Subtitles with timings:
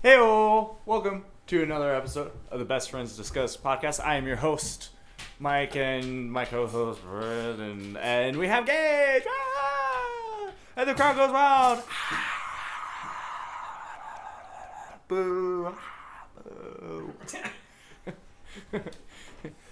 [0.00, 0.16] Hey,
[0.86, 3.98] welcome to another episode of the Best Friends Discuss podcast.
[3.98, 4.90] I am your host,
[5.40, 10.50] Mike, and my co-host Brett, and we have Gage, ah!
[10.76, 11.82] and the crowd goes wild.
[15.08, 15.74] Boo!
[16.44, 17.12] Boo!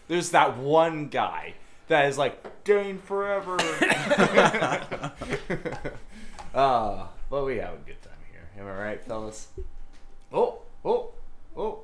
[0.09, 1.55] There's that one guy
[1.87, 3.57] that is like Dane forever.
[6.53, 8.49] uh, but we have a good time here.
[8.59, 9.47] Am I right, fellas?
[10.33, 11.11] Oh, oh,
[11.57, 11.81] oh.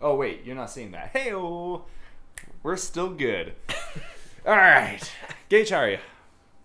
[0.00, 1.10] Oh, wait, you're not seeing that.
[1.12, 3.54] Hey, we're still good.
[4.46, 5.00] All right.
[5.48, 5.98] Gage, how are you?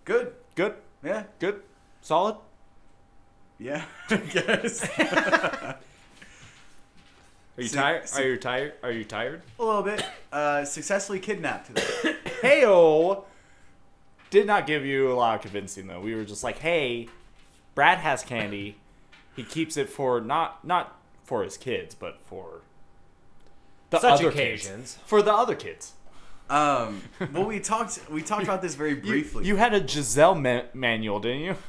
[0.04, 0.32] Good.
[0.54, 0.74] Good?
[1.02, 1.24] Yeah.
[1.38, 1.62] Good?
[2.00, 2.36] Solid?
[3.58, 3.84] Yeah.
[4.10, 4.88] I guess.
[7.56, 8.02] Are you tired?
[8.14, 8.72] Are you tired?
[8.82, 9.42] Are you tired?
[9.60, 10.04] A little bit.
[10.32, 12.16] Uh, successfully kidnapped today.
[12.42, 13.24] Heyo!
[14.30, 16.00] Did not give you a lot of convincing though.
[16.00, 17.08] We were just like, hey,
[17.76, 18.76] Brad has candy.
[19.36, 22.60] He keeps it for not not for his kids, but for
[23.90, 24.94] the Such other occasions.
[24.94, 24.98] kids.
[25.06, 25.92] For the other kids.
[26.50, 27.98] Um, well, we talked.
[28.10, 29.44] We talked about this very You- briefly.
[29.46, 31.56] You, had a Giselle ma- manual, didn't you?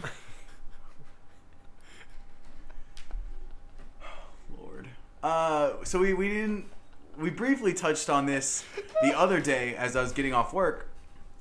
[4.60, 4.88] Lord.
[5.24, 6.66] Uh, so we we didn't.
[7.18, 8.66] We briefly touched on this
[9.02, 10.90] the other day as I was getting off work.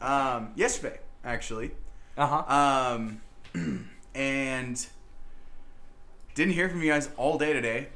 [0.01, 1.73] Um, yesterday, actually.
[2.17, 2.95] Uh huh.
[2.95, 3.21] Um,
[4.15, 4.87] and
[6.37, 7.89] didn't hear from you guys all day today.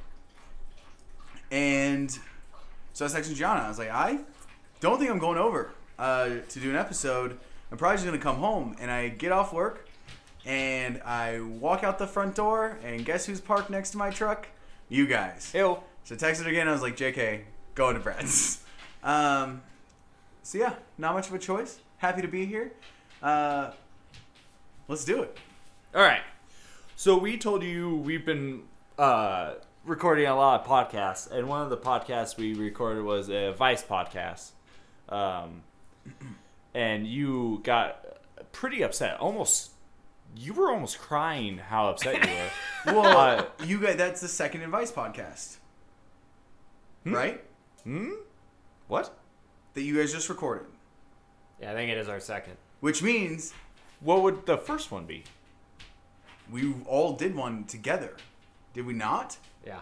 [1.51, 2.11] And
[2.93, 3.61] so I was texting Gianna.
[3.61, 4.21] I was like, I
[4.81, 7.39] don't think I'm going over uh, to do an episode.
[7.71, 8.77] I'm probably just gonna come home.
[8.81, 9.89] And I get off work,
[10.45, 14.49] and I walk out the front door, and guess who's parked next to my truck?
[14.89, 15.53] You guys.
[15.55, 15.79] Ew.
[16.05, 16.69] So I texted her again.
[16.69, 17.43] I was like, JK,
[17.75, 18.65] going to Brad's.
[19.01, 19.63] Um,
[20.43, 21.79] so yeah, not much of a choice.
[21.99, 22.73] Happy to be here.
[23.23, 23.71] Uh,
[24.89, 25.39] let's do it.
[25.95, 26.23] All right.
[26.97, 28.63] So we told you we've been
[28.99, 29.53] uh,
[29.89, 33.83] recording a lot of podcasts, and one of the podcasts we recorded was a Vice
[33.83, 34.51] podcast.
[35.09, 35.63] Um,
[36.75, 38.05] and you got
[38.53, 39.19] pretty upset.
[39.21, 39.71] Almost,
[40.37, 42.49] you were almost crying how upset you were.
[43.01, 45.57] Well, Uh, you guys, that's the second advice podcast,
[47.05, 47.43] right?
[47.85, 48.13] hmm?
[48.87, 49.19] What?
[49.75, 50.67] That you guys just recorded,
[51.61, 52.57] Yeah, I think it is our second.
[52.81, 53.53] which means
[54.01, 55.25] What would the first one be?
[56.51, 58.17] we all did one together.
[58.73, 59.37] Did we not?
[59.69, 59.81] Yeah.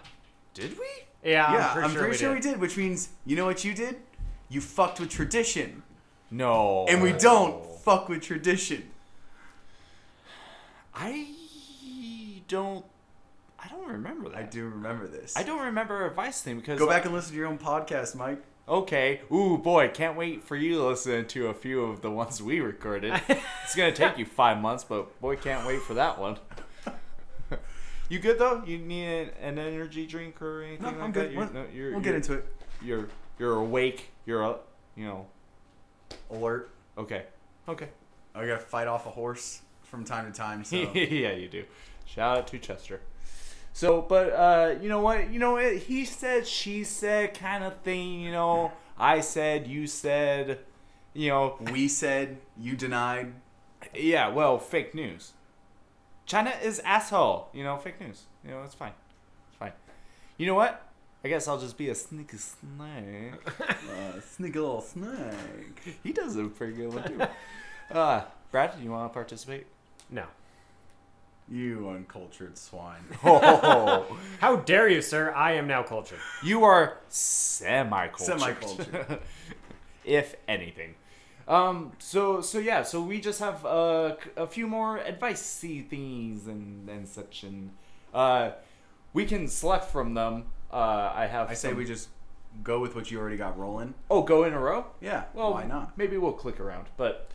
[0.55, 0.87] Did we?
[1.23, 2.61] Yeah, yeah, I'm pretty sure we did.
[2.61, 3.97] Which means you know what you did?
[4.49, 5.83] You fucked with tradition,
[6.31, 6.87] No.
[6.89, 8.91] and we don't fuck with tradition.
[10.95, 11.29] I
[12.49, 12.85] don't.
[13.59, 14.39] I don't remember that.
[14.39, 15.37] I do remember this.
[15.37, 18.15] I don't remember a Vice thing because Go back and listen to your own podcast,
[18.15, 18.43] Mike.
[18.69, 19.21] Okay.
[19.33, 22.61] Ooh, boy, can't wait for you to listen to a few of the ones we
[22.61, 23.21] recorded.
[23.29, 26.39] it's gonna take you five months, but boy, can't wait for that one.
[28.09, 28.63] You good though?
[28.65, 31.33] You need an energy drink or anything No, like I'm that?
[31.33, 32.47] You're, no, you're, we'll you're, get into it.
[32.83, 33.09] You're
[33.39, 34.11] you're awake.
[34.25, 34.57] You're uh,
[34.97, 35.27] you know.
[36.31, 36.71] Alert.
[36.97, 37.25] Okay.
[37.69, 37.89] Okay.
[38.35, 40.65] I gotta fight off a horse from time to time.
[40.65, 41.65] So yeah, you do.
[42.05, 43.01] Shout out to Chester.
[43.73, 45.31] So, but uh, you know what?
[45.31, 45.77] You know what?
[45.77, 48.21] He said, she said, kind of thing.
[48.21, 50.61] You know, I said, you said.
[51.13, 53.33] You know, we said you denied.
[53.95, 55.33] Yeah, well, fake news.
[56.27, 57.49] China is asshole.
[57.55, 58.23] You know, fake news.
[58.45, 58.93] You know, it's fine.
[59.49, 59.73] It's fine.
[60.37, 60.83] You know what?
[61.25, 63.33] I guess I'll just be a sneaky snake.
[63.87, 65.99] Uh, sneak a little snake.
[66.03, 67.21] he does a pretty good one too.
[67.97, 69.65] Uh, Brad, do you want to participate?
[70.11, 70.25] No.
[71.49, 73.05] You uncultured swine.
[73.25, 75.33] Oh, How dare you, sir?
[75.33, 76.19] I am now cultured.
[76.43, 78.41] you are semi-cultured.
[78.41, 79.21] Semi-cultured.
[80.05, 80.97] if anything.
[81.49, 81.93] Um.
[81.99, 82.83] So so yeah.
[82.83, 87.71] So we just have uh, c- a few more advicey things and and such and
[88.13, 88.51] uh,
[89.13, 90.45] we can select from them.
[90.73, 91.49] Uh, I have.
[91.51, 92.09] I say we just
[92.63, 93.95] go with what you already got rolling.
[94.11, 94.87] Oh, go in a row?
[95.01, 95.25] Yeah.
[95.35, 95.97] Well, why not?
[95.97, 97.31] Maybe we'll click around, but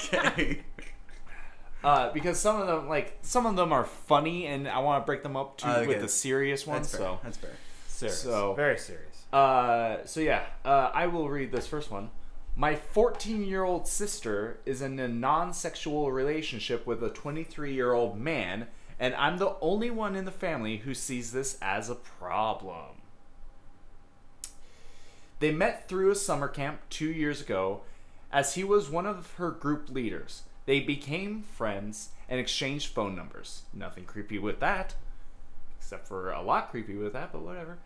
[0.00, 0.62] Okay.
[1.84, 5.06] uh, because some of them, like some of them, are funny, and I want to
[5.06, 5.86] break them up too Uh, okay.
[5.86, 6.90] with the serious ones.
[6.90, 7.06] That's fair.
[7.08, 7.50] So, That's fair.
[7.86, 8.20] Serious.
[8.22, 9.26] So- Very serious.
[9.32, 12.10] uh, so yeah, uh, I will read this first one.
[12.60, 18.66] My 14-year-old sister is in a non-sexual relationship with a 23-year-old man,
[18.98, 22.96] and I'm the only one in the family who sees this as a problem.
[25.38, 27.82] They met through a summer camp two years ago
[28.32, 30.42] as he was one of her group leaders.
[30.66, 33.62] They became friends and exchanged phone numbers.
[33.72, 34.96] Nothing creepy with that,
[35.78, 37.78] except for a lot creepy with that, but whatever.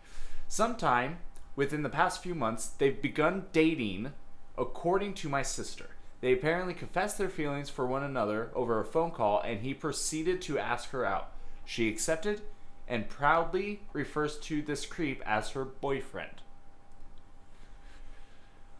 [0.47, 1.19] Sometime
[1.55, 4.13] within the past few months, they've begun dating,
[4.57, 5.89] according to my sister.
[6.21, 10.41] They apparently confessed their feelings for one another over a phone call, and he proceeded
[10.43, 11.31] to ask her out.
[11.65, 12.41] She accepted,
[12.87, 16.41] and proudly refers to this creep as her boyfriend.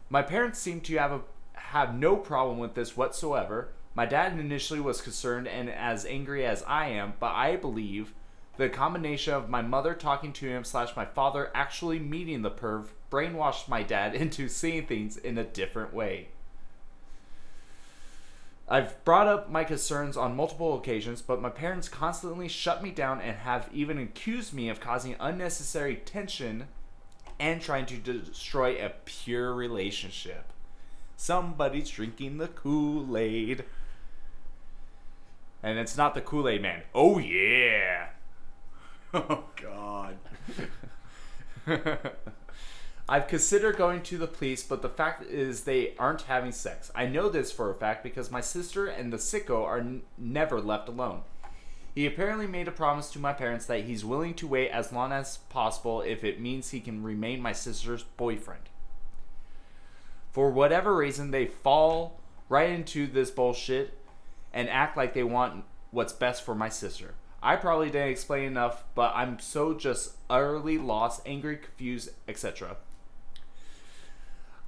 [0.08, 1.20] My parents seem to have a,
[1.54, 3.68] have no problem with this whatsoever.
[3.94, 8.14] My dad initially was concerned and as angry as I am, but I believe
[8.56, 12.88] the combination of my mother talking to him slash my father actually meeting the perv
[13.14, 16.28] brainwashed my dad into seeing things in a different way.
[18.66, 23.20] I've brought up my concerns on multiple occasions, but my parents constantly shut me down
[23.20, 26.68] and have even accused me of causing unnecessary tension
[27.38, 30.50] and trying to destroy a pure relationship.
[31.16, 33.64] Somebody's drinking the Kool Aid.
[35.62, 36.82] And it's not the Kool Aid man.
[36.94, 38.08] Oh, yeah.
[39.16, 40.16] Oh God.
[43.06, 46.90] I've considered going to the police, but the fact is they aren't having sex.
[46.94, 50.58] I know this for a fact because my sister and the sicko are n- never
[50.58, 51.22] left alone.
[51.94, 55.12] He apparently made a promise to my parents that he's willing to wait as long
[55.12, 58.70] as possible if it means he can remain my sister's boyfriend.
[60.32, 62.18] For whatever reason, they fall
[62.48, 63.98] right into this bullshit
[64.52, 67.14] and act like they want what's best for my sister.
[67.42, 72.78] I probably didn't explain enough, but I'm so just utterly lost, angry, confused, etc.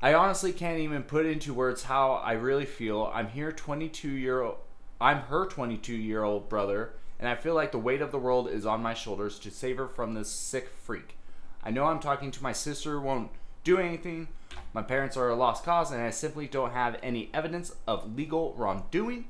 [0.06, 3.10] I honestly can't even put into words how I really feel.
[3.12, 4.58] I'm here 22 year old
[5.00, 8.48] I'm her 22 year old brother and I feel like the weight of the world
[8.48, 11.18] is on my shoulders to save her from this sick freak.
[11.64, 13.32] I know I'm talking to my sister won't
[13.64, 14.28] do anything.
[14.72, 18.54] My parents are a lost cause and I simply don't have any evidence of legal
[18.56, 19.26] wrongdoing.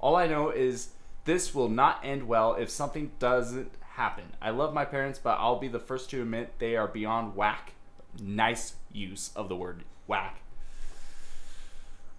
[0.00, 0.88] All I know is
[1.24, 4.24] this will not end well if something doesn't happen.
[4.42, 7.74] I love my parents, but I'll be the first to admit they are beyond whack.
[8.20, 10.40] Nice use of the word whack.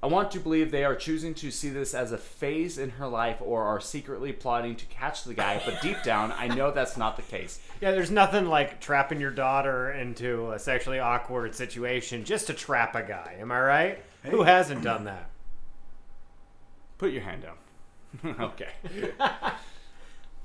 [0.02, 3.08] I want to believe they are choosing to see this as a phase in her
[3.08, 6.98] life or are secretly plotting to catch the guy, but deep down, I know that's
[6.98, 7.60] not the case.
[7.82, 12.96] Yeah, there's nothing like trapping your daughter into a sexually awkward situation just to trap
[12.96, 13.36] a guy.
[13.40, 14.04] Am I right?
[14.24, 15.30] Who hasn't done that?
[16.98, 18.36] Put your hand down.
[18.40, 18.70] okay.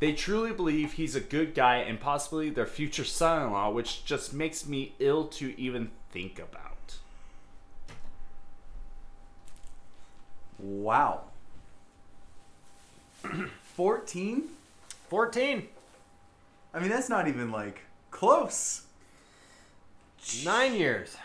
[0.00, 4.04] they truly believe he's a good guy and possibly their future son in law, which
[4.04, 6.75] just makes me ill to even think about.
[10.58, 11.22] Wow.
[13.74, 14.44] 14?
[15.08, 15.68] 14.
[16.74, 18.82] I mean, that's not even like close.
[20.44, 21.16] Nine years.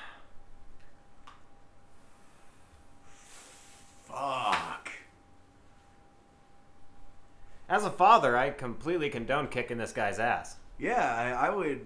[4.07, 4.89] Fuck.
[7.67, 10.57] As a father, I completely condone kicking this guy's ass.
[10.77, 11.85] Yeah, I, I would.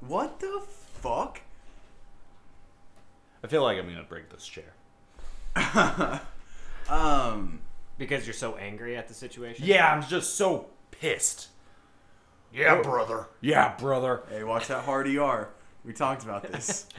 [0.00, 0.62] What the
[1.00, 1.40] fuck?
[3.44, 4.72] I feel like I'm gonna break this chair.
[6.88, 7.60] Um.
[7.98, 9.64] Because you're so angry at the situation?
[9.66, 11.48] Yeah, I'm just so pissed.
[12.52, 13.26] Yeah, brother.
[13.40, 14.22] Yeah, brother.
[14.28, 15.50] Hey, watch that hard ER.
[15.84, 16.86] We talked about this.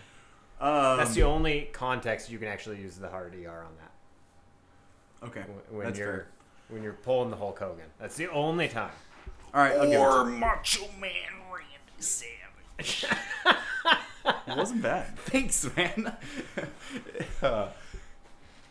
[0.62, 5.27] Um, That's the only context you can actually use the hard ER on that.
[5.27, 5.44] okay.
[5.69, 6.27] When that's you're fair.
[6.69, 7.83] when you're pulling the Hulk Hogan.
[8.00, 8.91] That's the only time.
[9.53, 10.24] All right, I'll Or.
[10.24, 11.12] Macho Man
[11.51, 13.06] Randy Savage.
[13.45, 15.18] It wasn't bad.
[15.25, 16.15] Thanks, man.
[17.41, 17.68] Uh,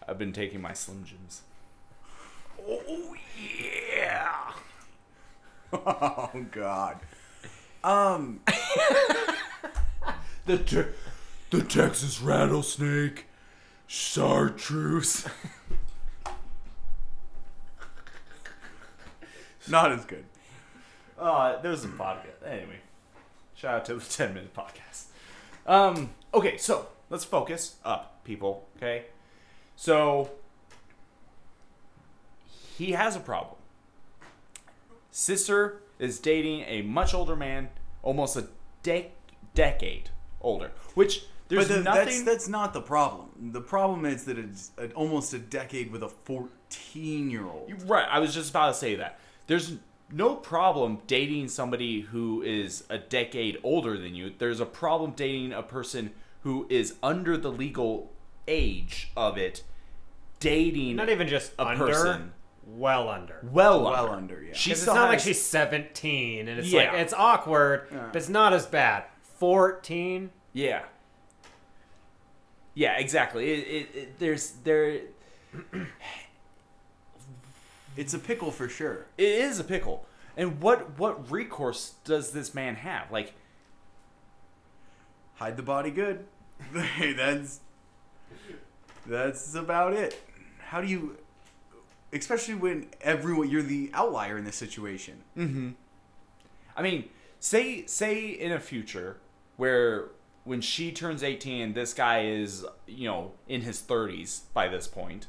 [0.08, 1.42] I've been taking my Slim Jims.
[2.68, 4.52] Oh yeah.
[5.74, 6.98] Oh God.
[7.82, 8.40] Um.
[10.44, 10.90] The te-
[11.50, 13.26] the Texas rattlesnake,
[13.86, 15.24] chartreuse.
[19.68, 20.24] Not as good.
[21.16, 22.44] Uh, there's a podcast.
[22.44, 22.80] Anyway,
[23.54, 25.04] shout out to the 10 minute podcast.
[25.64, 28.66] Um, okay, so let's focus up, people.
[28.76, 29.04] Okay,
[29.82, 30.30] so
[32.78, 33.56] he has a problem.
[35.10, 37.68] Sister is dating a much older man,
[38.00, 38.46] almost a
[38.84, 39.10] de-
[39.54, 40.10] decade
[40.40, 42.04] older, which there's but the, nothing.
[42.04, 43.50] that's that's not the problem.
[43.50, 47.72] The problem is that it's almost a decade with a 14 year old.
[47.84, 49.18] Right, I was just about to say that.
[49.48, 49.78] There's
[50.12, 54.32] no problem dating somebody who is a decade older than you.
[54.38, 56.12] There's a problem dating a person
[56.42, 58.12] who is under the legal
[58.48, 59.62] age of it,
[60.42, 62.32] dating Not even just a under, person.
[62.66, 63.38] well under.
[63.42, 64.12] well, Well under.
[64.34, 64.52] under, yeah.
[64.54, 66.90] She 'Cause it's not like she's 17 and it's Yeah.
[66.92, 68.06] like it's awkward, Yeah.
[68.12, 69.04] but it's not as bad.
[69.38, 70.30] 14.
[70.52, 70.82] Yeah.
[72.74, 73.50] Yeah, exactly.
[73.52, 75.00] It, it, it, there's there.
[77.96, 79.06] It's a pickle for sure.
[79.18, 80.06] It is a pickle.
[80.34, 83.10] And what what recourse does this man have?
[83.12, 83.34] Like,
[85.34, 86.24] Hide the body good.
[86.96, 87.60] Hey, that's
[89.06, 90.18] that's about it.
[90.72, 91.18] How do you,
[92.14, 95.18] especially when everyone you're the outlier in this situation?
[95.36, 95.72] Mm-hmm.
[96.74, 97.10] I mean,
[97.40, 99.18] say say in a future
[99.58, 100.06] where
[100.44, 105.26] when she turns 18 this guy is, you know, in his 30s by this point.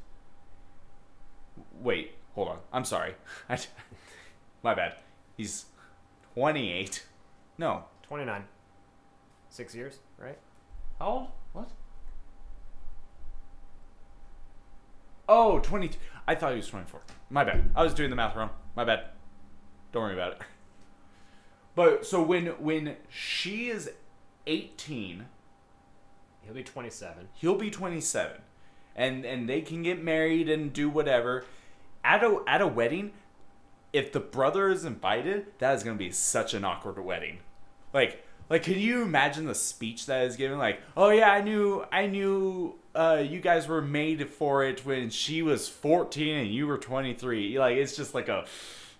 [1.77, 2.59] Wait, hold on.
[2.71, 3.15] I'm sorry.
[3.50, 3.59] I,
[4.63, 4.95] my bad.
[5.35, 5.65] He's
[6.35, 7.05] 28.
[7.57, 7.83] No.
[8.03, 8.45] 29.
[9.50, 10.38] Six years, right?
[11.00, 11.27] How old?
[11.51, 11.69] What?
[15.27, 15.97] Oh, 22.
[16.27, 17.01] I thought he was 24.
[17.29, 17.71] My bad.
[17.75, 18.49] I was doing the math wrong.
[18.75, 19.05] My bad.
[19.91, 20.39] Don't worry about it.
[21.75, 23.89] But so when when she is
[24.45, 25.25] 18,
[26.43, 27.29] He'll be 27.
[27.35, 28.41] he'll be 27.
[28.95, 31.45] And and they can get married and do whatever.
[32.03, 33.13] At a at a wedding,
[33.91, 37.39] if the brother is invited, that is going to be such an awkward wedding.
[37.93, 41.85] Like like can you imagine the speech that is given like, "Oh yeah, I knew
[41.91, 46.67] I knew uh you guys were made for it when she was 14 and you
[46.67, 48.45] were 23." Like it's just like a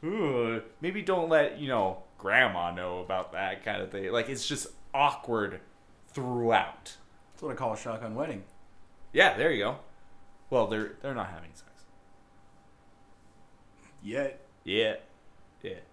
[0.04, 4.12] Ooh, maybe don't let, you know, grandma know about that kind of thing.
[4.12, 5.62] Like it's just awkward
[6.10, 6.98] throughout.
[7.32, 8.44] That's what I call a shotgun wedding.
[9.14, 9.78] Yeah, there you go.
[10.50, 11.70] Well, they're they're not having sex.
[14.04, 14.42] Yet.
[14.66, 14.96] Yeah,
[15.62, 15.72] yeah.
[15.72, 15.84] It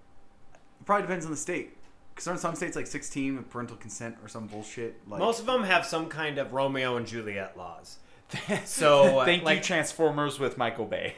[0.84, 1.76] probably depends on the state.
[2.14, 5.00] Because aren't some states like 16 with parental consent or some bullshit?
[5.08, 7.98] Like, Most of them have some kind of Romeo and Juliet laws.
[8.64, 11.14] So, uh, thank you, Transformers with Michael Bay.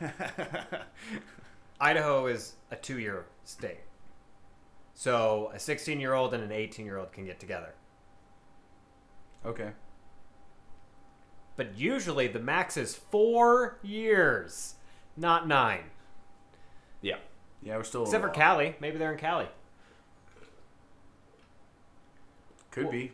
[1.80, 3.80] Idaho is a two year state.
[4.94, 7.74] So a 16 year old and an 18 year old can get together.
[9.44, 9.70] Okay.
[11.56, 14.74] But usually the max is four years,
[15.16, 15.84] not nine.
[17.00, 17.16] yeah,
[17.62, 18.02] Yeah, we're still.
[18.04, 18.76] Except for Cali.
[18.80, 19.46] Maybe they're in Cali.
[22.76, 22.82] Off.
[22.84, 23.12] Could be.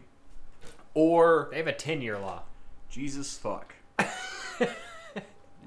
[0.94, 2.42] or They have a 10 year law.
[2.90, 3.74] Jesus fuck.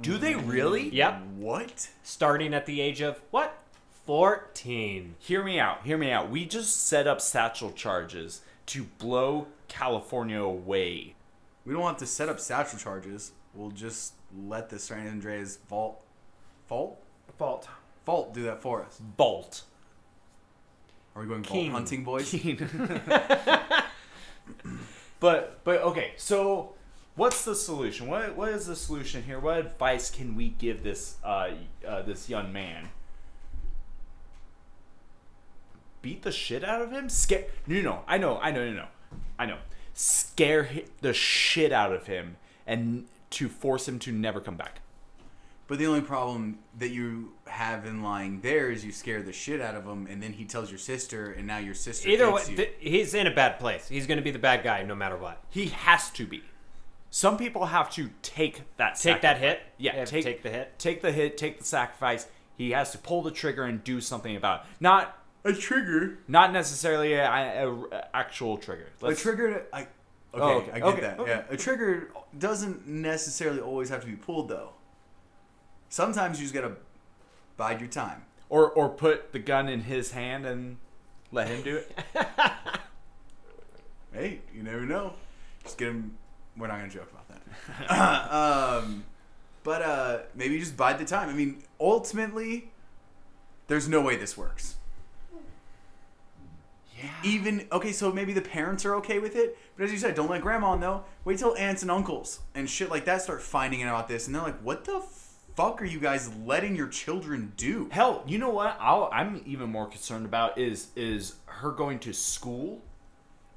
[0.02, 0.90] do they really?
[0.94, 1.22] Yep.
[1.38, 1.90] What?
[2.04, 3.58] Starting at the age of what?
[4.06, 5.16] 14.
[5.20, 5.84] Hear me out.
[5.84, 6.30] Hear me out.
[6.30, 11.16] We just set up satchel charges to blow California away.
[11.66, 13.32] We don't have to set up satchel charges.
[13.56, 16.02] We'll just let the San Andreas vault,
[16.70, 17.02] vault,
[17.40, 17.68] Fault.
[18.06, 19.00] vault do that for us.
[19.18, 19.64] Bolt.
[21.16, 21.72] Are we going vault King.
[21.72, 22.32] hunting, boys?
[25.20, 26.74] but but okay, so
[27.16, 28.08] what's the solution?
[28.08, 29.40] What what is the solution here?
[29.40, 31.50] What advice can we give this uh,
[31.88, 32.90] uh this young man?
[36.02, 37.10] Beat the shit out of him?
[37.10, 37.46] Scare?
[37.66, 38.00] No, no.
[38.08, 38.86] I know, I know, no, no.
[39.40, 39.58] I know.
[39.96, 40.70] Scare
[41.02, 42.38] the shit out of him
[42.68, 44.82] and to force him to never come back.
[45.68, 49.60] But the only problem that you have in lying there is you scare the shit
[49.62, 52.08] out of him, and then he tells your sister, and now your sister.
[52.08, 52.56] Either way, you.
[52.56, 53.88] th- he's in a bad place.
[53.88, 55.42] He's going to be the bad guy no matter what.
[55.50, 56.44] He has to be.
[57.10, 59.40] Some people have to take that Take that sacrifice.
[59.42, 59.62] hit.
[59.80, 60.78] Yeah, They have to take, take the hit.
[60.80, 61.38] Take the hit.
[61.38, 62.28] Take the sacrifice.
[62.58, 64.66] He has to pull the trigger and do something about it.
[64.80, 66.20] Not a trigger.
[66.28, 68.88] not necessarily a, a, a actual trigger.
[69.02, 69.66] A Let's- trigger.
[69.74, 69.88] I.
[70.34, 71.20] Oh, okay, Oh, okay, I get okay, that.
[71.22, 71.32] okay.
[71.32, 74.72] Yeah, a trigger doesn't necessarily always have to be pulled though.
[75.96, 76.74] Sometimes you just gotta
[77.56, 78.24] bide your time.
[78.50, 80.76] or or put the gun in his hand and
[81.32, 81.98] let him do it.
[84.12, 85.14] Hey, you never know.
[85.64, 86.18] Just get him.
[86.58, 88.34] We're not gonna joke about that.
[88.34, 89.04] um,
[89.64, 91.28] but uh, maybe just bide the time.
[91.30, 92.72] I mean, ultimately,
[93.68, 94.76] there's no way this works.
[96.98, 97.10] yeah.
[97.24, 100.30] Even okay, so maybe the parents are okay with it, but as you said, don't
[100.30, 101.04] let grandma know.
[101.26, 104.36] Wait till aunts and uncles and shit like that start finding out about this, and
[104.36, 105.02] they're like, "What the
[105.56, 108.78] fuck are you guys letting your children do?" Hell, you know what?
[108.80, 112.82] I'll, I'm even more concerned about is is her going to school,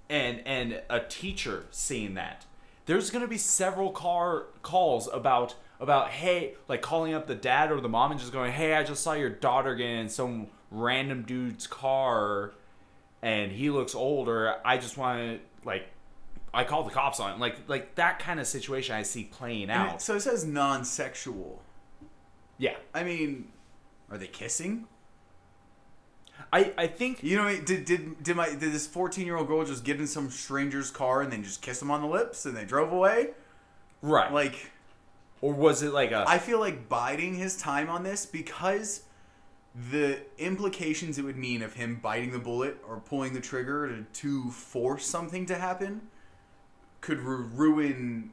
[0.09, 2.45] and and a teacher seeing that.
[2.87, 7.81] There's gonna be several car calls about about hey, like calling up the dad or
[7.81, 11.23] the mom and just going, hey, I just saw your daughter get in some random
[11.23, 12.53] dude's car,
[13.23, 14.57] and he looks older.
[14.65, 15.89] I just want to like.
[16.55, 17.39] I call the cops on it.
[17.39, 19.97] like like that kind of situation I see playing out.
[19.97, 21.61] it- so it says non-sexual.
[22.59, 23.49] Yeah, I mean,
[24.11, 24.87] are they kissing?
[26.53, 29.65] I I think You know, did did did my did this fourteen year old girl
[29.65, 32.57] just get in some stranger's car and then just kiss him on the lips and
[32.57, 33.31] they drove away?
[34.03, 34.33] right.
[34.33, 34.71] Like,
[35.41, 39.03] or was it like a I feel like biding his time on this because
[39.91, 44.05] the implications it would mean of him biting the bullet or pulling the trigger to,
[44.21, 46.09] to force something to happen
[47.01, 48.31] could ru- ruin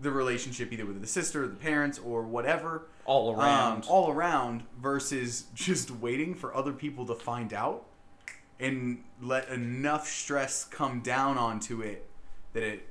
[0.00, 2.88] the relationship either with the sister, or the parents, or whatever.
[3.04, 3.82] All around?
[3.84, 7.84] um, all around versus just waiting for other people to find out
[8.60, 12.08] and let enough stress come down onto it
[12.52, 12.88] that it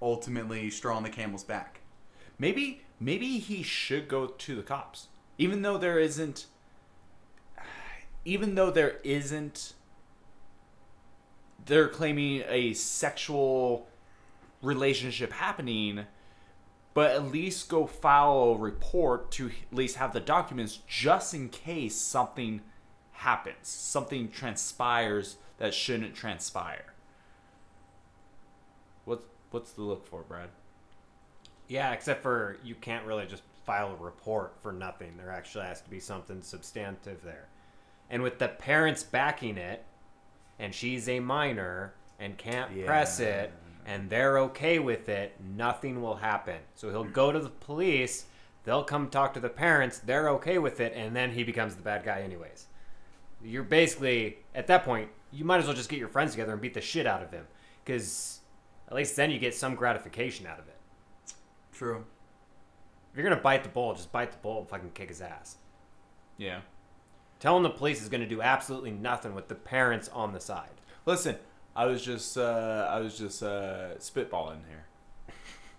[0.00, 1.80] ultimately straw on the camel's back.
[2.38, 6.46] maybe maybe he should go to the cops, even though there isn't.
[8.24, 9.74] even though there isn't
[11.66, 13.86] they're claiming a sexual
[14.62, 16.06] relationship happening
[16.98, 21.48] but at least go file a report to at least have the documents just in
[21.48, 22.60] case something
[23.12, 26.94] happens something transpires that shouldn't transpire
[29.04, 30.48] what's what's the look for brad
[31.68, 35.12] Yeah, except for you can't really just file a report for nothing.
[35.18, 37.48] There actually has to be something substantive there.
[38.08, 39.84] And with the parents backing it,
[40.58, 43.52] and she's a minor and can't press it,
[43.86, 46.58] and they're okay with it, nothing will happen.
[46.74, 48.26] So he'll go to the police,
[48.64, 51.82] they'll come talk to the parents, they're okay with it, and then he becomes the
[51.82, 52.66] bad guy, anyways.
[53.42, 56.60] You're basically, at that point, you might as well just get your friends together and
[56.60, 57.46] beat the shit out of him.
[57.84, 58.40] Because
[58.88, 60.76] at least then you get some gratification out of it.
[61.72, 62.04] True.
[63.12, 65.56] If you're gonna bite the bull, just bite the bull and fucking kick his ass.
[66.36, 66.60] yeah
[67.40, 70.80] Telling the police is gonna do absolutely nothing with the parents on the side.
[71.06, 71.36] Listen,
[71.76, 74.86] I was just uh, I was just uh, spitballing here.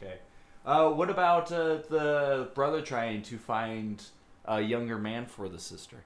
[0.01, 0.19] Okay.
[0.65, 4.01] Uh, what about uh, the brother trying to find
[4.45, 6.03] a younger man for the sister?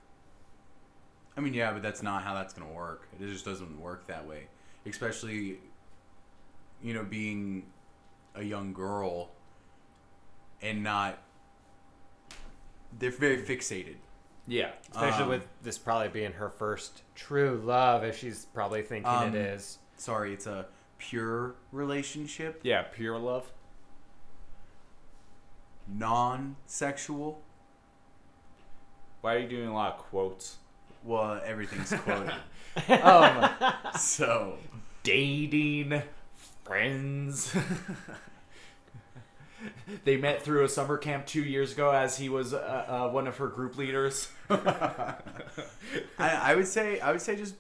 [1.36, 3.08] I mean, yeah, but that's not how that's gonna work.
[3.20, 4.48] It just doesn't work that way.
[4.86, 5.60] Especially,
[6.82, 7.66] you know, being
[8.36, 9.30] a young girl
[10.62, 11.20] and not.
[12.98, 13.96] They're very fixated.
[14.48, 14.72] Yeah.
[14.92, 19.30] Especially Um, with this probably being her first true love, as she's probably thinking Um,
[19.30, 19.78] it is.
[19.98, 20.66] Sorry, it's a
[20.98, 23.52] pure relationship, Yeah, pure love.
[25.88, 27.42] non-sexual.
[29.22, 30.58] Why are you doing a lot of quotes?
[31.04, 32.34] Well, everything's quoted.
[33.04, 33.50] Um,
[34.00, 34.58] so,
[35.04, 36.02] dating,
[36.64, 37.54] friends.
[40.04, 43.28] they met through a summer camp two years ago as he was uh, uh, one
[43.28, 44.30] of her group leaders.
[44.50, 45.16] I,
[46.18, 47.56] I would say I would say just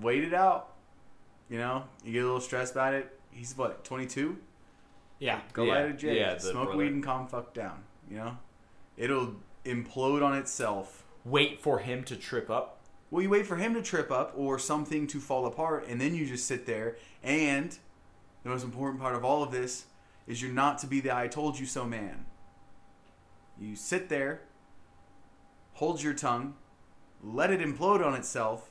[0.00, 0.72] wait it out.
[1.48, 3.18] You know, you get a little stressed about it.
[3.30, 4.38] He's what twenty two.
[5.18, 5.40] Yeah.
[5.52, 6.18] Go Yeah, light a J.
[6.18, 6.76] yeah, Smoke brother.
[6.78, 7.82] weed and calm fuck down.
[8.10, 8.38] You know,
[8.96, 11.04] it'll implode on itself.
[11.24, 12.80] Wait for him to trip up.
[13.10, 16.14] Well, you wait for him to trip up or something to fall apart, and then
[16.14, 16.96] you just sit there.
[17.22, 17.76] And
[18.42, 19.86] the most important part of all of this
[20.26, 22.26] is you're not to be the "I told you so" man.
[23.58, 24.42] You sit there,
[25.74, 26.54] hold your tongue,
[27.22, 28.70] let it implode on itself,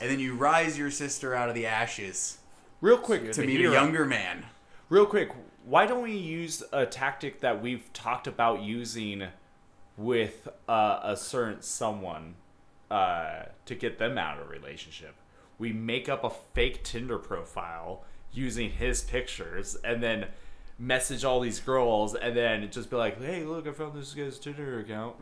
[0.00, 2.38] and then you rise your sister out of the ashes
[2.80, 4.44] Real quick, to meet a younger man.
[4.88, 5.32] Real quick,
[5.64, 9.28] why don't we use a tactic that we've talked about using
[9.96, 12.34] with uh, a certain someone
[12.90, 15.14] uh, to get them out of a relationship?
[15.58, 20.26] We make up a fake Tinder profile using his pictures and then
[20.78, 24.38] message all these girls and then just be like, hey, look, I found this guy's
[24.38, 25.16] Tinder account.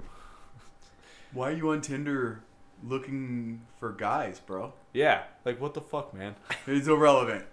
[1.32, 2.42] Why are you on Tinder
[2.82, 4.72] looking for guys, bro?
[4.92, 6.34] Yeah, like, what the fuck, man?
[6.66, 7.44] It's irrelevant.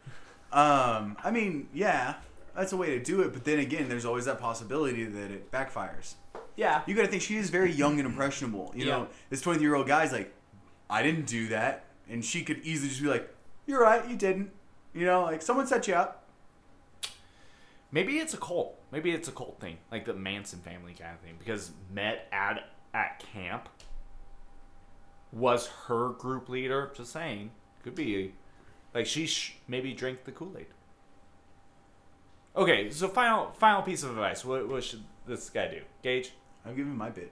[0.52, 2.16] Um, I mean, yeah,
[2.56, 5.52] that's a way to do it, but then again, there's always that possibility that it
[5.52, 6.16] backfires.
[6.56, 6.82] Yeah.
[6.86, 8.74] You got to think she is very young and impressionable.
[8.76, 10.34] You know, this 23 year old guy's like,
[10.90, 13.34] I didn't do that, and she could easily just be like,
[13.66, 14.52] "You're right, you didn't."
[14.94, 16.21] You know, like someone set you up.
[17.92, 18.80] Maybe it's a cult.
[18.92, 22.70] Maybe it's a cult thing, like the Manson family kind of thing, because met at
[22.94, 23.70] at camp
[25.32, 26.92] was her group leader.
[26.96, 27.52] Just saying,
[27.84, 28.34] could be
[28.94, 30.68] like she sh- maybe drank the Kool Aid.
[32.56, 34.44] Okay, so final final piece of advice.
[34.44, 35.82] What, what should this guy do?
[36.04, 36.32] Gage,
[36.66, 37.32] I'm giving my bit.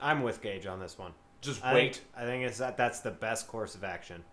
[0.00, 1.12] I'm with Gage on this one.
[1.40, 1.96] just I wait.
[1.96, 4.24] Think, I think it's that that's the best course of action.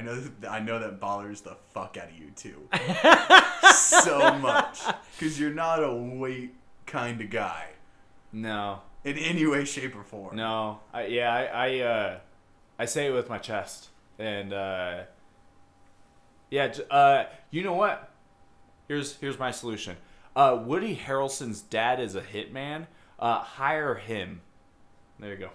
[0.00, 2.68] I know that I know that bothers the fuck out of you too,
[3.74, 4.80] so much
[5.18, 6.54] because you're not a weight
[6.86, 7.66] kind of guy
[8.32, 10.36] No, in any way, shape, or form.
[10.36, 10.80] no.
[10.92, 12.18] I, yeah, I I, uh,
[12.78, 15.02] I say it with my chest, and uh,
[16.50, 16.72] yeah.
[16.90, 18.08] Uh, you know what?
[18.88, 19.96] Here's here's my solution.
[20.34, 22.86] Uh, Woody Harrelson's dad is a hitman.
[23.18, 24.40] Uh, hire him.
[25.18, 25.50] There you go.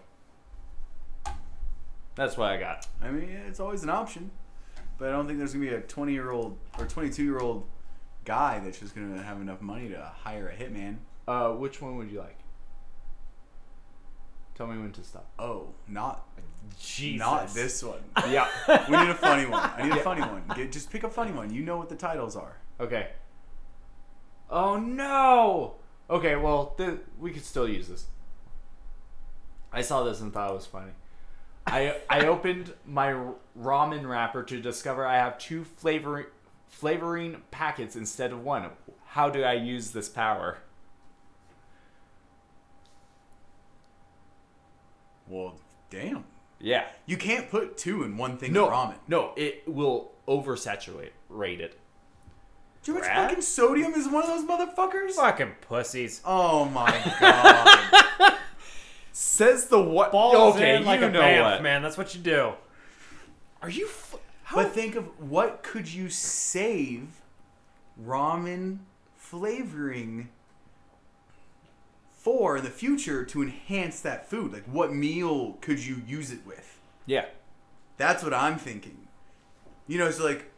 [2.16, 2.88] That's what I got.
[3.02, 4.32] I mean, it's always an option,
[4.98, 7.68] but I don't think there's gonna be a 20 year old or 22 year old
[8.24, 10.98] guy that's just gonna have enough money to hire a hitman.
[11.28, 12.38] Uh, which one would you like?
[14.56, 15.30] Tell me when to stop.
[15.38, 16.26] Oh, not
[16.80, 17.20] Jesus.
[17.20, 18.00] not this one.
[18.30, 18.48] Yeah.
[18.90, 19.70] We need a funny one.
[19.76, 20.44] I need a funny one.
[20.56, 21.54] Get, just pick a funny one.
[21.54, 22.58] You know what the titles are.
[22.80, 23.10] Okay.
[24.50, 25.76] Oh no.
[26.10, 28.06] Okay, well, th- we could still use this.
[29.74, 30.92] I saw this and thought it was funny.
[31.68, 33.16] I I opened my
[33.60, 36.26] ramen wrapper to discover I have two flavoring
[36.68, 38.70] flavoring packets instead of one.
[39.08, 40.60] How do I use this power?
[45.28, 45.56] Well,
[45.90, 46.26] damn.
[46.60, 46.86] Yeah.
[47.06, 48.96] You can't put two in one thing No of ramen.
[49.08, 51.80] No, it will oversaturate rate it.
[52.84, 55.14] Do you know how much fucking sodium is one of those motherfuckers?
[55.14, 56.22] Fucking pussies.
[56.24, 58.35] Oh my god.
[59.18, 60.12] Says the what?
[60.12, 61.64] Balls okay, in like you a know bamf, what?
[61.64, 61.82] man.
[61.82, 62.52] That's what you do.
[63.62, 63.86] Are you?
[63.88, 64.58] F- how?
[64.58, 67.22] but think of what could you save
[68.04, 68.80] ramen
[69.16, 70.28] flavoring
[72.12, 74.52] for in the future to enhance that food?
[74.52, 76.78] Like what meal could you use it with?
[77.06, 77.26] yeah.
[77.96, 79.08] That's what I'm thinking.
[79.88, 80.52] You know, so like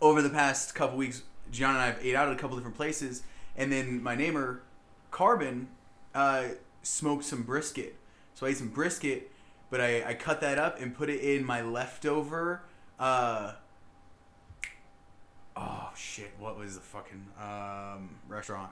[0.00, 1.22] over the past couple weeks,
[1.52, 3.22] John and I have ate out at a couple different places,
[3.56, 4.62] and then my neighbor,
[5.12, 5.68] Carbon,
[6.12, 6.46] uh,
[6.84, 7.96] smoked some brisket.
[8.34, 9.30] So I ate some brisket,
[9.70, 12.62] but I, I cut that up and put it in my leftover.
[12.98, 13.52] Uh,
[15.56, 16.32] oh shit!
[16.38, 18.70] What was the fucking um, restaurant?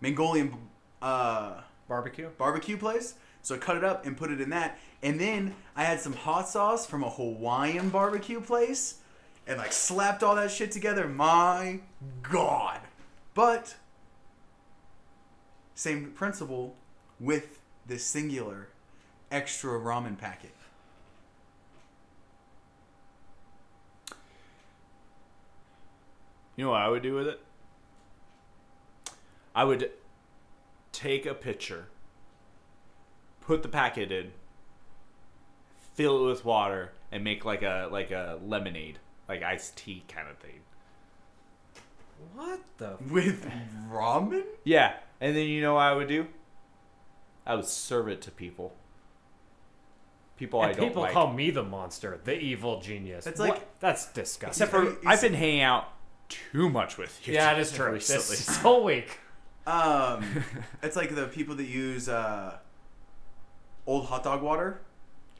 [0.00, 0.54] Mongolian
[1.00, 2.28] uh, Barbecue.
[2.38, 3.14] barbecue place.
[3.42, 4.78] So I cut it up and put it in that.
[5.02, 9.00] And then I had some hot sauce from a Hawaiian barbecue place
[9.46, 11.06] and like slapped all that shit together.
[11.08, 11.80] My
[12.22, 12.80] god.
[13.34, 13.76] But
[15.74, 16.76] same principle
[17.20, 18.68] with this singular
[19.30, 20.54] extra ramen packet.
[26.56, 27.40] You know what I would do with it?
[29.54, 29.90] I would
[30.92, 31.88] take a pitcher,
[33.40, 34.32] put the packet in,
[35.94, 38.98] fill it with water, and make like a like a lemonade,
[39.28, 40.60] like iced tea kind of thing.
[42.34, 42.96] What the?
[43.10, 43.48] With
[43.90, 44.44] ramen?
[44.62, 46.26] Yeah, and then you know what I would do?
[47.46, 48.74] I would serve it to people.
[50.36, 51.12] People I don't people like.
[51.12, 53.24] call me the monster, the evil genius.
[53.24, 53.50] That's What?
[53.50, 54.64] like- that's disgusting.
[54.66, 55.88] Except for I've been hanging out
[56.28, 57.34] too much with you.
[57.34, 57.92] yeah, it is true.
[57.92, 58.36] recently.
[58.36, 59.18] This whole week.
[59.66, 60.42] Um,
[60.82, 62.56] it's like the people that use uh,
[63.86, 64.80] old hot dog water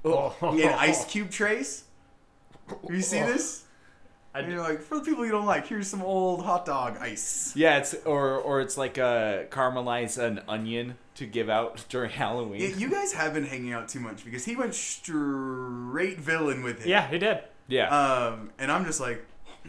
[0.05, 0.35] Oh.
[0.57, 1.85] in ice cube trays.
[2.89, 3.64] You see this?
[4.35, 7.53] And you're like, for the people you don't like, here's some old hot dog ice.
[7.55, 12.61] Yeah, it's or or it's like a caramelize an onion to give out during Halloween.
[12.61, 16.81] Yeah, you guys have been hanging out too much because he went straight villain with
[16.81, 16.89] it.
[16.89, 17.41] Yeah, he did.
[17.69, 17.89] yeah.
[17.89, 19.25] Um, and I'm just like,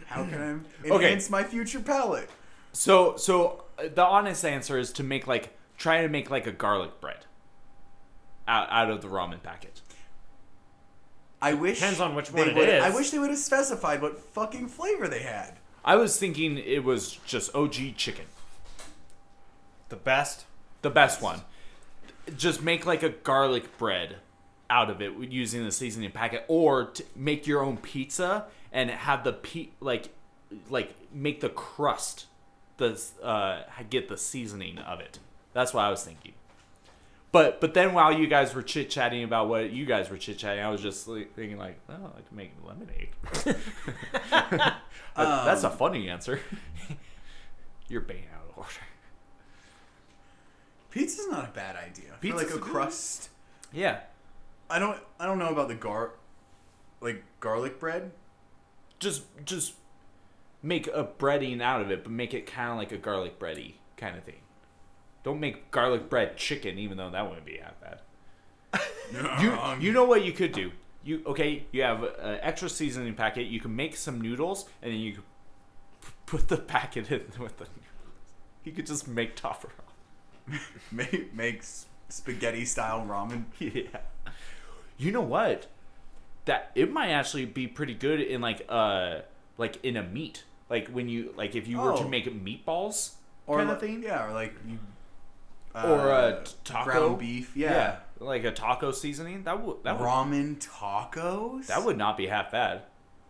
[0.06, 1.04] how can I Okay.
[1.06, 2.28] enhance my future palate?
[2.72, 6.52] so so uh, the honest answer is to make like try to make like a
[6.52, 7.24] garlic bread
[8.48, 9.80] out out of the ramen packet.
[11.40, 12.82] I wish Depends on which they one it would- is.
[12.82, 15.58] I wish they would have specified what fucking flavor they had.
[15.84, 18.24] I was thinking it was just OG chicken,
[19.88, 20.44] The best.
[20.82, 21.42] the best one.
[22.36, 24.16] Just make like a garlic bread
[24.68, 29.22] out of it using the seasoning packet, or to make your own pizza and have
[29.22, 30.08] the pe like
[30.70, 32.26] like make the crust
[32.78, 35.20] the uh get the seasoning of it.
[35.52, 36.32] That's what I was thinking.
[37.32, 40.38] But but then while you guys were chit chatting about what you guys were chit
[40.38, 43.08] chatting, I was just like, thinking like, oh, I could make lemonade.
[45.18, 46.38] Uh, That's a funny answer.
[47.88, 48.70] You're bang out of order.
[50.90, 52.12] Pizza's not a bad idea.
[52.20, 53.30] For like a a good- crust.
[53.72, 54.00] Yeah,
[54.68, 54.98] I don't.
[55.18, 56.12] I don't know about the gar,
[57.00, 58.12] like garlic bread.
[58.98, 59.72] just just
[60.62, 63.74] make a breading out of it, but make it kind of like a garlic bready
[63.96, 64.40] kind of thing.
[65.26, 68.00] Don't make garlic bread chicken, even though that wouldn't be half bad.
[69.42, 70.70] You you know what you could do?
[71.04, 71.66] You okay?
[71.72, 73.46] You have an extra seasoning packet.
[73.48, 75.24] You can make some noodles, and then you could
[76.04, 78.14] p- put the packet in with the noodles.
[78.64, 79.70] You could just make topper.
[80.92, 83.46] make makes spaghetti style ramen.
[83.58, 84.00] yeah.
[84.96, 85.66] You know what?
[86.44, 89.22] That it might actually be pretty good in like uh
[89.58, 90.44] like in a meat.
[90.70, 92.08] Like when you like if you were to Oh.
[92.08, 93.14] make meatballs
[93.46, 94.02] Or kind like, of thing.
[94.04, 94.78] Yeah, or like you.
[95.84, 97.56] Or uh, a t- taco ground beef.
[97.56, 97.96] Yeah.
[98.20, 99.44] like a taco seasoning.
[99.44, 101.66] That would that would Ramen tacos.
[101.66, 102.82] that would not be half bad.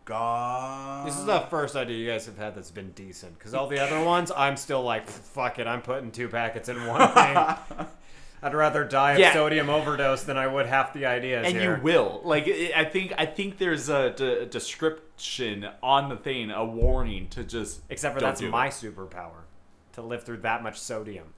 [0.04, 1.06] God.
[1.06, 3.36] This is the first idea you guys have had that's been decent.
[3.38, 6.86] Because all the other ones, I'm still like, fuck it, I'm putting two packets in
[6.86, 7.36] one thing.
[8.42, 9.32] I'd rather die of Yeah.
[9.32, 11.78] sodium overdose than I would half the ideas and here.
[11.78, 16.50] you will like i I think i think there's a, de- description on the thing
[16.50, 18.72] a warning to just Except for don't that's do my it.
[18.74, 19.42] superpower.
[19.94, 21.28] To live through that much sodium.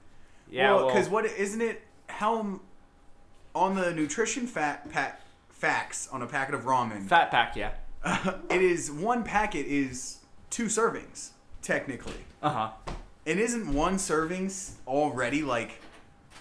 [0.49, 1.81] Yeah well, well, because what isn't it?
[2.07, 2.59] How
[3.55, 7.71] on the nutrition fat pack facts on a packet of ramen, fat pack yeah
[8.49, 11.29] it is one packet is two servings
[11.61, 12.71] technically, uh-huh
[13.29, 15.79] and isn't one servings already like,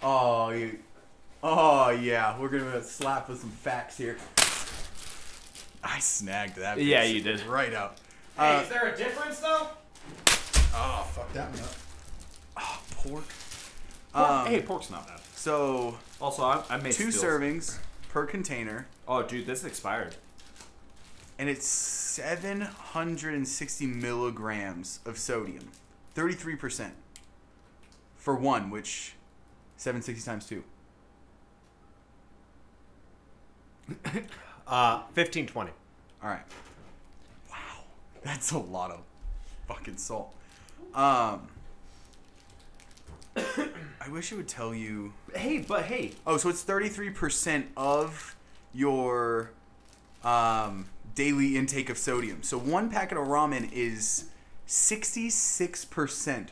[0.03, 0.79] oh, you,
[1.43, 4.17] oh yeah, we're gonna slap with some facts here.
[5.85, 6.81] I snagged that.
[6.81, 7.47] Yeah, bitch you did.
[7.47, 7.99] right out.
[8.39, 9.69] Uh, is there a difference though?
[10.75, 11.75] oh fuck that one up.
[12.57, 13.25] Oh, pork.
[14.13, 17.79] Pork- Um, hey pork's not bad So Also, I, I made two servings
[18.11, 20.17] per container, Oh, dude, this expired.
[21.39, 25.69] and it's 760 milligrams of sodium,
[26.17, 26.91] 33%
[28.17, 29.13] for one, which
[29.77, 30.65] 760 times two.
[34.67, 35.71] Uh, fifteen twenty.
[36.23, 36.43] All right.
[37.51, 37.57] Wow,
[38.23, 39.01] that's a lot of
[39.67, 40.35] fucking salt.
[40.95, 41.49] Um,
[44.09, 45.13] I wish it would tell you.
[45.35, 48.37] Hey, but hey, Oh, so it's 33% of
[48.73, 49.51] your
[50.25, 52.43] um, daily intake of sodium.
[52.43, 54.31] So one packet of ramen is
[54.67, 56.49] 66%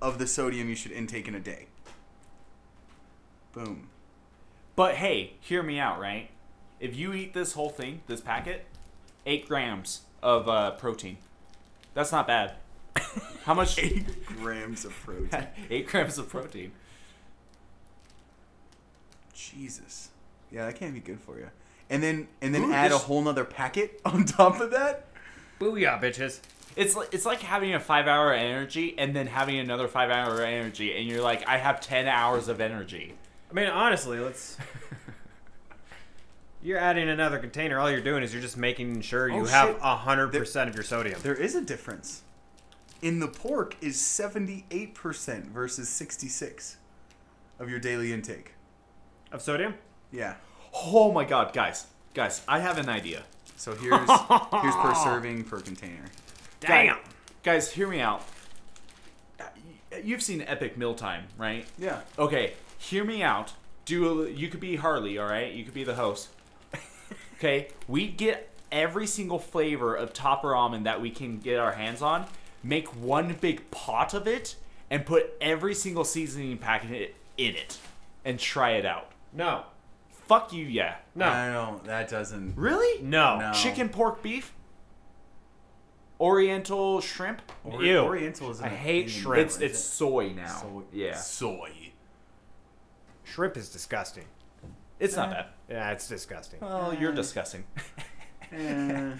[0.00, 1.66] of the sodium you should intake in a day.
[3.52, 3.88] Boom.
[4.74, 6.30] but hey, hear me out, right?
[6.80, 8.66] If you eat this whole thing, this packet,
[9.26, 11.18] eight grams of uh, protein.
[11.94, 12.54] That's not bad.
[13.44, 13.78] How much?
[13.78, 15.46] Eight grams of protein.
[15.70, 16.72] eight grams of protein.
[19.36, 20.10] Jesus.
[20.50, 21.48] Yeah, that can't be good for you.
[21.90, 25.06] And then and then Ooh, add a whole nother packet on top of that.
[25.60, 26.40] Booyah, bitches.
[26.74, 30.42] It's like it's like having a five hour energy and then having another five hour
[30.42, 33.14] energy, and you're like, I have ten hours of energy.
[33.50, 34.56] I mean, honestly, let's.
[36.62, 37.78] You're adding another container.
[37.78, 39.80] All you're doing is you're just making sure you Oh, have shit.
[39.80, 41.20] hundred percent of your sodium.
[41.22, 42.22] There is a difference.
[43.02, 46.78] In the pork is 78% versus 66
[47.60, 48.54] of your daily intake.
[49.36, 49.74] Of sodium?
[50.10, 50.36] Yeah.
[50.72, 53.22] Oh my god, guys, guys, I have an idea.
[53.58, 56.06] So here's here's per serving per container.
[56.60, 56.96] Damn.
[57.42, 58.22] Guys, hear me out.
[59.38, 59.44] Uh,
[60.02, 61.66] You've seen Epic Mealtime, right?
[61.78, 62.00] Yeah.
[62.18, 63.52] Okay, hear me out.
[63.84, 65.52] Do a, you could be Harley, all right?
[65.52, 66.28] You could be the host.
[67.38, 72.00] Okay, we get every single flavor of topper ramen that we can get our hands
[72.00, 72.24] on.
[72.62, 74.56] Make one big pot of it
[74.88, 77.78] and put every single seasoning packet in it
[78.24, 79.10] and try it out.
[79.36, 79.64] No.
[80.08, 80.96] Fuck you, yeah.
[81.14, 81.26] No.
[81.26, 82.56] I know that doesn't.
[82.56, 83.00] Really?
[83.02, 83.38] No.
[83.38, 83.52] No.
[83.52, 84.52] Chicken, pork, beef,
[86.18, 87.42] Oriental shrimp.
[87.64, 87.98] Ori- Ew.
[87.98, 88.60] Oriental is.
[88.62, 89.46] I hate shrimp.
[89.46, 90.46] It's it's soy now.
[90.46, 90.82] Soy.
[90.92, 91.92] Yeah, Soy.
[93.24, 94.24] Shrimp is disgusting.
[94.98, 95.46] it's not bad.
[95.68, 96.60] Yeah, it's disgusting.
[96.60, 97.64] Well, you're disgusting.
[98.52, 99.12] Eh.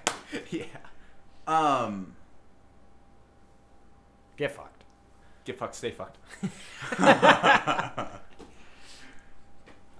[0.50, 0.64] yeah.
[1.46, 2.14] um.
[4.36, 4.84] Get fucked.
[5.46, 6.18] Get fucked, stay fucked.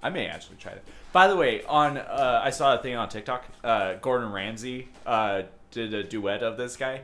[0.04, 0.84] I may actually try that.
[1.12, 3.46] By the way, on uh, I saw a thing on TikTok.
[3.64, 7.00] Uh, Gordon Ramsay uh, did a duet of this guy.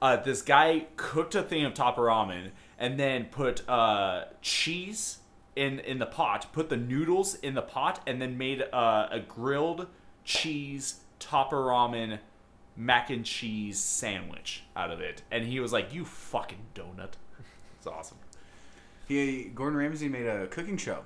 [0.00, 5.18] Uh, this guy cooked a thing of top ramen and then put uh, cheese
[5.56, 6.46] in in the pot.
[6.52, 9.88] Put the noodles in the pot and then made uh, a grilled
[10.24, 12.20] cheese topper ramen
[12.76, 15.22] mac and cheese sandwich out of it.
[15.32, 17.14] And he was like, "You fucking donut."
[17.78, 18.18] It's awesome.
[19.08, 21.04] He Gordon Ramsay made a cooking show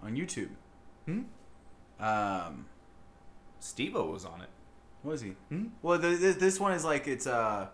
[0.00, 0.50] on YouTube.
[1.08, 2.04] Hmm?
[2.04, 2.66] Um.
[3.60, 4.48] Steve-O was on it.
[5.02, 5.30] Was he?
[5.48, 5.66] Hmm?
[5.82, 7.68] Well, the, the, this one is like it's uh,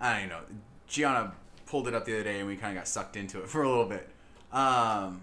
[0.00, 0.40] I don't know.
[0.86, 1.32] Gianna
[1.66, 3.62] pulled it up the other day, and we kind of got sucked into it for
[3.62, 4.08] a little bit.
[4.52, 5.22] Um,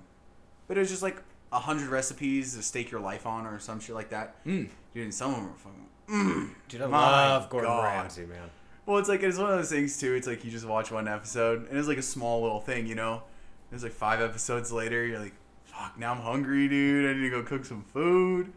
[0.67, 1.21] but it was just like
[1.51, 4.43] a hundred recipes to stake your life on, or some shit like that.
[4.45, 4.69] Mm.
[4.93, 5.79] Dude, and some of them were fucking.
[6.09, 6.49] Mm.
[6.67, 7.83] Dude, I love Gordon God.
[7.83, 8.49] Ramsay, man.
[8.85, 10.13] Well, it's like it's one of those things too.
[10.13, 12.95] It's like you just watch one episode, and it's like a small little thing, you
[12.95, 13.23] know.
[13.71, 15.33] It's like five episodes later, you're like,
[15.83, 17.09] "Fuck, now I'm hungry, dude.
[17.09, 18.51] I need to go cook some food."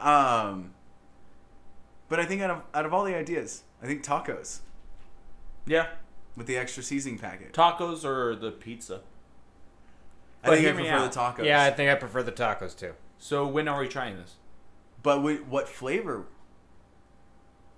[0.00, 0.72] Um,
[2.08, 4.60] but I think out of out of all the ideas, I think tacos
[5.66, 5.88] Yeah,
[6.36, 7.52] with the extra seasoning packet.
[7.52, 9.00] tacos or the pizza.
[10.44, 11.12] I but think I hear me prefer out.
[11.12, 11.46] the tacos.
[11.46, 12.92] Yeah, I think I prefer the tacos too.
[13.18, 14.34] So when are we trying this?
[15.02, 16.26] But wait, what flavor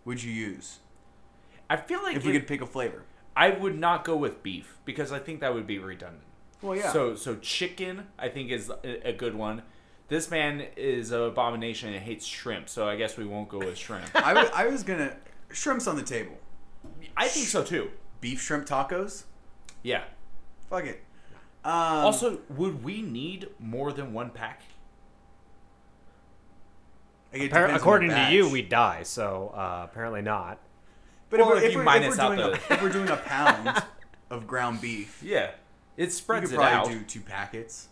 [0.05, 0.79] would you use
[1.71, 3.05] I feel like if we it- could pick a flavor?
[3.37, 6.25] I would not go with beef because I think that would be redundant.
[6.63, 6.93] Well, yeah.
[6.93, 9.63] So so chicken I think is a, a good one.
[10.09, 13.77] This man is an abomination and hates shrimp, so I guess we won't go with
[13.77, 14.05] shrimp.
[14.15, 15.17] I, w- I was gonna
[15.51, 16.39] shrimps on the table.
[17.17, 17.91] I think so too.
[18.21, 19.25] Beef shrimp tacos.
[19.83, 20.05] Yeah.
[20.71, 21.05] Fuck it.
[21.65, 24.63] Um, Also, would we need more than one pack?
[27.35, 28.53] Appar- according to you, batch.
[28.53, 30.59] we die, so uh, apparently not.
[31.31, 32.83] But Well, if, if we're, you if, we're, minus if, we're out doing a, if
[32.83, 33.83] we're doing a pound
[34.31, 35.51] of ground beef, Yeah.
[35.99, 36.85] It you spreads could it out.
[36.85, 37.89] probably do two packets.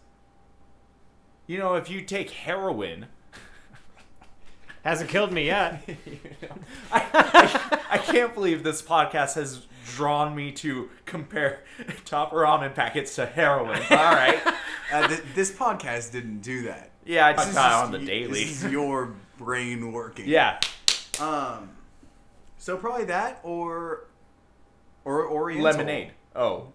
[1.47, 3.07] You know, if you take heroin,
[4.85, 5.83] Hasn't killed me yet.
[6.93, 9.67] I, I, I can't believe this podcast has
[9.97, 11.61] drawn me to compare
[12.05, 13.81] top ramen packets to heroin.
[13.91, 14.41] All right.
[14.93, 16.91] Uh, th- this podcast didn't do that.
[17.05, 18.45] Yeah, I This just is on the y- daily.
[18.45, 20.29] This is your brain working.
[20.29, 20.61] Yeah.
[21.21, 21.71] Um.
[22.59, 24.07] So probably that or
[25.05, 25.65] or Oriental.
[25.65, 26.13] Lemonade.
[26.37, 26.69] Oh.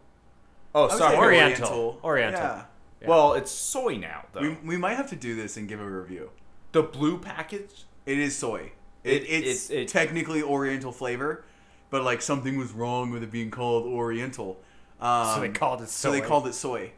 [0.73, 1.15] Oh, sorry.
[1.15, 1.99] say Oriental.
[2.03, 2.41] Oriental.
[3.01, 3.07] Yeah.
[3.07, 4.41] Well, it's soy now though.
[4.41, 6.29] We, we might have to do this and give a review.
[6.71, 7.85] the blue package.
[8.05, 8.71] It is soy.
[9.03, 11.43] It, It- it's it- it- technically Oriental flavor,
[11.89, 14.59] but like something was wrong with it being called Oriental.
[14.99, 16.27] Um, So they called it So they soy.
[16.27, 16.91] called it soy.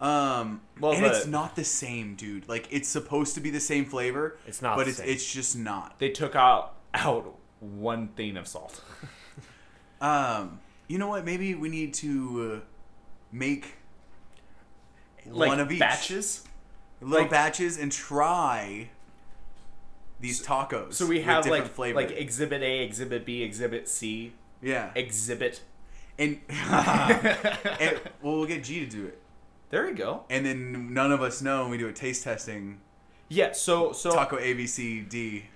[0.00, 2.46] Um, Well, and it's not the same, dude.
[2.48, 4.36] Like it's supposed to be the same flavor.
[4.46, 5.08] It's not but the it's same.
[5.08, 5.98] it's just not.
[5.98, 8.82] They took out out one thing of salt.
[10.00, 11.24] Um, you know what?
[11.24, 12.66] Maybe we need to uh,
[13.32, 13.74] make
[15.26, 16.44] like one of each batches.
[17.00, 18.90] little like- batches and try
[20.20, 20.94] these tacos.
[20.94, 21.96] So we have like flavor.
[22.00, 25.60] like Exhibit A, Exhibit B, Exhibit C, yeah, Exhibit.
[26.18, 29.18] and, and well, we'll get G to do it.
[29.68, 30.24] There you go.
[30.30, 32.78] and then none of us know and we do a taste testing
[33.28, 33.52] Yeah.
[33.52, 35.46] So so taco A B C D.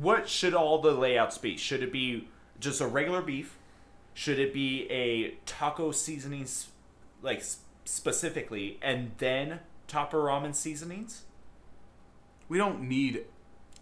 [0.00, 1.56] what should all the layouts be?
[1.56, 2.26] Should it be
[2.58, 3.56] just a regular beef?
[4.14, 6.68] Should it be a taco seasonings,
[7.22, 7.42] like
[7.84, 11.22] specifically, and then Topper ramen seasonings?
[12.48, 13.24] we don't need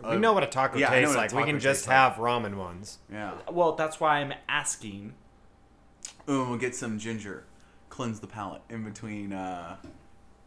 [0.08, 1.44] we know what a taco yeah, I tastes what a like.
[1.46, 1.96] We can just tastes like.
[1.96, 2.98] have ramen ones.
[3.10, 5.14] yeah Well, that's why I'm asking.
[6.28, 7.44] Ooh, we'll get some ginger
[7.88, 9.76] cleanse the palate in between uh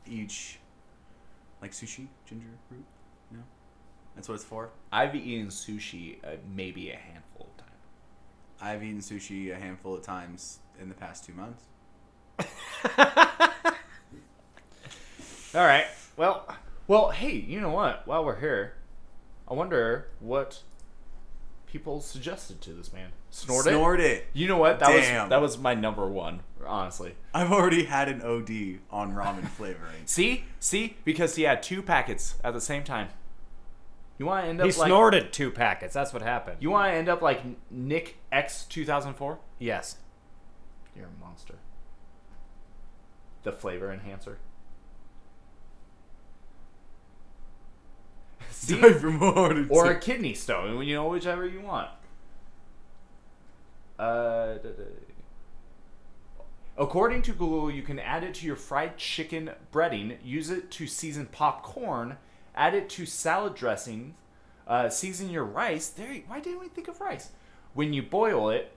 [0.08, 0.60] each
[1.62, 2.86] like sushi ginger root
[3.32, 3.40] no
[4.16, 7.82] that's what it's for I've eaten sushi uh, maybe a handful of times.
[8.62, 11.64] i've eaten sushi a handful of times in the past two months
[15.54, 15.86] All right.
[16.16, 16.48] Well,
[16.88, 18.08] well, hey, you know what?
[18.08, 18.74] While we're here,
[19.50, 20.62] I wonder what
[21.68, 23.10] people suggested to this man.
[23.30, 23.70] Snort, it.
[23.70, 24.80] snort it You know what?
[24.80, 25.24] That Damn.
[25.24, 27.16] was that was my number one, honestly.
[27.34, 28.50] i've already had an od
[28.92, 33.08] on ramen flavoring See, see, because he had two packets at the same time.
[34.18, 35.94] You want to end up He like snorted two packets.
[35.94, 36.58] That's what happened.
[36.60, 39.40] you want to end up like Nick X two thousand four.
[39.60, 39.98] yes.
[40.96, 41.56] You're a monster.
[43.44, 44.38] The flavor enhancer.
[48.50, 48.80] See?
[48.80, 51.90] Sorry for more or a kidney stone, you know, whichever you want.
[53.98, 54.56] Uh,
[56.78, 60.88] According to Google, you can add it to your fried chicken breading, use it to
[60.88, 62.18] season popcorn,
[62.56, 64.16] add it to salad dressing,
[64.68, 65.90] uh, season your rice.
[65.90, 67.30] There, why didn't we think of rice?
[67.74, 68.72] When you boil it,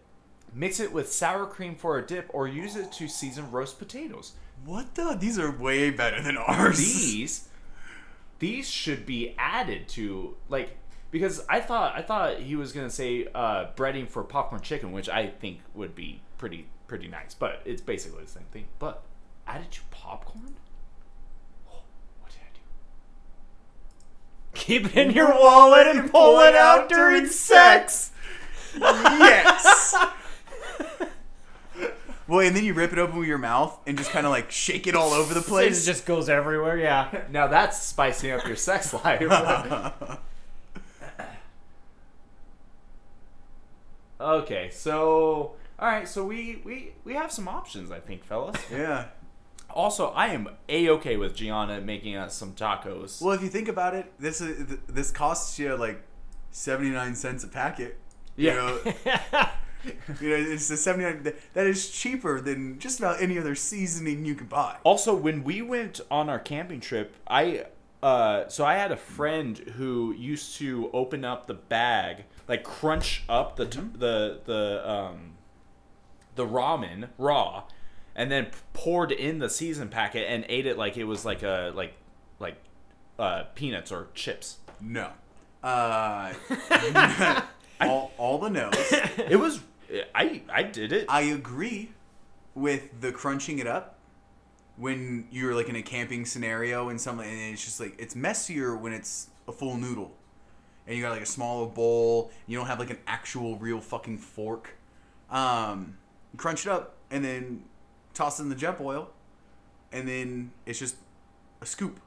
[0.53, 4.33] mix it with sour cream for a dip, or use it to season roast potatoes.
[4.65, 7.49] What the these are way better than ours These,
[8.39, 10.77] these should be added to like
[11.11, 15.09] because I thought I thought he was gonna say uh, breading for popcorn chicken, which
[15.09, 18.65] I think would be pretty pretty nice, but it's basically the same thing.
[18.79, 19.03] But
[19.47, 20.57] added to popcorn.
[21.71, 21.83] Oh,
[22.21, 22.61] what did I do?
[24.55, 28.11] Keep it in your wallet and pull it out during sex.
[28.77, 29.95] yes.
[32.27, 34.51] well, and then you rip it open with your mouth and just kind of like
[34.51, 35.83] shake it all over the place.
[35.83, 36.79] It just goes everywhere.
[36.79, 37.23] Yeah.
[37.31, 39.21] Now that's spicing up your sex life.
[44.21, 48.57] okay, so all right, so we we we have some options, I think, fellas.
[48.71, 49.07] yeah.
[49.71, 53.21] Also, I am a okay with Gianna making us some tacos.
[53.21, 56.03] Well, if you think about it, this is this costs you like
[56.53, 57.99] seventy nine cents a packet.
[58.37, 58.79] Yeah.
[58.85, 58.93] You
[59.35, 59.49] know,
[60.21, 61.35] you know, it's the seventy nine.
[61.55, 64.77] That is cheaper than just about any other seasoning you can buy.
[64.85, 67.67] Also, when we went on our camping trip, I
[68.03, 73.25] uh, so I had a friend who used to open up the bag, like crunch
[73.29, 75.33] up the t- the the um
[76.35, 77.65] the ramen raw,
[78.15, 81.73] and then poured in the season packet and ate it like it was like a
[81.75, 81.95] like
[82.39, 82.57] like
[83.19, 84.59] uh, peanuts or chips.
[84.81, 85.11] No.
[85.63, 86.35] Uh,
[87.81, 88.93] all, all the no's.
[89.31, 89.61] It was
[90.15, 91.07] I I did it.
[91.09, 91.91] I agree
[92.55, 93.99] with the crunching it up
[94.77, 98.77] when you're like in a camping scenario and something, and it's just like it's messier
[98.77, 100.13] when it's a full noodle,
[100.87, 102.31] and you got like a smaller bowl.
[102.47, 104.77] You don't have like an actual real fucking fork.
[105.31, 105.99] Um,
[106.37, 107.65] crunch it up and then
[108.13, 109.07] toss it in the Jetboil,
[109.93, 110.97] and then it's just
[111.61, 112.01] a scoop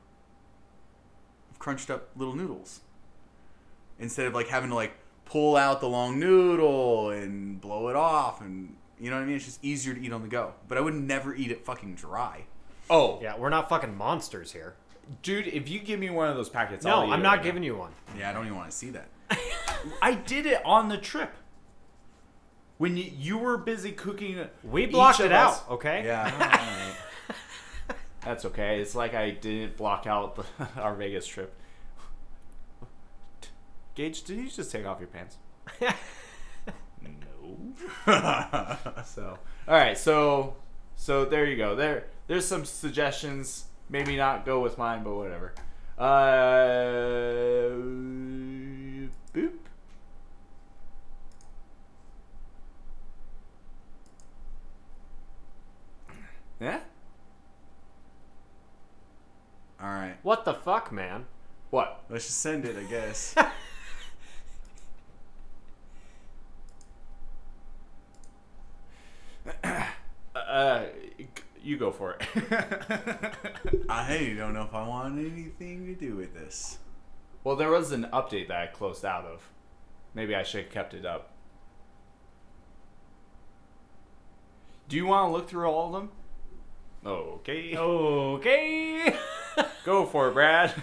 [1.52, 2.82] of crunched up little noodles
[4.00, 4.94] instead of like having to like
[5.30, 9.36] pull out the long noodle and blow it off and you know what I mean?
[9.36, 10.54] It's just easier to eat on the go.
[10.68, 12.46] But I would never eat it fucking dry.
[12.90, 14.76] oh, Yeah, we're not fucking monsters here.
[15.22, 17.44] dude, if you give me one of those packets, No, I'll eat I'm not right
[17.44, 17.92] giving you one.
[18.18, 19.08] Yeah, I don't even want to see that.
[20.02, 21.32] I did it on the trip.
[22.80, 26.04] When you, you were busy cooking, We each blocked of it us- out, okay?
[26.06, 26.94] Yeah.
[28.22, 28.82] That's okay.
[28.82, 31.54] It's like I didn't block out the, our Vegas trip.
[33.98, 35.38] Gage, did you just take off your pants?
[37.02, 37.74] no.
[39.04, 39.98] so, all right.
[39.98, 40.56] So,
[40.96, 41.76] so there you go.
[41.76, 43.66] There, there's some suggestions.
[43.90, 45.56] maybe not go with mine, but whatever.
[45.98, 47.72] Uh,
[49.34, 49.54] boop.
[56.62, 56.82] Yeah.
[59.82, 60.18] All right.
[60.22, 61.26] What the fuck, man?
[61.72, 62.04] What?
[62.12, 63.34] Let's just send it, I guess.
[70.36, 70.86] Uh,
[71.62, 72.22] you go for it.
[73.90, 76.78] I don't know if I want anything to do with this.
[77.44, 79.50] well, there was an update that I closed out of.
[80.14, 81.32] Maybe I should have kept it up.
[84.88, 86.10] Do you want to look through all of them?
[87.06, 87.76] Okay.
[87.78, 89.16] Okay.
[89.86, 90.74] Go for it, Brad.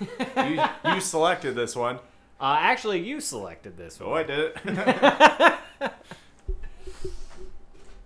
[0.00, 0.62] you,
[0.94, 1.96] you selected this one.
[2.40, 4.18] uh, actually, you selected this So one.
[4.18, 5.92] I did it.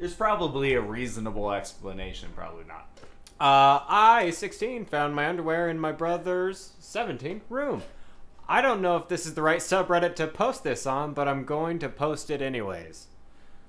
[0.03, 2.31] There's probably a reasonable explanation.
[2.35, 2.89] Probably not.
[3.39, 7.83] Uh, I, 16, found my underwear in my brother's 17 room.
[8.49, 11.45] I don't know if this is the right subreddit to post this on, but I'm
[11.45, 13.07] going to post it anyways.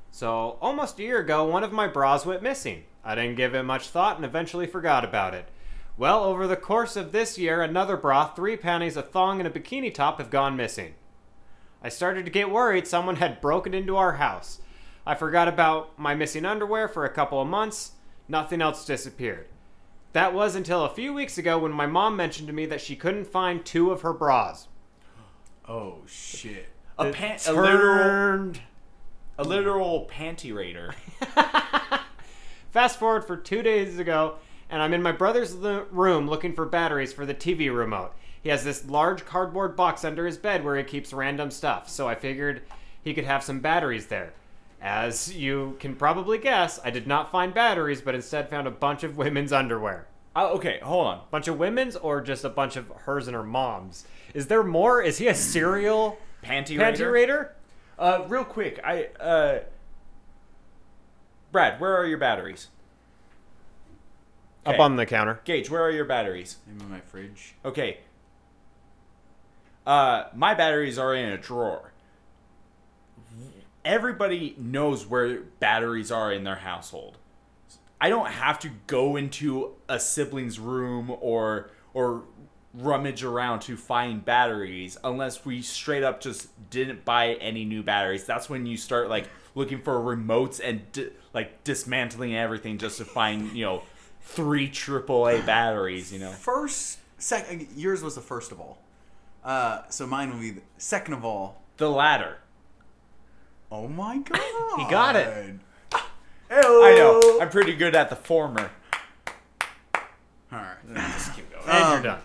[0.10, 2.86] So, almost a year ago, one of my bras went missing.
[3.06, 5.50] I didn't give it much thought and eventually forgot about it.
[5.98, 9.52] Well, over the course of this year, another bra, three panties, a thong, and a
[9.52, 10.96] bikini top have gone missing.
[11.84, 14.62] I started to get worried someone had broken into our house.
[15.06, 17.94] I forgot about my missing underwear for a couple of months.
[18.28, 19.48] Nothing else disappeared.
[20.14, 22.96] That was until a few weeks ago when my mom mentioned to me that she
[22.96, 24.68] couldn't find two of her bras.
[25.68, 26.68] Oh shit.
[27.00, 28.52] A, It pan- a literal,
[29.40, 30.94] a literal panty raider.
[32.72, 34.36] Fast forward for two days ago,
[34.70, 38.14] and I'm in my brother's l- room looking for batteries for the TV remote.
[38.42, 42.08] He has this large cardboard box under his bed where he keeps random stuff, so
[42.08, 42.62] I figured
[43.04, 44.34] he could have some batteries there.
[44.84, 49.04] As you can probably guess, I did not find batteries, but instead found a bunch
[49.04, 50.08] of women's underwear.
[50.36, 51.22] Oh, okay, hold on.
[51.32, 54.06] Bunch of women's or just a bunch of hers and her mom's?
[54.34, 55.02] Is there more?
[55.02, 57.12] Is he a serial Panty, panty raider.
[57.12, 57.56] raider?
[57.98, 59.60] Uh, real quick, I uh,
[61.54, 62.68] Brad, where are your batteries?
[64.66, 65.40] Up on the counter.
[65.46, 66.58] Gage, where are your batteries?
[66.70, 67.54] I'm in my fridge.
[67.64, 68.00] Okay.
[69.86, 71.93] Uh, my batteries are in a drawer.
[73.86, 77.18] Everybody knows where batteries are in their household.
[78.00, 82.24] I don't have to go into a sibling's room or or
[82.74, 88.26] rummage around to find batteries unless we straight up just didn't buy any new batteries.
[88.26, 93.06] That's when you start like looking for remotes and di- like dismantling everything just to
[93.06, 93.84] find, you know,
[94.22, 96.32] three AAA batteries, you know.
[96.32, 98.80] First, second, yours was the first of all.
[99.44, 101.62] Uh, so mine would be the second of all.
[101.78, 102.38] The latter.
[103.74, 104.40] Oh my god.
[104.78, 105.56] He got it.
[106.52, 106.62] I
[106.96, 107.40] know.
[107.42, 108.70] I'm pretty good at the former.
[110.52, 110.78] All right.
[110.96, 111.64] Just keep going.
[111.68, 112.22] And Um, you're done.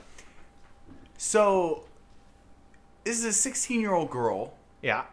[1.17, 1.85] So,
[3.05, 5.05] this is a 16 year old girl, Yeah.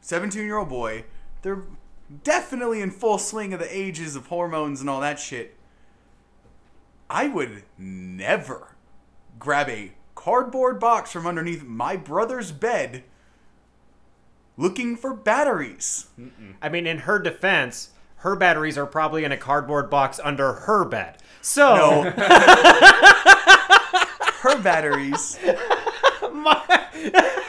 [0.00, 1.04] 17 year old boy.
[1.42, 1.62] They're
[2.22, 5.56] definitely in full swing of the ages of hormones and all that shit.
[7.10, 8.76] I would never
[9.38, 13.02] grab a cardboard box from underneath my brother's bed
[14.56, 16.06] looking for batteries.
[16.62, 20.84] I mean, in her defense, her batteries are probably in a cardboard box under her
[20.84, 21.18] bed.
[21.42, 22.10] So, No.
[24.40, 25.38] her batteries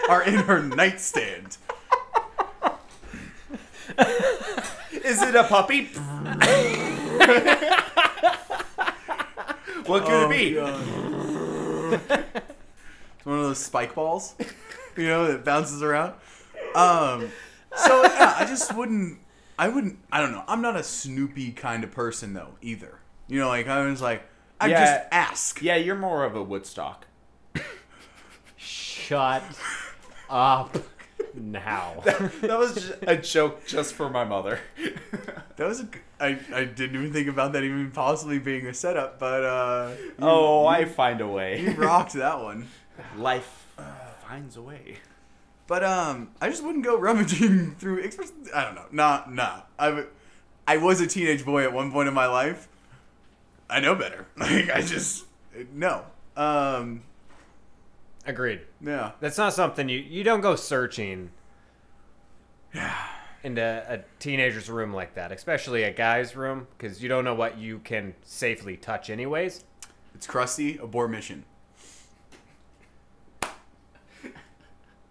[0.10, 1.58] are in her nightstand.
[5.04, 5.86] Is it a puppy?
[9.86, 10.58] what could it oh, be?
[13.16, 14.36] It's one of those spike balls,
[14.96, 16.14] you know, that bounces around.
[16.78, 17.32] Um,
[17.76, 19.20] so yeah, I just wouldn't.
[19.60, 19.98] I wouldn't.
[20.12, 20.44] I don't know.
[20.48, 23.00] I'm not a Snoopy kind of person though either.
[23.28, 24.24] You know, like I was like,
[24.62, 24.80] I Yeah.
[24.98, 25.62] just ask.
[25.62, 27.06] Yeah, you're more of a Woodstock.
[28.56, 29.44] shut
[30.30, 30.78] up
[31.34, 31.96] now.
[32.42, 34.60] That was just a joke just for my mother.
[35.58, 35.84] That was a.
[35.86, 39.92] g- I, I didn't even think about that even possibly being a setup, but uh,
[40.00, 41.62] you, oh, I find a way.
[41.62, 41.74] you way.
[41.76, 42.68] rocked that one.
[43.18, 43.68] Life
[44.28, 44.98] finds a way.
[45.68, 47.98] But um, I just wouldn't go rummaging through.
[48.00, 48.86] express- I don't know.
[48.92, 49.62] Nah, nah.
[49.78, 50.08] I, w-
[50.66, 52.68] I was a teenage boy at one point in my life.
[53.70, 54.26] I know better.
[54.38, 55.26] Like I just
[55.74, 56.06] no.
[56.38, 57.02] Um,
[58.26, 58.62] Agreed.
[58.82, 59.12] yeah.
[59.20, 61.32] That's not something you you don't go searching
[62.74, 62.96] Yeah.
[63.44, 67.58] into a teenager's room like that, especially a guy's room, because you don't know what
[67.58, 69.64] you can safely touch, anyways.
[70.16, 70.78] It's crusty.
[70.78, 71.44] Abort mission.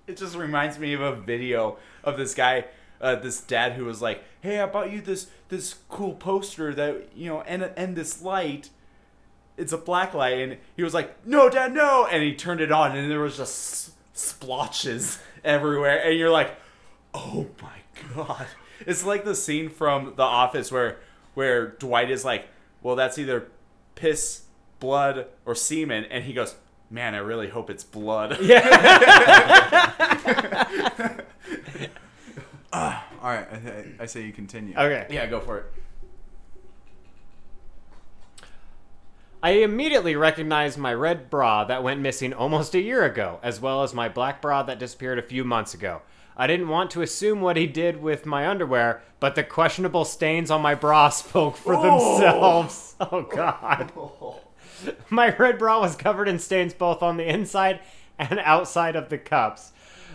[0.06, 2.66] It just reminds me of a video of this guy,
[3.00, 7.08] uh, this dad who was like, "Hey, I bought you this this cool poster that
[7.14, 8.70] you know, and and this light,
[9.56, 12.70] it's a black light, and he was like, "No, Dad, no!" And he turned it
[12.70, 16.54] on, and there was just splotches everywhere, and you're like,
[17.12, 17.78] "Oh my
[18.14, 18.46] god!"
[18.86, 20.98] It's like the scene from The Office where
[21.34, 22.48] where Dwight is like,
[22.80, 23.48] "Well, that's either
[23.96, 24.42] piss,
[24.78, 26.54] blood, or semen," and he goes,
[26.90, 29.92] "Man, I really hope it's blood." Yeah.
[32.72, 34.74] Uh, all right, I, I say you continue.
[34.76, 35.06] Okay.
[35.08, 35.72] yeah, go for it.
[39.42, 43.82] I immediately recognized my red bra that went missing almost a year ago, as well
[43.82, 46.02] as my black bra that disappeared a few months ago.
[46.36, 50.50] I didn't want to assume what he did with my underwear, but the questionable stains
[50.50, 52.94] on my bra spoke for themselves.
[53.00, 53.92] Oh, God.
[55.10, 57.80] My red bra was covered in stains both on the inside
[58.18, 59.72] and outside of the cups.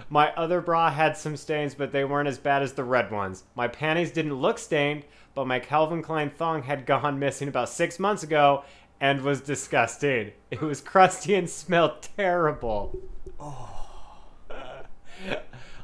[0.10, 3.44] My other bra had some stains, but they weren't as bad as the red ones.
[3.56, 7.98] My panties didn't look stained, but my Calvin Klein thong had gone missing about six
[7.98, 8.64] months ago
[9.00, 10.32] and was disgusting.
[10.50, 13.00] It was crusty and smelled terrible.
[13.40, 13.82] Oh.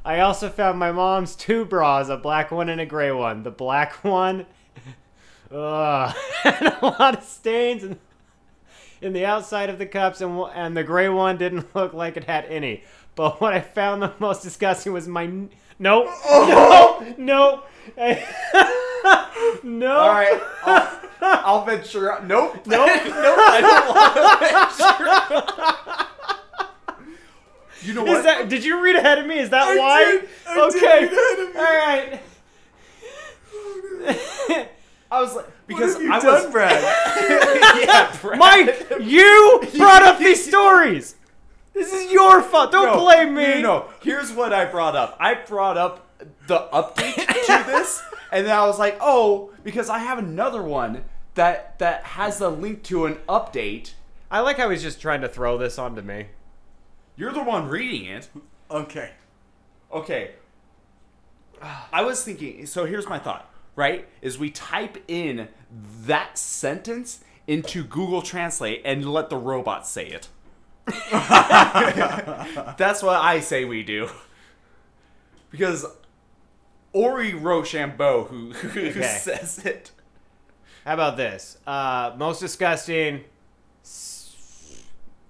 [0.04, 3.44] I also found my mom's two bras, a black one and a gray one.
[3.44, 4.46] The black one
[5.52, 8.00] ugh, had a lot of stains and
[9.02, 12.24] in the outside of the cups, and and the gray one didn't look like it
[12.26, 12.84] had any.
[13.16, 17.64] But what I found the most disgusting was my n- nope, no, no,
[19.64, 19.98] no.
[19.98, 22.28] All right, I'll, I'll venture out.
[22.28, 23.40] Nope, nope, nope.
[23.40, 24.14] I don't want
[26.86, 27.88] to venture.
[27.88, 28.24] you know Is what?
[28.24, 28.50] that?
[28.50, 29.40] Did you read ahead of me?
[29.40, 30.04] Is that I why?
[30.06, 30.80] did, I okay.
[31.08, 31.60] did read ahead of me.
[31.60, 32.22] All right.
[35.10, 36.84] I was like, because What have you I done, was, Brad?
[37.88, 38.40] yeah, Brad.
[38.40, 41.16] Mike, you brought up these stories.
[41.74, 42.72] This is your fault.
[42.72, 43.62] Don't No, blame me.
[43.62, 45.16] No, no, here's what I brought up.
[45.20, 46.08] I brought up
[46.48, 48.02] the update to this,
[48.32, 51.06] and then I was like, oh, because I have another one
[51.36, 53.92] that that has a link to an update.
[54.32, 56.28] I like how he's just trying to throw this onto me.
[57.16, 58.28] You're the one reading it.
[58.72, 59.12] okay.
[59.92, 60.32] Okay.
[61.92, 64.10] I was thinking, so here's my thought, right?
[64.22, 65.48] Is we type in
[66.06, 70.28] that sentence into Google Translate and let the robot say it.
[71.12, 74.10] That's what I say we do.
[75.52, 75.86] Because
[76.92, 79.02] Ori Rochambeau, who, who Okay.
[79.22, 79.92] says it.
[80.84, 81.58] How about this?
[81.68, 83.24] Uh, most disgusting.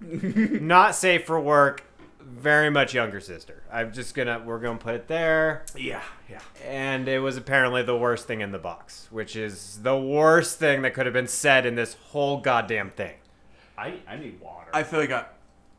[0.00, 1.84] Not safe for work.
[2.28, 3.62] Very much younger sister.
[3.72, 4.42] I'm just gonna.
[4.44, 5.64] We're gonna put it there.
[5.74, 6.40] Yeah, yeah.
[6.62, 10.82] And it was apparently the worst thing in the box, which is the worst thing
[10.82, 13.14] that could have been said in this whole goddamn thing.
[13.78, 14.68] I, I need water.
[14.74, 15.24] I feel like I.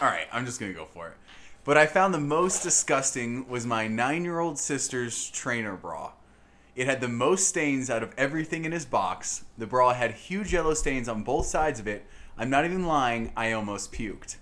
[0.00, 1.14] All right, I'm just gonna go for it.
[1.62, 6.12] But I found the most disgusting was my nine-year-old sister's trainer bra.
[6.74, 9.44] It had the most stains out of everything in his box.
[9.56, 12.06] The bra had huge yellow stains on both sides of it.
[12.36, 13.32] I'm not even lying.
[13.36, 14.36] I almost puked.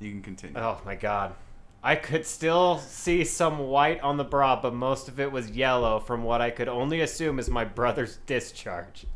[0.00, 0.58] You can continue.
[0.58, 1.34] Oh my god.
[1.82, 6.00] I could still see some white on the bra, but most of it was yellow
[6.00, 9.06] from what I could only assume is my brother's discharge.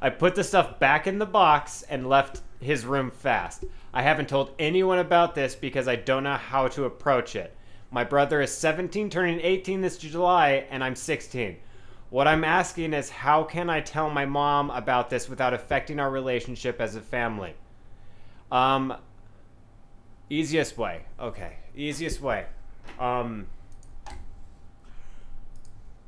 [0.00, 3.64] I put the stuff back in the box and left his room fast.
[3.94, 7.56] I haven't told anyone about this because I don't know how to approach it.
[7.90, 11.56] My brother is 17, turning 18 this July, and I'm 16.
[12.10, 16.10] What I'm asking is how can I tell my mom about this without affecting our
[16.10, 17.54] relationship as a family?
[18.52, 18.96] Um,
[20.28, 21.02] Easiest way.
[21.20, 21.56] Okay.
[21.74, 22.46] Easiest way.
[22.98, 23.46] Um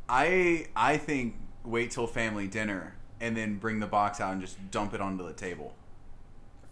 [0.09, 4.71] I I think wait till family dinner and then bring the box out and just
[4.71, 5.75] dump it onto the table.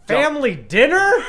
[0.07, 1.11] family dinner?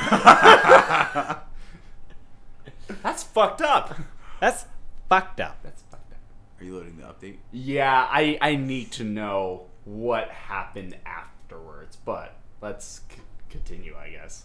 [3.02, 3.94] That's fucked up.
[4.40, 4.64] That's
[5.08, 5.58] fucked up.
[5.62, 6.18] That's fucked up.
[6.60, 7.36] Are you loading the update?
[7.52, 14.44] Yeah, I, I need to know what happened afterwards, but let's c- continue, I guess.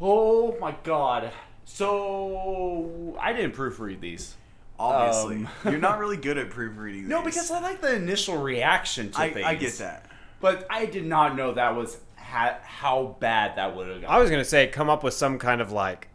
[0.00, 1.30] Oh my god.
[1.66, 4.36] So, I didn't proofread these.
[4.78, 5.48] Obviously, Um.
[5.64, 7.08] you're not really good at proofreading.
[7.08, 7.34] No, these.
[7.34, 9.46] because I like the initial reaction to I, things.
[9.46, 10.06] I get that.
[10.40, 14.10] But I did not know that was ha- how bad that would have gone.
[14.10, 16.08] I was gonna say come up with some kind of like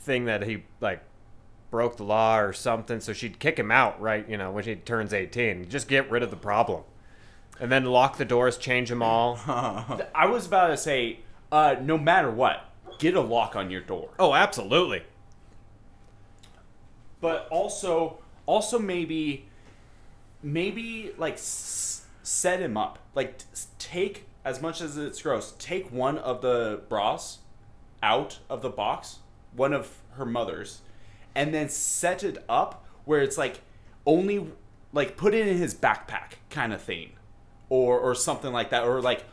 [0.00, 1.02] thing that he like
[1.70, 4.26] broke the law or something, so she'd kick him out, right?
[4.28, 5.68] You know, when he turns eighteen.
[5.68, 6.84] Just get rid of the problem,
[7.60, 9.38] and then lock the doors, change them all.
[10.14, 11.18] I was about to say,
[11.52, 12.67] uh, no matter what,
[12.98, 14.10] get a lock on your door.
[14.18, 15.02] oh, absolutely.
[17.20, 19.46] but also also maybe
[20.42, 23.44] maybe like s- set him up like t-
[23.78, 27.38] take as much as it's gross take one of the bras
[28.02, 29.18] out of the box
[29.54, 30.80] one of her mother's
[31.34, 33.60] and then set it up where it's like
[34.06, 34.46] only
[34.92, 37.12] like put it in his backpack kind of thing
[37.68, 39.24] or or something like that, or like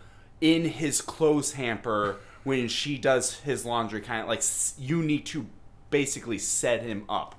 [0.41, 4.41] in his clothes hamper when she does his laundry, kind of like
[4.79, 5.45] you need to
[5.89, 7.35] basically set him up.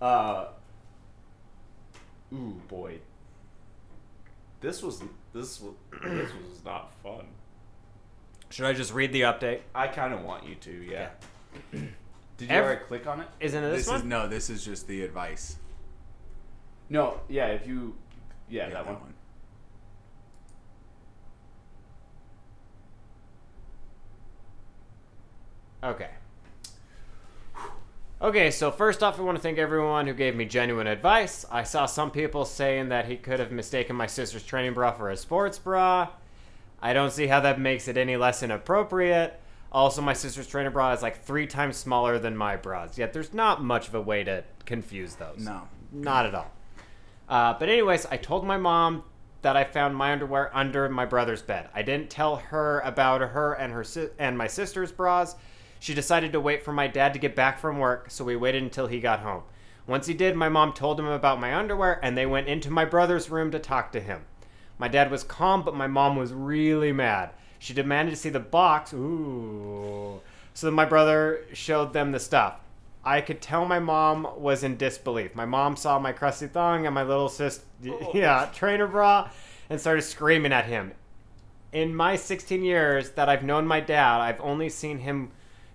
[0.00, 0.46] Uh,
[2.32, 2.98] ooh boy,
[4.60, 5.02] this was
[5.32, 7.26] this was this was not fun.
[8.50, 9.60] Should I just read the update?
[9.74, 11.10] I kind of want you to, yeah.
[11.72, 11.82] Did
[12.40, 13.28] you Ev- already click on it?
[13.38, 13.96] Isn't it this, This one?
[13.98, 14.26] is no.
[14.28, 15.56] This is just the advice.
[16.88, 17.46] No, yeah.
[17.48, 17.94] If you,
[18.48, 19.14] yeah, Yeah, that, one.
[25.82, 26.08] Okay.
[28.22, 31.46] Okay, so first off, I want to thank everyone who gave me genuine advice.
[31.50, 35.08] I saw some people saying that he could have mistaken my sister's training bra for
[35.08, 36.08] a sports bra.
[36.82, 39.40] I don't see how that makes it any less inappropriate.
[39.72, 43.32] Also, my sister's training bra is like three times smaller than my bras, yet there's
[43.32, 45.38] not much of a way to confuse those.
[45.38, 45.62] No.
[45.92, 46.50] Not at all.
[47.26, 49.04] Uh, but anyways, I told my mom
[49.42, 51.70] that I found my underwear under my brother's bed.
[51.72, 55.36] I didn't tell her about her and her si- and my sister's bras.
[55.80, 58.62] She decided to wait for my dad to get back from work, so we waited
[58.62, 59.42] until he got home.
[59.86, 62.84] Once he did, my mom told him about my underwear, and they went into my
[62.84, 64.24] brother's room to talk to him.
[64.78, 67.30] My dad was calm, but my mom was really mad.
[67.58, 68.92] She demanded to see the box.
[68.92, 70.20] Ooh.
[70.52, 72.60] So my brother showed them the stuff.
[73.02, 75.34] I could tell my mom was in disbelief.
[75.34, 78.10] My mom saw my crusty thong and my little sis, oh.
[78.14, 79.30] yeah, trainer bra,
[79.70, 80.92] and started screaming at him.
[81.72, 85.30] In my 16 years that I've known my dad, I've only seen him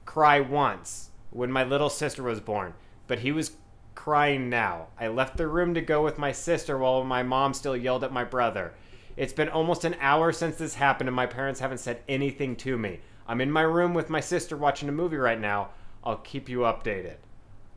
[0.06, 2.74] cry once when my little sister was born,
[3.08, 3.58] but he was
[3.96, 4.88] crying now.
[5.00, 8.14] I left the room to go with my sister while my mom still yelled at
[8.14, 8.74] my brother.
[9.18, 12.78] It's been almost an hour since this happened, and my parents haven't said anything to
[12.78, 13.00] me.
[13.28, 15.70] I'm in my room with my sister watching a movie right now.
[16.04, 17.16] I'll keep you updated.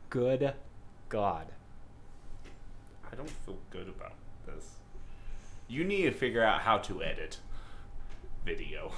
[0.09, 0.53] Good
[1.07, 1.47] God.
[3.11, 4.13] I don't feel good about
[4.45, 4.75] this.
[5.67, 7.37] You need to figure out how to edit
[8.45, 8.91] video.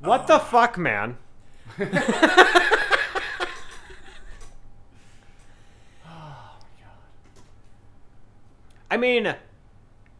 [0.00, 1.16] What the fuck, man?
[8.90, 9.34] I mean,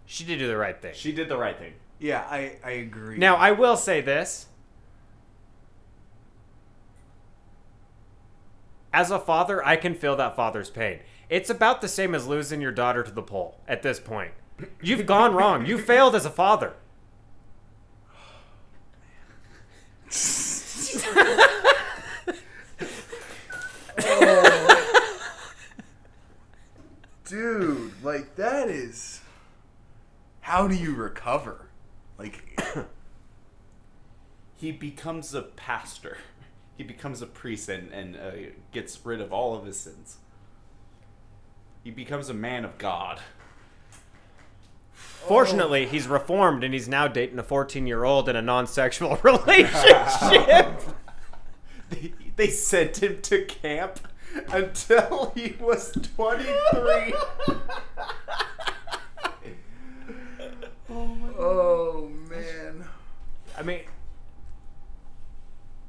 [0.07, 0.95] she did do the right thing.
[0.95, 1.73] She did the right thing.
[1.99, 3.19] Yeah, I I agree.
[3.19, 4.47] Now, I will say this.
[8.93, 11.01] As a father, I can feel that father's pain.
[11.29, 14.33] It's about the same as losing your daughter to the pole at this point.
[14.83, 15.67] You've gone wrong.
[15.67, 16.73] You failed as a father.
[27.25, 29.21] dude, like that is.
[30.41, 31.67] How do you recover?
[32.19, 32.59] Like,
[34.59, 36.19] He becomes a pastor.
[36.77, 38.31] He becomes a priest and, and uh,
[38.73, 40.17] gets rid of all of his sins.
[41.85, 43.21] He becomes a man of God.
[45.27, 49.17] Fortunately, he's reformed and he's now dating a 14 year old in a non sexual
[49.23, 50.81] relationship.
[51.91, 54.01] They, they sent him to camp
[54.53, 57.15] until he was 23.
[60.91, 62.85] oh man.
[63.57, 63.81] I mean,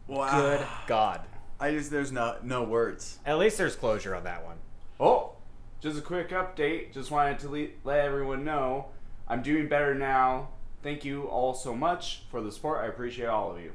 [0.07, 0.39] Wow.
[0.39, 1.21] good God.
[1.59, 3.19] I just there's no no words.
[3.25, 4.57] At least there's closure on that one.
[4.99, 5.33] Oh,
[5.81, 6.93] just a quick update.
[6.93, 8.87] Just wanted to le- let everyone know
[9.29, 10.49] I'm doing better now.
[10.81, 12.83] Thank you all so much for the support.
[12.83, 13.73] I appreciate all of you.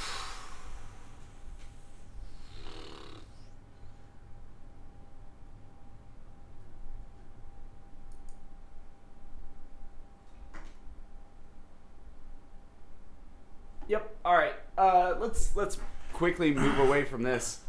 [13.86, 14.16] Yep.
[14.24, 14.54] All right.
[14.78, 15.76] Uh, let's let's
[16.14, 17.60] quickly move away from this.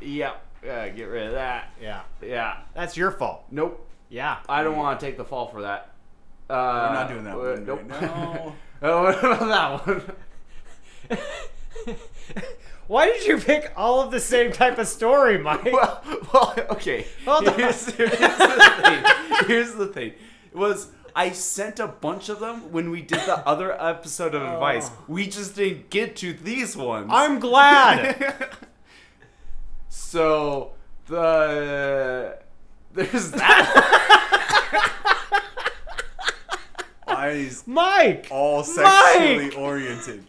[0.00, 0.40] Yep.
[0.64, 1.68] Uh, get rid of that.
[1.80, 2.02] Yeah.
[2.22, 2.58] Yeah.
[2.74, 3.44] That's your fault.
[3.50, 3.86] Nope.
[4.08, 4.38] Yeah.
[4.48, 5.90] I don't want to take the fall for that.
[6.48, 6.54] Uh,
[6.88, 7.82] We're not doing that uh, one Nope.
[7.88, 8.54] right now.
[8.82, 10.02] oh, what about that one?
[12.86, 15.64] Why did you pick all of the same type of story, Mike?
[15.72, 16.02] well,
[16.32, 17.06] well, okay.
[17.24, 17.58] Hold on.
[17.58, 19.04] here's, here's the thing.
[19.46, 20.12] Here's the thing.
[20.52, 24.42] It was I sent a bunch of them when we did the other episode of
[24.48, 24.52] oh.
[24.54, 24.90] advice.
[25.06, 27.08] We just didn't get to these ones.
[27.10, 28.56] I'm glad.
[29.88, 30.72] so
[31.06, 32.38] the
[32.92, 34.90] there's that.
[37.06, 38.26] Eyes Mike.
[38.30, 39.58] all sexually Mike!
[39.58, 40.24] oriented.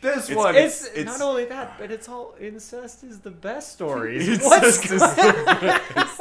[0.00, 0.54] this It's- one.
[0.54, 4.28] It's, it's- not only that, but it's all incest is the best stories.
[4.28, 6.18] It's What's just- it's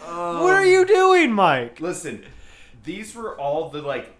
[0.00, 1.80] what are you doing, Mike?
[1.80, 2.24] Listen,
[2.84, 4.14] these were all the like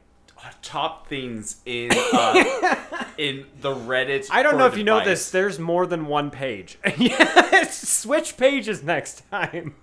[0.61, 4.29] top things in uh, in the Reddit.
[4.31, 5.31] I don't know if you know this.
[5.31, 6.79] There's more than one page.
[6.99, 9.75] yeah, switch pages next time.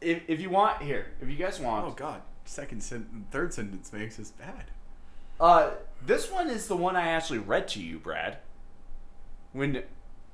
[0.00, 3.92] If, if you want, here, if you guys want, Oh God, second sen- third sentence
[3.92, 4.64] makes us bad.
[5.40, 5.70] Uh,
[6.04, 8.38] this one is the one I actually read to you, Brad.
[9.52, 9.82] When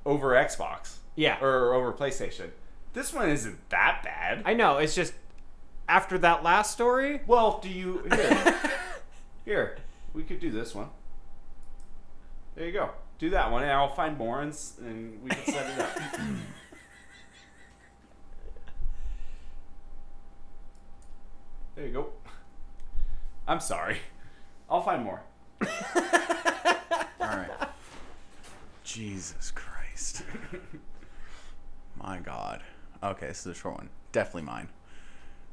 [0.05, 1.39] over Xbox, Yeah.
[1.41, 2.49] or over PlayStation.
[2.95, 4.41] This one isn't that bad.
[4.45, 4.77] I know.
[4.77, 5.13] It's just
[5.87, 7.21] after that last story.
[7.27, 8.55] well, do you here?
[9.45, 9.77] here,
[10.13, 10.87] we could do this one.
[12.55, 12.91] There you go.
[13.19, 15.97] Do that one, and I'll find more, and, s- and we can set it up.
[21.75, 22.07] there you go.
[23.47, 23.97] I'm sorry.
[24.69, 25.21] I'll find more.
[25.61, 25.67] All
[27.19, 27.49] right.
[28.83, 30.23] Jesus Christ.
[32.01, 32.61] My God.
[33.03, 33.89] Okay, this is a short one.
[34.11, 34.69] Definitely mine.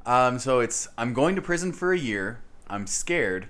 [0.05, 2.41] Um, so it's I'm going to prison for a year.
[2.67, 3.47] I'm scared.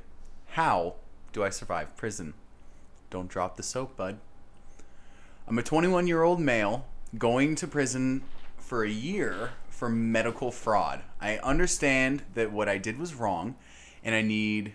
[0.49, 0.95] How
[1.31, 2.33] do I survive prison?
[3.09, 4.19] Don't drop the soap, bud.
[5.47, 6.85] I'm a 21 year old male
[7.17, 8.23] going to prison
[8.57, 11.01] for a year for medical fraud.
[11.19, 13.55] I understand that what I did was wrong,
[14.03, 14.73] and I need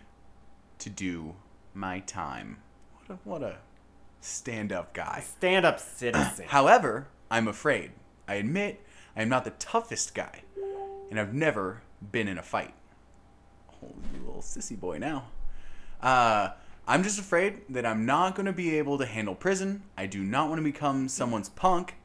[0.80, 1.34] to do
[1.74, 2.58] my time.
[3.06, 3.56] What a, what a
[4.20, 5.24] stand up guy.
[5.38, 6.44] Stand up, citizen.
[6.48, 7.92] However, I'm afraid.
[8.26, 8.84] I admit
[9.18, 10.42] I am not the toughest guy,
[11.10, 12.72] and I've never been in a fight.
[13.82, 15.24] Oh, you little sissy boy now.
[16.00, 16.50] Uh,
[16.86, 19.82] I'm just afraid that I'm not going to be able to handle prison.
[19.96, 21.96] I do not want to become someone's punk,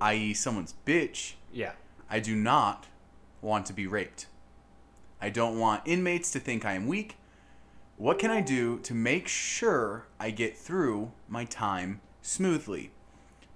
[0.00, 1.34] i.e., someone's bitch.
[1.52, 1.74] yeah.
[2.10, 2.88] I do not
[3.40, 4.26] want to be raped.
[5.20, 7.16] I don't want inmates to think I am weak.
[7.96, 12.90] What can I do to make sure I get through my time smoothly?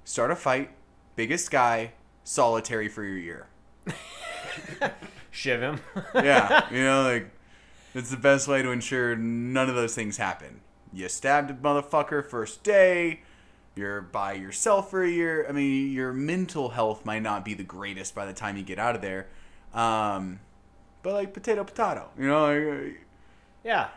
[0.05, 0.71] Start a fight,
[1.19, 1.91] biggest guy,
[2.23, 3.47] solitary for your year.
[5.33, 5.81] Shiv him.
[6.15, 7.31] Yeah, you know, like,
[7.93, 10.61] it's the best way to ensure none of those things happen.
[10.93, 13.23] You stabbed a motherfucker first day,
[13.75, 15.45] you're by yourself for a year.
[15.49, 18.79] I mean, your mental health might not be the greatest by the time you get
[18.79, 19.27] out of there.
[19.75, 20.39] Um,
[21.03, 23.01] but, like, potato, potato, you know, like,
[23.65, 23.89] yeah.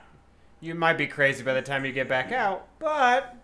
[0.59, 3.35] You might be crazy by the time you get back out, but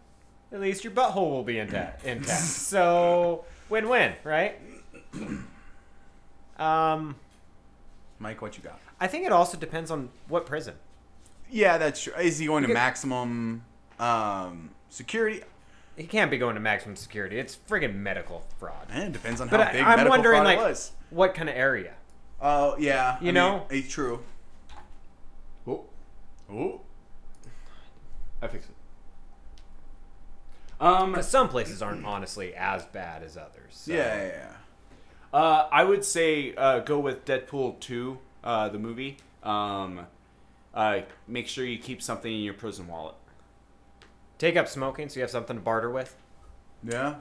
[0.52, 2.06] at least your butthole will be intact.
[2.06, 2.42] intact.
[2.42, 4.59] so win-win, right?
[6.57, 7.15] Um,
[8.18, 8.80] Mike, what you got?
[8.99, 10.74] I think it also depends on what prison.
[11.51, 12.13] Yeah, that's true.
[12.15, 13.63] Is he going to Because- maximum
[13.99, 15.43] um, security?
[15.95, 17.38] He can't be going to maximum security.
[17.39, 18.88] It's friggin' medical fraud.
[18.91, 20.91] Eh, it depends on But how I, big I'm medical wondering, fraud like, it was.
[21.11, 21.93] what kind of area?
[22.41, 23.18] Oh, yeah.
[23.22, 23.53] You I know?
[23.53, 24.24] mean, it's true.
[25.68, 25.86] Oh,
[26.51, 26.82] Oh.
[28.41, 28.76] I fixed it.
[30.80, 33.72] Um, some places aren't honestly as bad as others.
[33.72, 34.54] so- Yeah, yeah, yeah.
[35.34, 39.18] Uh, I would say uh, go with Deadpool 2, uh, the movie.
[39.44, 40.08] Um,
[40.74, 43.16] uh, make sure you keep something in your prison wallet.
[44.38, 46.16] Take up smoking so you have something to barter with.
[46.84, 47.16] Yeah.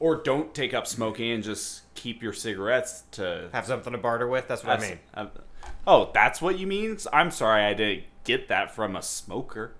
[0.00, 3.50] Or don't take up smoking and just keep your cigarettes to.
[3.52, 4.48] Have something to barter with.
[4.48, 4.98] That's what I mean.
[5.14, 5.26] Uh,
[5.86, 6.96] oh, that's what you mean?
[7.12, 9.74] I'm sorry I didn't get that from a smoker.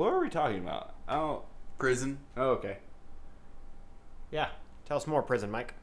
[0.00, 0.94] What were we talking about?
[1.10, 1.42] Oh,
[1.78, 2.20] Prison.
[2.34, 2.78] oh okay.
[4.30, 4.48] Yeah.
[4.86, 5.74] Tell us more, prison Mike.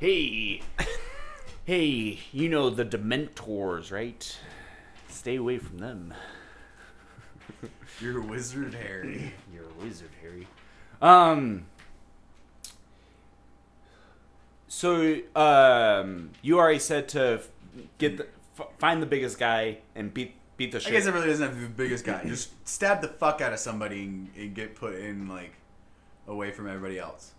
[0.00, 0.60] Hey,
[1.64, 4.36] hey, you know the Dementors, right?
[5.06, 6.14] Stay away from them.
[8.00, 9.32] You're a wizard, Harry.
[9.54, 10.48] You're a wizard, Harry.
[11.00, 11.66] Um.
[14.66, 17.48] So, um, you already said to f-
[17.98, 18.26] get the,
[18.58, 20.92] f- find the biggest guy and beat beat the I shit.
[20.92, 22.22] guess it really doesn't have to be the biggest guy.
[22.24, 25.52] Just stab the fuck out of somebody and, and get put in like
[26.26, 27.32] away from everybody else.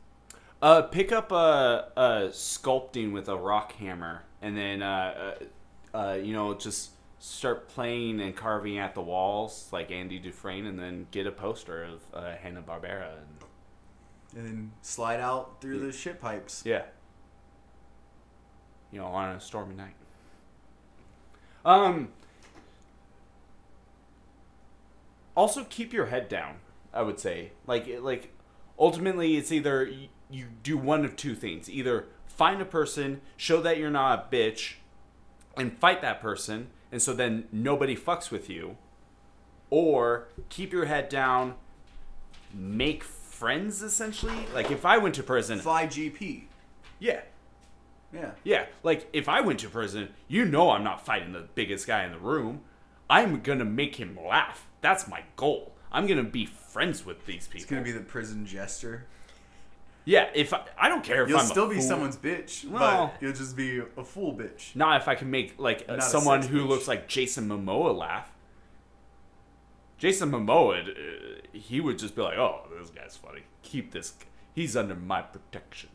[0.62, 2.02] Uh, pick up a, a
[2.32, 5.36] sculpting with a rock hammer, and then uh,
[5.94, 10.66] uh, uh, you know just start playing and carving at the walls like Andy Dufresne,
[10.66, 13.14] and then get a poster of uh, Hanna Barbera.
[13.18, 16.64] And, And then slide out through the shit pipes.
[16.66, 16.84] yeah,
[18.92, 19.96] you know, on a stormy night.
[21.64, 22.10] Um.
[25.36, 26.56] Also, keep your head down.
[26.94, 28.34] I would say, like, like,
[28.80, 33.62] ultimately, it's either you, you do one of two things: either find a person, show
[33.62, 34.76] that you're not a bitch,
[35.58, 38.78] and fight that person, and so then nobody fucks with you,
[39.70, 41.56] or keep your head down,
[42.54, 43.82] make friends.
[43.82, 46.44] Essentially, like if I went to prison, Fly GP.
[47.00, 47.22] yeah,
[48.14, 48.32] Yeah.
[48.46, 52.06] yeah, like if I went to prison, you know I'm not fighting the biggest guy
[52.06, 52.62] in the room.
[53.10, 54.68] I'm gonna make him laugh.
[54.86, 55.74] That's my goal.
[55.92, 57.62] I'm gonna be friends with these people.
[57.64, 59.08] It's gonna be the prison jester.
[60.04, 61.84] Yeah, if I, I don't care if You'll I'm a still be fool.
[61.84, 64.76] someone's bitch, Well- but you'll just be a fool bitch.
[64.76, 66.70] Not if I can make like a someone sex who bitch.
[66.70, 68.32] looks like Jason Momoa laugh.
[69.98, 73.42] Jason Momoa, uh, he would just be like, "Oh, this guy's funny.
[73.64, 74.14] Keep this.
[74.54, 75.90] He's under my protection."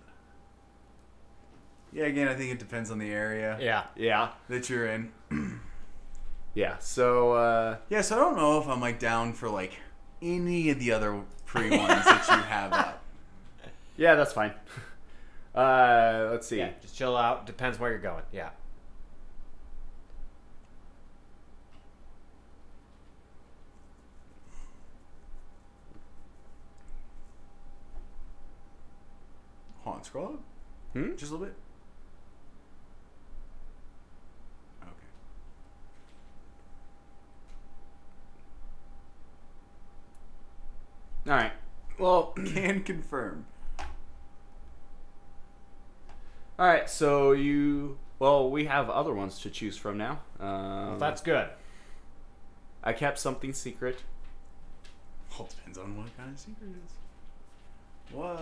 [1.93, 3.85] Yeah, again, I think it depends on the area Yeah.
[3.95, 5.13] Yeah, that you're in.
[6.55, 6.79] yeah.
[6.79, 9.75] So uh, Yeah, so I don't know if I'm like down for like
[10.23, 13.03] any of the other free ones that you have up.
[13.97, 14.53] yeah, that's fine.
[15.53, 16.59] Uh, let's see.
[16.59, 16.71] Yeah.
[16.81, 17.45] Just chill out.
[17.45, 18.23] Depends where you're going.
[18.31, 18.51] Yeah.
[29.83, 30.41] Hold on, scroll up.
[30.93, 31.17] Hmm?
[31.17, 31.55] Just a little bit.
[41.27, 41.53] All right.
[41.99, 43.47] Well, Can confirm.
[46.59, 46.89] all right.
[46.89, 50.21] So you, well, we have other ones to choose from now.
[50.39, 51.49] Um, That's good.
[52.83, 53.99] I kept something secret.
[55.39, 56.93] Well, it depends on what kind of secret it is.
[58.13, 58.41] What?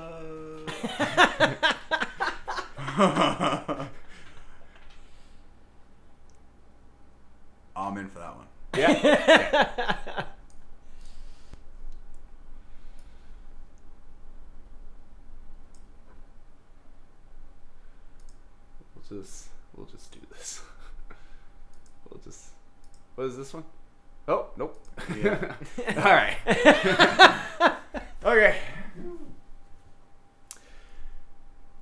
[7.76, 8.46] I'm in for that one.
[8.76, 9.66] Yeah.
[10.24, 10.27] we'll
[19.08, 20.62] just we'll just do this.
[22.10, 22.52] We'll just
[23.16, 23.64] what is this one?
[24.28, 24.82] Oh nope.
[25.14, 25.54] Yeah.
[25.96, 26.36] All right.
[28.24, 28.56] okay.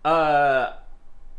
[0.04, 0.72] Uh,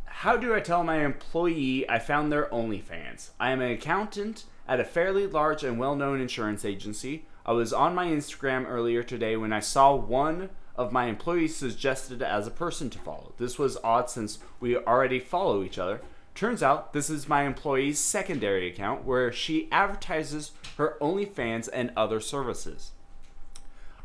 [0.06, 3.30] how do I tell my employee I found their OnlyFans?
[3.40, 7.26] I am an accountant at a fairly large and well known insurance agency.
[7.46, 12.22] I was on my Instagram earlier today when I saw one of my employees suggested
[12.22, 13.34] as a person to follow.
[13.38, 16.02] This was odd since we already follow each other.
[16.36, 22.20] Turns out this is my employee's secondary account where she advertises her OnlyFans and other
[22.20, 22.92] services.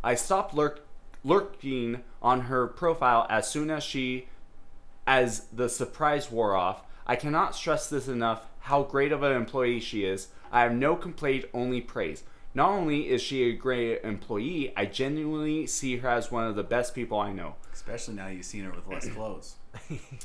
[0.02, 0.86] I stopped lurk-
[1.22, 4.28] lurking on her profile as soon as she
[5.06, 6.82] as the surprise wore off.
[7.06, 10.28] I cannot stress this enough how great of an employee she is.
[10.50, 12.22] I have no complaint, only praise.
[12.54, 16.62] Not only is she a great employee, I genuinely see her as one of the
[16.62, 17.54] best people I know.
[17.72, 19.56] Especially now you've seen her with less clothes.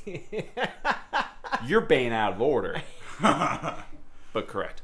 [1.65, 2.81] You're banned out of order.
[3.21, 4.81] but correct.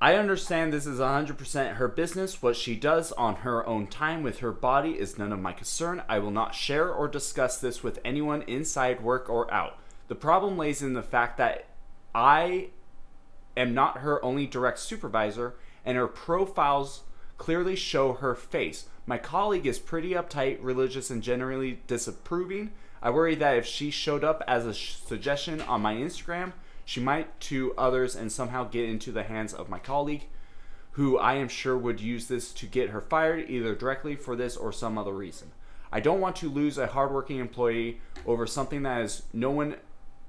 [0.00, 2.42] I understand this is 100% her business.
[2.42, 6.02] What she does on her own time with her body is none of my concern.
[6.08, 9.78] I will not share or discuss this with anyone inside work or out.
[10.08, 11.66] The problem lays in the fact that
[12.14, 12.70] I
[13.56, 15.54] am not her only direct supervisor,
[15.84, 17.02] and her profiles
[17.38, 18.86] clearly show her face.
[19.06, 22.70] My colleague is pretty uptight, religious, and generally disapproving.
[23.02, 26.52] I worry that if she showed up as a sh- suggestion on my Instagram,
[26.84, 30.26] she might to others and somehow get into the hands of my colleague,
[30.92, 34.56] who I am sure would use this to get her fired either directly for this
[34.56, 35.50] or some other reason.
[35.90, 39.76] I don't want to lose a hardworking employee over something that is no one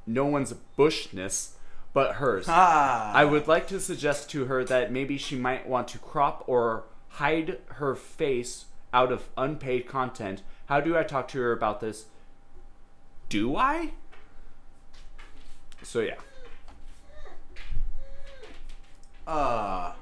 [0.06, 1.56] no one's bushness
[1.94, 2.46] but hers.
[2.50, 3.14] Ah.
[3.14, 6.86] I would like to suggest to her that maybe she might want to crop or
[7.10, 10.42] hide her face out of unpaid content.
[10.66, 12.06] How do I talk to her about this?
[13.30, 13.92] Do I?
[15.84, 16.16] So yeah.
[19.26, 19.94] Uh,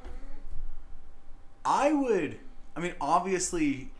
[1.63, 2.39] I would.
[2.75, 3.91] I mean, obviously,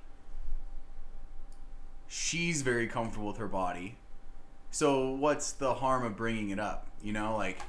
[2.08, 3.98] she's very comfortable with her body.
[4.72, 6.88] So what's the harm of bringing it up?
[7.04, 7.60] You know, like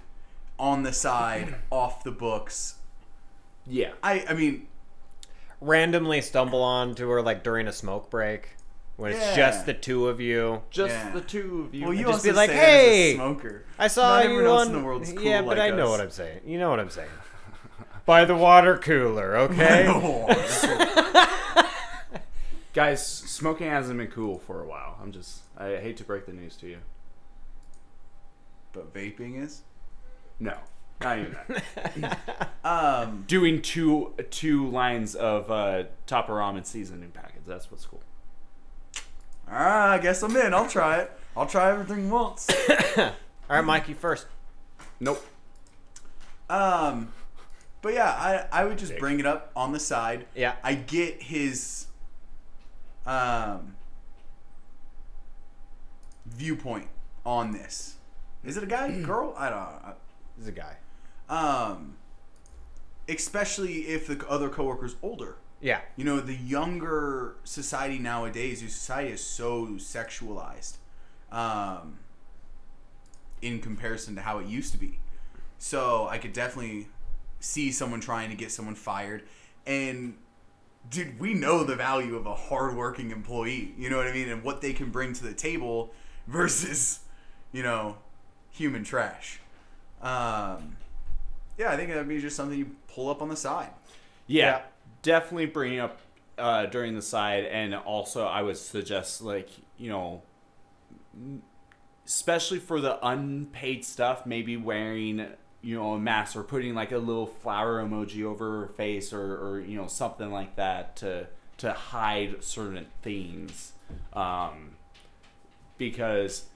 [0.62, 2.76] on the side, off the books.
[3.66, 3.90] Yeah.
[4.02, 4.24] I.
[4.28, 4.68] I mean,
[5.60, 8.56] Randomly stumble onto her like during a smoke break
[8.96, 9.36] when it's Yeah.
[9.36, 10.62] just the two of you.
[10.70, 11.10] Just Yeah.
[11.12, 11.84] the two of you.
[11.84, 13.64] well, you just also be like, say that as a "Hey, smoker.
[13.78, 14.66] I saw Not you everyone else on.
[14.74, 15.90] in the world's cool yeah, but like I know us.
[15.90, 16.40] what I'm saying.
[16.46, 17.10] You know what I'm saying.
[18.06, 19.86] By the water cooler, okay?
[22.72, 24.98] Guys, smoking hasn't been cool for a while.
[25.00, 26.78] I'm just I hate to break the news to you.
[28.72, 29.62] but vaping is.
[30.42, 30.56] No.
[31.00, 32.18] Not even that.
[32.64, 33.24] Um.
[33.26, 37.44] Doing two two lines of uh Topper ramen seasoning packets.
[37.46, 38.02] That's what's cool.
[39.50, 40.54] All right, I guess I'm in.
[40.54, 41.10] I'll try it.
[41.36, 42.48] I'll try everything once.
[42.96, 43.12] All
[43.48, 44.26] right, Mikey first.
[45.00, 45.26] Nope.
[46.48, 47.12] Um,
[47.82, 49.00] but yeah, I I would just Dick.
[49.00, 50.26] bring it up on the side.
[50.36, 50.54] Yeah.
[50.62, 51.86] I get his
[53.06, 53.74] um
[56.26, 56.88] viewpoint
[57.26, 57.96] on this.
[58.44, 59.34] Is it a guy, girl?
[59.36, 59.94] I don't know.
[60.40, 60.76] Is a guy.
[61.28, 61.96] Um,
[63.08, 65.36] especially if the other coworker's older.
[65.60, 65.80] Yeah.
[65.96, 70.78] You know, the younger society nowadays, your society is so sexualized
[71.30, 72.00] um,
[73.40, 74.98] in comparison to how it used to be.
[75.58, 76.88] So I could definitely
[77.38, 79.22] see someone trying to get someone fired.
[79.64, 80.18] And,
[80.90, 83.72] dude, we know the value of a hardworking employee.
[83.78, 84.28] You know what I mean?
[84.28, 85.92] And what they can bring to the table
[86.26, 87.00] versus,
[87.52, 87.98] you know,
[88.50, 89.40] human trash.
[90.02, 90.76] Um,
[91.58, 93.70] yeah, I think that'd be just something you pull up on the side.
[94.26, 94.62] Yeah, Yeah.
[95.02, 96.00] definitely bring it up
[96.38, 100.22] uh, during the side, and also I would suggest like you know,
[102.06, 105.26] especially for the unpaid stuff, maybe wearing
[105.60, 109.36] you know a mask or putting like a little flower emoji over her face or
[109.36, 111.26] or you know something like that to
[111.58, 113.72] to hide certain things,
[114.12, 114.72] um,
[115.78, 116.46] because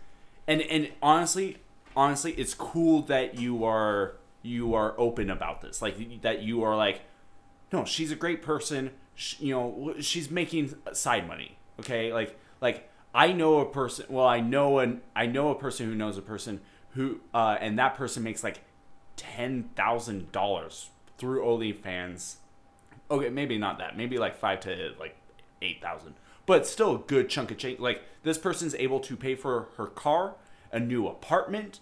[0.47, 1.59] and and honestly
[1.97, 6.77] honestly it's cool that you are you are open about this like that you are
[6.77, 7.03] like
[7.73, 12.89] no she's a great person sh you know she's making side money okay like like
[13.15, 16.23] i know a person well i know an i know a person who knows a
[16.23, 18.61] person who uh and that person makes like
[19.17, 20.87] $10,000
[21.17, 22.37] through OnlyFans
[23.11, 23.97] okay, maybe not that.
[23.97, 25.17] Maybe like five to like
[25.63, 27.79] eight thousand, but still a good chunk of change.
[27.81, 30.35] Like this person's able to pay for her car,
[30.73, 31.81] a new apartment,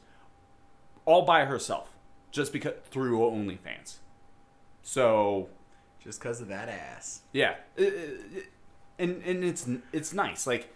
[1.05, 1.89] all by herself,
[2.31, 3.97] just because through OnlyFans.
[4.83, 5.49] So
[6.03, 7.23] Just because of that ass.
[7.33, 8.47] yeah, it- it- it-
[8.99, 10.47] and and it's it's nice.
[10.47, 10.73] Like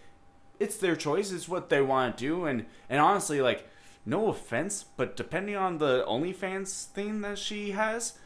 [0.59, 1.31] it's their choice.
[1.31, 2.45] It's what they want to do.
[2.45, 3.67] And and honestly, like
[4.05, 8.17] no offense, but depending on the OnlyFans thing that she has,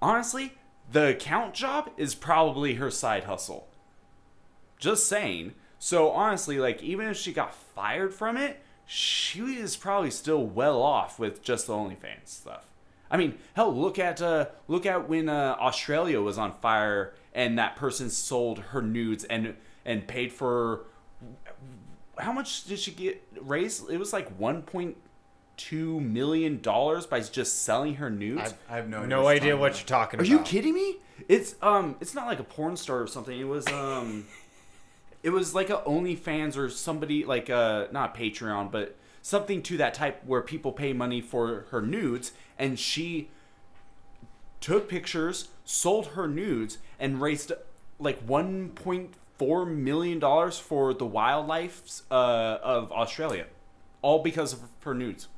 [0.00, 0.54] honestly,
[0.90, 3.68] the account job is probably her side hustle.
[4.78, 5.54] Just saying.
[5.78, 10.82] So honestly, like even if she got fired from it, she is probably still well
[10.82, 12.66] off with just the OnlyFans stuff.
[13.10, 17.58] I mean, hell, look at uh, look at when uh, Australia was on fire and
[17.58, 19.54] that person sold her nudes and
[19.84, 20.82] and paid for
[22.18, 23.90] how much did she get raised?
[23.90, 24.96] It was like one point
[25.56, 28.40] two million dollars by just selling her nudes.
[28.42, 29.08] I've I have no idea.
[29.08, 29.78] no what you're idea talking what about.
[29.78, 30.30] you're talking Are about.
[30.30, 30.96] you kidding me?
[31.28, 33.38] It's um, it's not like a porn star or something.
[33.38, 34.26] It was um,
[35.24, 39.94] it was like a OnlyFans or somebody like uh, not Patreon, but something to that
[39.94, 43.30] type where people pay money for her nudes, and she
[44.60, 47.50] took pictures, sold her nudes, and raised
[47.98, 53.46] like one point four million dollars for the wildlife uh, of Australia,
[54.02, 55.28] all because of her nudes.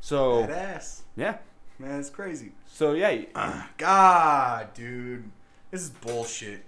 [0.00, 1.02] So That ass.
[1.16, 1.38] yeah,
[1.78, 2.52] Man, it's crazy.
[2.66, 3.24] so yeah,
[3.78, 5.30] God, dude.
[5.70, 6.64] This is bullshit.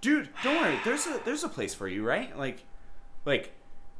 [0.00, 2.64] Dude don't worry there's a there's a place for you right like
[3.24, 3.52] like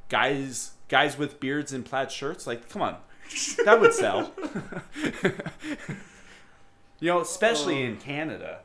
[0.09, 2.97] guys guys with beards and plaid shirts like come on
[3.65, 4.33] that would sell
[7.01, 8.61] you know especially in canada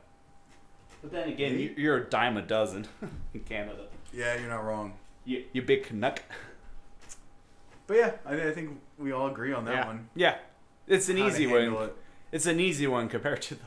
[1.02, 2.86] but then again you, you're a dime a dozen
[3.34, 4.94] in canada Yeah, you're not wrong.
[5.24, 6.22] you, you big canuck
[7.86, 9.86] But yeah, I, I think we all agree on that Yeah.
[9.86, 10.08] one.
[10.14, 10.36] yeah
[10.88, 11.96] it's an How to easy handle one it.
[12.32, 13.60] it's an easy one compared to the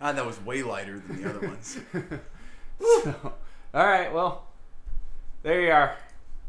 [0.00, 1.78] Ah, that was way lighter than the other ones.
[2.80, 3.14] So,
[3.74, 4.46] all right, well,
[5.42, 5.96] there you are.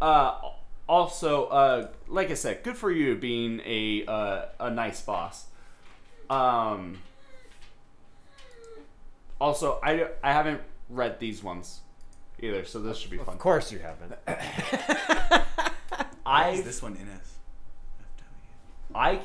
[0.01, 0.39] Uh,
[0.87, 5.45] also, uh, like I said, good for you being a uh, a nice boss.
[6.29, 6.99] Um,
[9.39, 11.81] also, I, I haven't read these ones
[12.39, 13.33] either, so this should be fun.
[13.35, 14.13] Of course you haven't.
[14.27, 14.37] Is
[16.25, 17.33] I this one NS?
[18.93, 19.21] I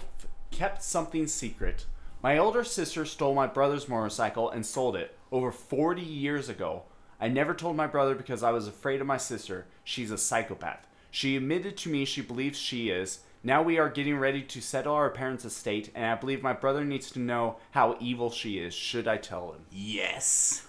[0.51, 1.86] kept something secret.
[2.22, 6.85] My older sister stole my brother's motorcycle and sold it over 40 years ago.
[7.20, 9.66] I never told my brother because I was afraid of my sister.
[9.85, 10.87] She's a psychopath.
[11.11, 13.20] She admitted to me she believes she is.
[13.43, 16.85] Now we are getting ready to settle our parents' estate, and I believe my brother
[16.85, 18.74] needs to know how evil she is.
[18.74, 19.64] Should I tell him?
[19.70, 20.66] Yes.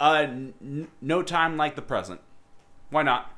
[0.00, 2.20] Uh, n- no time like the present.
[2.90, 3.30] Why not?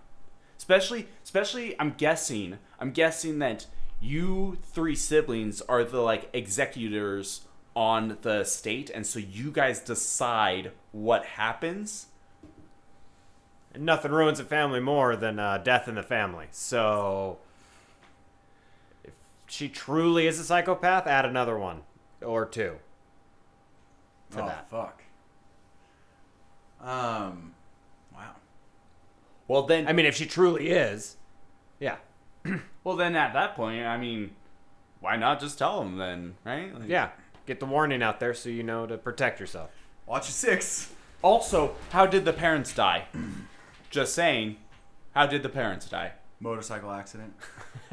[0.57, 2.59] Especially, especially, I'm guessing.
[2.81, 3.67] I'm guessing that
[4.01, 7.43] you three siblings are the like executors
[7.77, 12.07] on the state, and so you guys decide what happens.
[13.75, 16.47] And nothing ruins a family more than uh, death in the family.
[16.51, 17.37] So,
[19.05, 19.13] if
[19.47, 21.83] she truly is a psychopath, add another one
[22.25, 22.77] or two
[24.31, 24.71] to oh that.
[24.71, 25.03] fuck.
[26.81, 27.53] Um.
[28.15, 28.37] Wow.
[29.49, 31.17] Well, then, I mean, if she truly is,
[31.79, 31.97] yeah,
[32.85, 34.31] well, then at that point, I mean,
[35.01, 36.73] why not just tell them then, right?
[36.75, 37.11] Like- yeah.
[37.47, 39.71] Get the warning out there so you know to protect yourself.
[40.07, 40.93] Watch your six.
[41.23, 43.07] Also, how did the parents die?
[43.91, 44.57] just saying,
[45.15, 46.13] how did the parents die?
[46.41, 47.33] Motorcycle accident.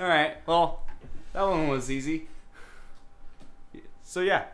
[0.00, 0.36] All right.
[0.46, 0.86] Well,
[1.32, 2.28] that one one was easy.
[4.02, 4.44] So yeah,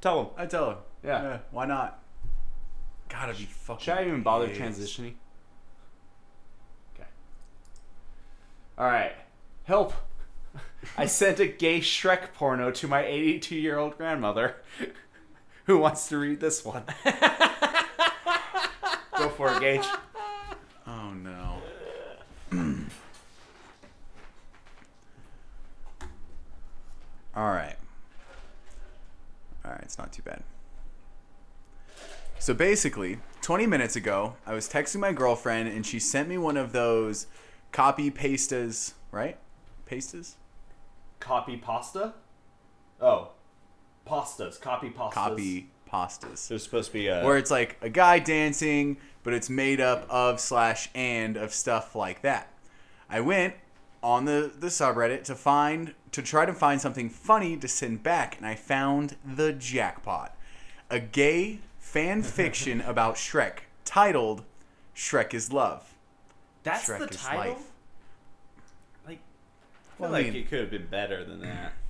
[0.00, 0.26] tell him.
[0.36, 0.76] I tell her.
[1.02, 1.38] Yeah.
[1.50, 2.02] why not?
[3.08, 3.82] Gotta be fucking.
[3.82, 4.60] Should I even bother pissed.
[4.60, 5.14] transitioning?
[6.94, 7.08] Okay.
[8.78, 9.12] All right.
[9.70, 9.94] Help!
[10.98, 14.56] I sent a gay Shrek porno to my 82 year old grandmother.
[15.66, 16.82] Who wants to read this one?
[19.16, 19.86] Go for it, Gage.
[20.88, 21.62] Oh no.
[27.36, 27.76] All right.
[29.64, 30.42] All right, it's not too bad.
[32.40, 36.56] So basically, 20 minutes ago, I was texting my girlfriend and she sent me one
[36.56, 37.28] of those
[37.70, 39.38] copy pastas, right?
[39.90, 40.34] Pastas?
[41.18, 42.14] Copy pasta?
[43.00, 43.30] Oh.
[44.06, 44.60] Pastas.
[44.60, 45.12] Copy pastas.
[45.12, 46.48] Copy pastas.
[46.48, 47.22] There's supposed to be a.
[47.24, 51.94] where it's like a guy dancing, but it's made up of slash and of stuff
[51.94, 52.52] like that.
[53.08, 53.54] I went
[54.02, 58.36] on the the subreddit to find to try to find something funny to send back,
[58.38, 60.36] and I found the jackpot,
[60.88, 64.44] a gay fan fiction about Shrek titled
[64.94, 65.94] "Shrek is Love."
[66.62, 67.52] That's Shrek the is title?
[67.54, 67.69] life.
[70.00, 71.72] Like, I Well, feel I like mean- it could have been better than that.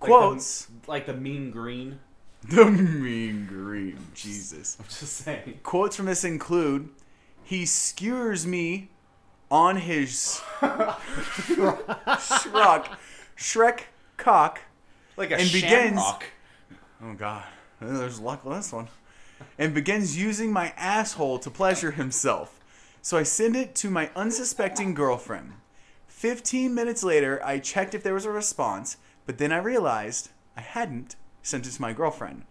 [0.00, 1.98] Like Quotes the, like the mean green.
[2.48, 4.76] the mean green Jesus.
[4.80, 5.60] I'm just saying.
[5.62, 6.90] Quotes from this include,
[7.42, 8.90] "He skewers me
[9.50, 10.42] on his
[12.18, 12.96] Shrek,
[13.36, 13.80] Shrek
[14.18, 14.60] cock."
[15.16, 15.62] Like a And begins-
[16.00, 16.24] shamrock.
[17.02, 17.44] Oh God,
[17.80, 18.88] there's luck with this one.
[19.58, 22.60] And begins using my asshole to pleasure himself.
[23.02, 25.52] So I send it to my unsuspecting girlfriend.
[26.14, 28.96] 15 minutes later, I checked if there was a response,
[29.26, 32.44] but then I realized I hadn't sent it to my girlfriend.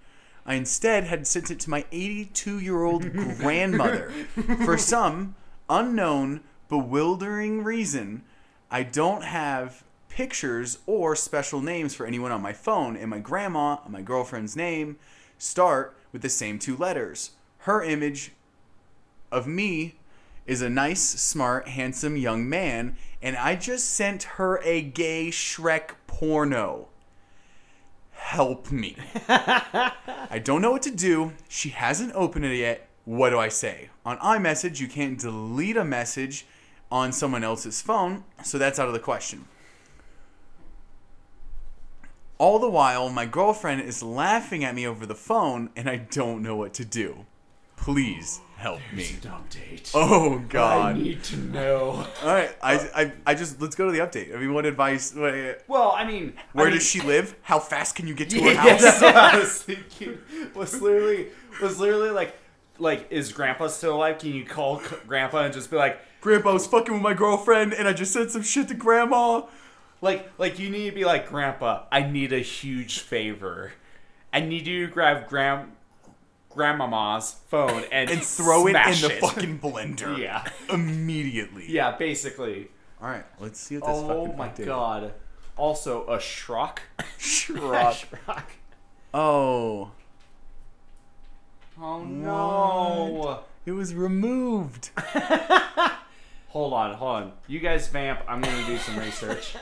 [0.45, 4.11] I instead had sent it to my 82 year old grandmother.
[4.65, 5.35] For some
[5.69, 8.23] unknown, bewildering reason,
[8.69, 13.77] I don't have pictures or special names for anyone on my phone, and my grandma
[13.85, 14.97] and my girlfriend's name
[15.37, 17.31] start with the same two letters.
[17.59, 18.33] Her image
[19.31, 19.95] of me
[20.45, 25.91] is a nice, smart, handsome young man, and I just sent her a gay Shrek
[26.07, 26.89] porno.
[28.11, 28.97] Help me.
[29.29, 31.31] I don't know what to do.
[31.47, 32.87] She hasn't opened it yet.
[33.05, 33.89] What do I say?
[34.05, 36.45] On iMessage, you can't delete a message
[36.91, 39.45] on someone else's phone, so that's out of the question.
[42.37, 46.43] All the while, my girlfriend is laughing at me over the phone, and I don't
[46.43, 47.25] know what to do.
[47.77, 49.03] Please help me.
[49.03, 49.91] update.
[49.93, 50.95] Oh God!
[50.95, 52.05] I need to know.
[52.23, 54.35] All right, I, I, I just let's go to the update.
[54.35, 55.13] I mean, what advice?
[55.13, 55.33] What,
[55.67, 57.35] Well, I mean, where I mean, does she live?
[57.43, 59.01] How fast can you get to her house?
[59.01, 60.17] what I was thinking.
[60.55, 61.27] Was literally
[61.61, 62.35] was literally like
[62.79, 64.17] like is Grandpa still alive?
[64.19, 67.87] Can you call Grandpa and just be like Grandpa was fucking with my girlfriend, and
[67.87, 69.43] I just said some shit to Grandma.
[70.01, 71.83] like like you need to be like Grandpa?
[71.91, 73.73] I need a huge favor.
[74.31, 75.71] I need you to grab Grand
[76.55, 80.17] Grandmama's phone and And throw it in smash the fucking blender.
[80.23, 80.43] Yeah.
[80.69, 81.65] Immediately.
[81.69, 82.69] yeah basically.
[83.01, 84.65] All right, let's see what this Oh fucking my update is.
[84.65, 85.13] god.
[85.57, 86.79] Also a shrock.
[87.17, 87.95] Shrug.
[87.95, 88.43] shrock.
[89.13, 89.91] Oh,
[91.79, 93.41] Oh no.
[93.65, 94.91] it was removed.
[96.49, 97.31] Hold on, hold on.
[97.47, 98.19] You guys vamp.
[98.27, 99.55] I'm gonna do some research.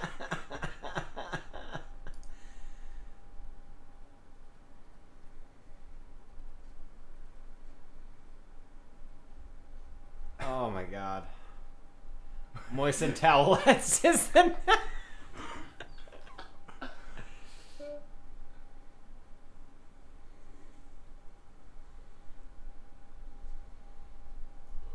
[11.02, 11.24] God.
[12.72, 14.54] Moisten towelettes is the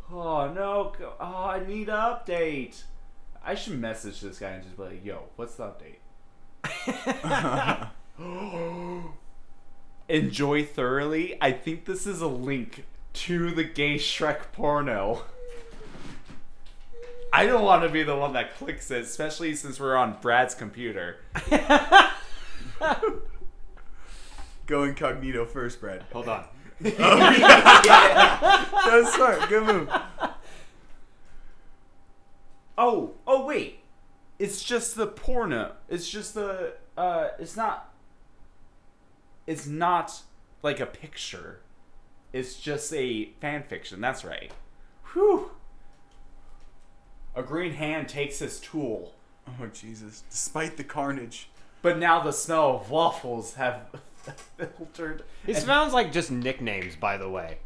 [0.09, 0.93] Oh no!
[1.01, 2.85] Oh, I need an update.
[3.45, 5.99] I should message this guy and just be like, "Yo, what's the update?"
[10.09, 11.37] Enjoy thoroughly.
[11.41, 12.85] I think this is a link
[13.15, 15.24] to the gay Shrek porno.
[17.32, 20.55] I don't want to be the one that clicks it, especially since we're on Brad's
[20.55, 21.16] computer.
[24.66, 26.05] Go incognito first, Brad.
[26.12, 26.44] Hold on.
[26.81, 26.98] That's
[29.15, 29.48] smart.
[29.48, 29.89] Good move.
[32.77, 33.81] Oh, oh wait.
[34.39, 35.73] It's just the porno.
[35.89, 37.93] It's just the uh it's not
[39.47, 40.23] it's not
[40.62, 41.61] like a picture.
[42.32, 44.01] It's just a fan fiction.
[44.01, 44.53] That's right.
[45.12, 45.51] Whew.
[47.36, 49.12] A green hand takes his tool,
[49.46, 50.24] Oh Jesus!
[50.30, 51.48] Despite the carnage.
[51.82, 53.82] but now the smell of waffles have
[54.58, 55.22] filtered.
[55.44, 57.58] These sounds like just nicknames, by the way.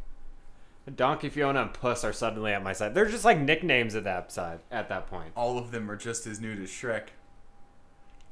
[0.96, 2.94] Donkey Fiona and Puss are suddenly at my side.
[2.94, 5.30] They're just like nicknames at that side at that point.
[5.36, 7.04] All of them are just as new to Shrek.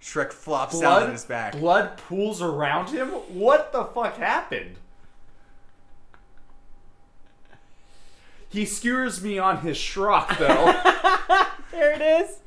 [0.02, 1.52] Shrek flops out on his back.
[1.52, 3.09] blood pools around him.
[3.10, 4.77] What the fuck happened?
[8.48, 10.73] He skewers me on his schrock though.
[11.79, 12.41] There it is.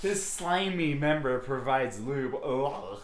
[0.00, 2.36] This slimy member provides lube.
[2.44, 3.00] Ugh.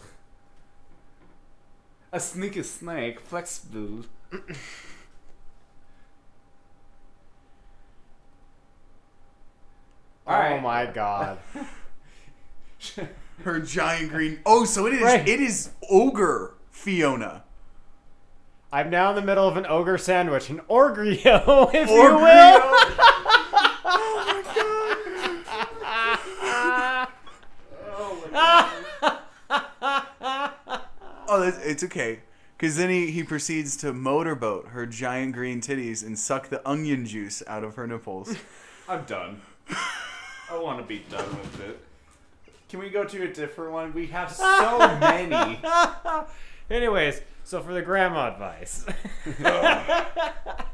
[2.13, 4.05] A sneaky snake, flexible.
[4.33, 4.39] Oh
[10.27, 10.63] Alright.
[10.63, 11.39] my god.
[13.43, 14.39] Her giant green.
[14.45, 15.01] Oh, so it is.
[15.01, 15.27] Right.
[15.27, 17.43] It is ogre Fiona.
[18.71, 22.61] I'm now in the middle of an ogre sandwich, an orgrio, if you Orgrio.
[22.71, 22.87] will.
[31.33, 32.19] Oh, it's, it's okay.
[32.57, 37.05] Because then he, he proceeds to motorboat her giant green titties and suck the onion
[37.05, 38.35] juice out of her nipples.
[38.89, 39.41] I'm done.
[40.49, 41.79] I want to be done with it.
[42.67, 43.93] Can we go to a different one?
[43.93, 45.61] We have so many.
[46.69, 48.85] Anyways, so for the grandma advice.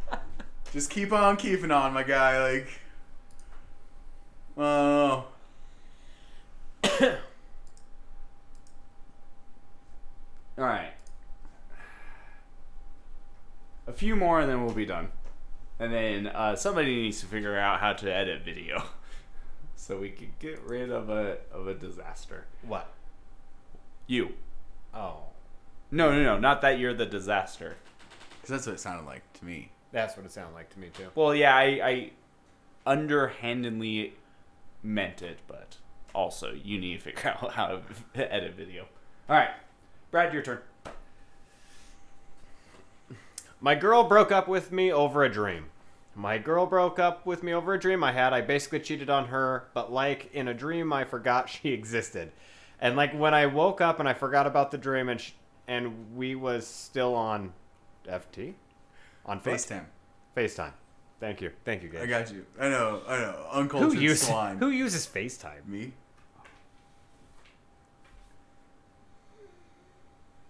[0.74, 2.52] Just keep on keeping on, my guy.
[2.52, 2.70] Like,
[4.58, 5.26] oh,
[10.58, 10.92] All right.
[13.88, 15.10] A few more and then we'll be done.
[15.80, 18.84] And then uh, somebody needs to figure out how to edit video,
[19.76, 22.46] so we can get rid of a of a disaster.
[22.64, 22.92] what?
[24.08, 24.30] You.
[24.94, 25.18] Oh,
[25.92, 26.40] No, no, no.
[26.40, 27.76] Not that you're the disaster.
[28.38, 29.70] because that's what it sounded like to me.
[29.92, 31.10] that's what it sounded like to me too.
[31.14, 32.12] Well, yeah, I, I
[32.88, 34.14] underhandedly
[34.82, 35.78] meant it, but
[36.16, 37.82] also you need to figure out how
[38.16, 38.88] to edit video.
[39.30, 39.50] All right,
[40.12, 40.60] Brad, your turn.
[43.60, 45.66] My girl broke up with me over a dream.
[46.16, 48.34] My girl broke up with me over a dream I had.
[48.34, 52.32] I basically cheated on her, but like in a dream, I forgot she existed.
[52.80, 55.32] And like when I woke up and I forgot about the dream, and sh-
[55.68, 57.54] and we was still on
[58.08, 58.54] FT,
[59.26, 59.56] on foot?
[59.56, 59.86] FaceTime.
[60.36, 60.74] FaceTime.
[61.20, 62.04] Thank you, thank you, guys.
[62.04, 62.46] I got you.
[62.60, 63.02] I know.
[63.08, 63.64] I know.
[63.68, 64.60] who uses swine.
[64.60, 65.66] who uses FaceTime?
[65.68, 65.94] Me.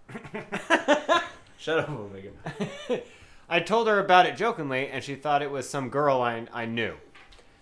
[1.58, 2.30] Shut up, Omega.
[3.48, 6.66] I told her about it jokingly, and she thought it was some girl I, I
[6.66, 6.96] knew.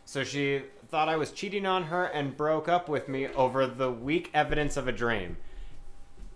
[0.05, 3.90] So she thought I was cheating on her and broke up with me over the
[3.90, 5.36] weak evidence of a dream.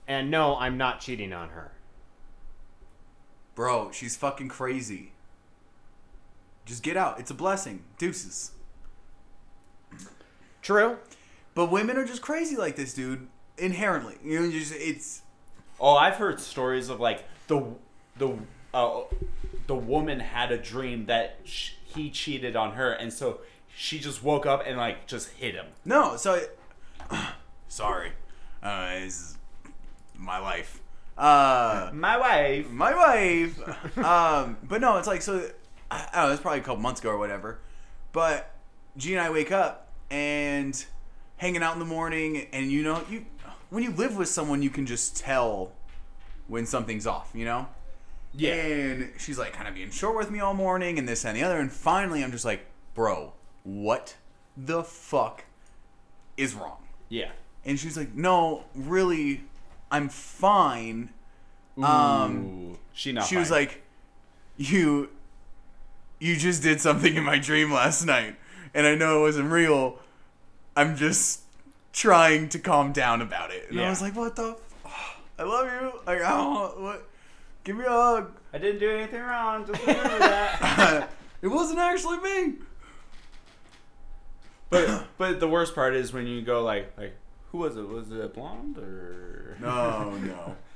[0.08, 1.72] And no, I'm not cheating on her.
[3.54, 5.12] Bro, she's fucking crazy.
[6.64, 7.20] Just get out.
[7.20, 7.84] It's a blessing.
[7.98, 8.52] Deuces.
[10.62, 10.98] True.
[11.54, 13.28] But women are just crazy like this, dude.
[13.58, 15.22] Inherently, you know, just it's
[15.80, 17.64] Oh, I've heard stories of like the
[18.18, 18.36] the
[18.74, 19.00] uh,
[19.66, 23.40] the woman had a dream that sh- he cheated on her, and so
[23.74, 25.66] she just woke up and like just hit him.
[25.84, 26.16] no.
[26.16, 26.40] So,
[27.68, 28.12] sorry,
[28.62, 29.38] uh, this is
[30.16, 30.80] my life.
[31.16, 32.70] Uh, My wife.
[32.70, 33.98] my wife.
[33.98, 35.50] um, but no, it's like so.
[35.90, 36.32] I I don't know.
[36.32, 37.58] It's probably a couple months ago or whatever.
[38.12, 38.50] But
[38.96, 40.82] G and I wake up and
[41.36, 43.24] hanging out in the morning, and you know, you
[43.70, 45.72] when you live with someone, you can just tell
[46.48, 47.30] when something's off.
[47.34, 47.68] You know.
[48.32, 48.54] Yeah.
[48.54, 51.42] And she's like kind of being short with me all morning and this and the
[51.42, 51.58] other.
[51.58, 53.32] And finally, I'm just like, bro,
[53.64, 54.16] what
[54.56, 55.44] the fuck
[56.36, 56.84] is wrong?
[57.08, 57.30] Yeah.
[57.64, 59.44] And she's like, no, really,
[59.90, 61.10] I'm fine.
[61.82, 63.26] Um, Ooh, she not.
[63.26, 63.82] she was like,
[64.56, 65.10] you,
[66.18, 68.36] you just did something in my dream last night,
[68.74, 69.98] and I know it wasn't real.
[70.76, 71.42] I'm just
[71.92, 73.70] trying to calm down about it.
[73.70, 74.56] And I was like, what the?
[74.84, 75.92] F- I love you.
[76.06, 76.80] Like, I don't.
[76.80, 77.08] What?
[77.64, 78.32] Give me a hug.
[78.52, 79.66] I didn't do anything wrong.
[79.66, 81.10] Just remember that.
[81.42, 82.54] it wasn't actually me.
[84.70, 87.14] but but the worst part is when you go like like
[87.52, 87.86] who was it?
[87.86, 90.56] Was it blonde or No, no.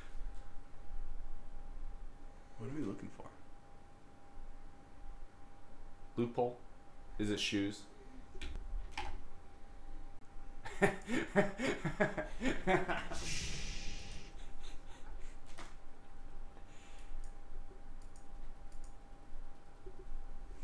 [2.58, 3.24] What are we looking for?
[6.16, 6.56] loophole?
[7.18, 7.80] Is it shoes?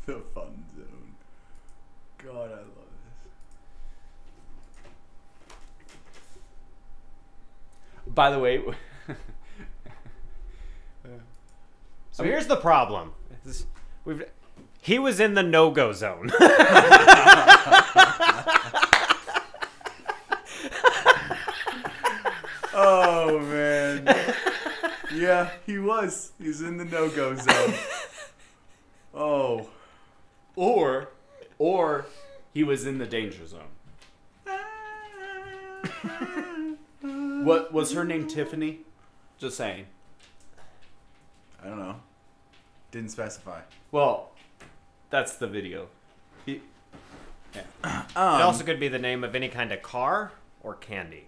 [0.05, 1.15] The fun zone.
[2.17, 2.65] God, I love
[5.47, 5.55] this.
[8.07, 8.57] By the way,
[9.09, 9.13] uh,
[12.11, 13.13] So here's the problem.
[13.45, 13.65] This-
[14.05, 14.23] we've,
[14.81, 16.31] he was in the no-go zone.
[22.73, 24.05] Oh man.
[25.13, 26.31] yeah, he was.
[26.41, 27.73] He's in the no-go zone.
[29.13, 29.67] Oh.
[30.55, 31.09] or
[31.57, 32.05] or
[32.53, 33.67] he was in the danger zone.
[37.45, 38.27] What was her name?
[38.27, 38.79] Tiffany.
[39.37, 39.85] Just saying.
[41.63, 41.95] I don't know.
[42.91, 43.61] Didn't specify.
[43.91, 44.31] Well,
[45.09, 45.87] that's the video.
[46.45, 46.61] He,
[47.83, 50.31] Um, it also could be the name of any kind of car
[50.63, 51.27] or candy.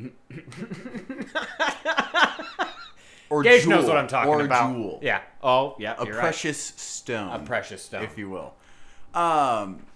[3.30, 4.72] or Gage jewel, knows what I'm talking or about.
[4.72, 4.98] Jewel.
[5.02, 5.20] Yeah.
[5.42, 5.94] Oh, yeah.
[5.98, 7.32] A precious stone.
[7.32, 8.02] A precious stone.
[8.02, 8.54] if you will.
[9.14, 9.86] Um,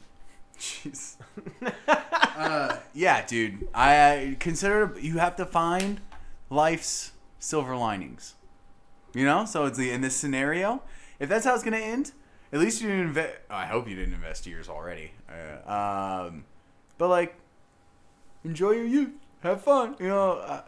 [0.59, 1.17] jeez.
[1.89, 3.69] uh, yeah, dude.
[3.75, 6.01] I, consider you have to find
[6.51, 8.35] life's silver linings.
[9.13, 10.83] You know, so it's the, in this scenario,
[11.21, 12.11] if that's how it's gonna end,
[12.53, 13.35] at least you didn't invest.
[13.49, 15.13] I hope you didn't invest years already.
[15.29, 16.45] Uh, um,
[16.99, 17.37] but like,
[18.45, 19.13] enjoy your youth,
[19.45, 19.97] have fun.
[20.01, 20.63] You know, uh,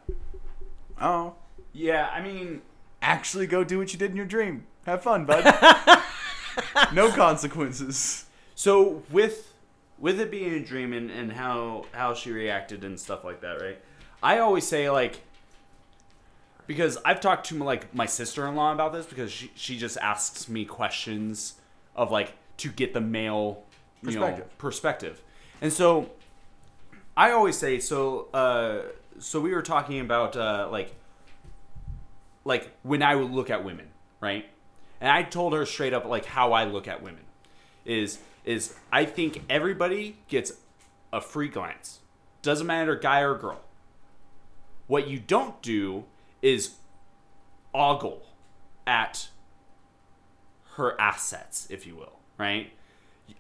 [1.00, 1.34] oh,
[1.72, 2.62] yeah, I mean,
[3.02, 4.66] actually go do what you did in your dream.
[4.86, 5.44] Have fun, bud.
[6.94, 8.26] no consequences.
[8.54, 9.52] so with
[9.98, 13.60] with it being a dream and, and how how she reacted and stuff like that,
[13.60, 13.80] right?
[14.22, 15.22] I always say like
[16.66, 19.96] because I've talked to like my sister in law about this because she she just
[19.98, 21.54] asks me questions
[21.94, 23.62] of like to get the male
[24.02, 24.58] you know, Perspective.
[24.58, 25.22] perspective,
[25.60, 26.10] and so
[27.16, 28.28] I always say so.
[28.34, 28.82] Uh,
[29.18, 30.94] so we were talking about uh, like
[32.44, 33.88] like when I would look at women,
[34.20, 34.46] right?
[35.00, 37.22] And I told her straight up like how I look at women
[37.84, 40.52] is is I think everybody gets
[41.12, 42.00] a free glance.
[42.42, 43.60] Doesn't matter guy or girl.
[44.86, 46.04] What you don't do
[46.42, 46.74] is
[47.74, 48.22] ogle
[48.86, 49.28] at
[50.74, 52.70] her assets, if you will, right?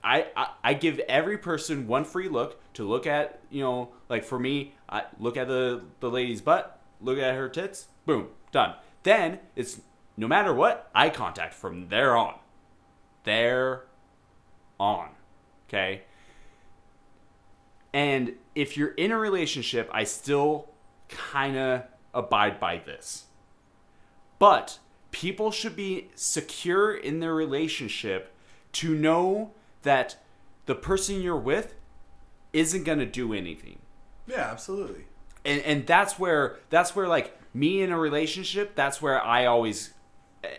[0.02, 4.24] I, I, I give every person one free look to look at, you know, like
[4.24, 8.74] for me, I look at the, the lady's butt, look at her tits, boom, done.
[9.02, 9.80] Then it's
[10.16, 12.34] no matter what, eye contact from there on.
[13.24, 13.84] There
[14.78, 15.10] on.
[15.68, 16.02] Okay?
[17.92, 20.68] And if you're in a relationship, I still
[21.08, 21.82] kind of
[22.14, 23.24] abide by this.
[24.38, 24.78] But
[25.10, 28.34] people should be secure in their relationship
[28.72, 29.52] to know
[29.86, 30.16] that
[30.66, 31.74] the person you're with
[32.52, 33.78] isn't going to do anything.
[34.26, 35.04] Yeah, absolutely.
[35.44, 39.94] And and that's where that's where like me in a relationship, that's where I always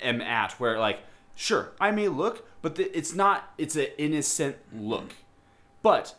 [0.01, 0.99] am at where like
[1.35, 5.13] sure, I may look, but the, it's not it's an innocent look.
[5.83, 6.15] But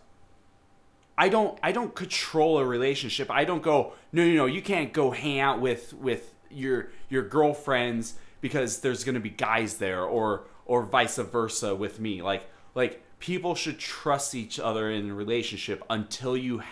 [1.17, 3.31] I don't I don't control a relationship.
[3.31, 7.23] I don't go no no no you can't go hang out with with your your
[7.23, 12.21] girlfriends because there's going to be guys there or or vice versa with me.
[12.21, 12.47] Like
[12.79, 16.63] like people should trust each other in a relationship until you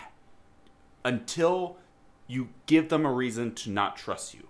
[1.03, 1.75] until
[2.27, 4.47] you give them a reason to not trust you.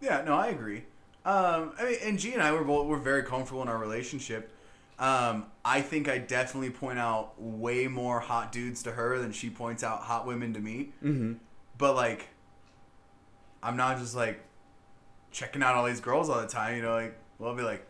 [0.00, 0.84] Yeah, no, I agree.
[1.26, 4.50] Um, I mean, and G and I were both we're very comfortable in our relationship.
[4.98, 9.50] Um, I think I definitely point out way more hot dudes to her than she
[9.50, 10.92] points out hot women to me.
[11.04, 11.34] Mm-hmm.
[11.76, 12.28] But like,
[13.62, 14.40] I'm not just like
[15.32, 16.76] checking out all these girls all the time.
[16.76, 17.86] You know, like, well, I'll be like,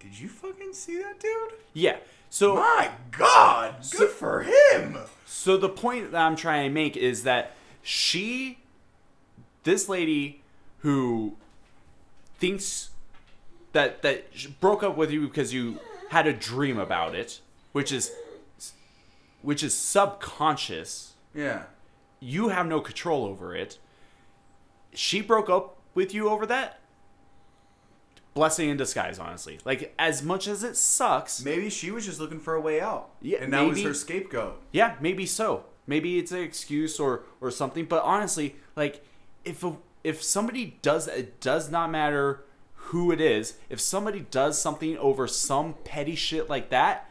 [0.00, 1.52] "Did you fucking see that dude?
[1.72, 1.98] Yeah.
[2.28, 6.96] So My God, good So- for him." So the point that I'm trying to make
[6.96, 7.52] is that
[7.82, 8.58] she,
[9.64, 10.42] this lady,
[10.80, 11.36] who
[12.38, 12.90] thinks
[13.72, 15.78] that that broke up with you because you
[16.10, 17.40] had a dream about it,
[17.72, 18.12] which is
[19.42, 21.14] which is subconscious.
[21.34, 21.64] Yeah,
[22.18, 23.78] You have no control over it.
[24.92, 26.79] She broke up with you over that.
[28.34, 29.58] Blessing in disguise, honestly.
[29.64, 33.10] Like as much as it sucks, maybe she was just looking for a way out.
[33.20, 34.60] Yeah, and that was her scapegoat.
[34.72, 35.64] Yeah, maybe so.
[35.86, 37.86] Maybe it's an excuse or or something.
[37.86, 39.04] But honestly, like
[39.44, 42.44] if a, if somebody does it does not matter
[42.90, 43.54] who it is.
[43.68, 47.08] If somebody does something over some petty shit like that,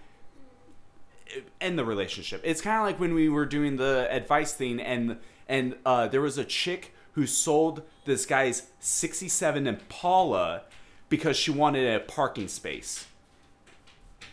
[1.61, 2.41] end the relationship.
[2.43, 5.17] It's kind of like when we were doing the advice thing, and
[5.47, 10.63] and uh, there was a chick who sold this guy's '67 Impala
[11.09, 13.05] because she wanted a parking space.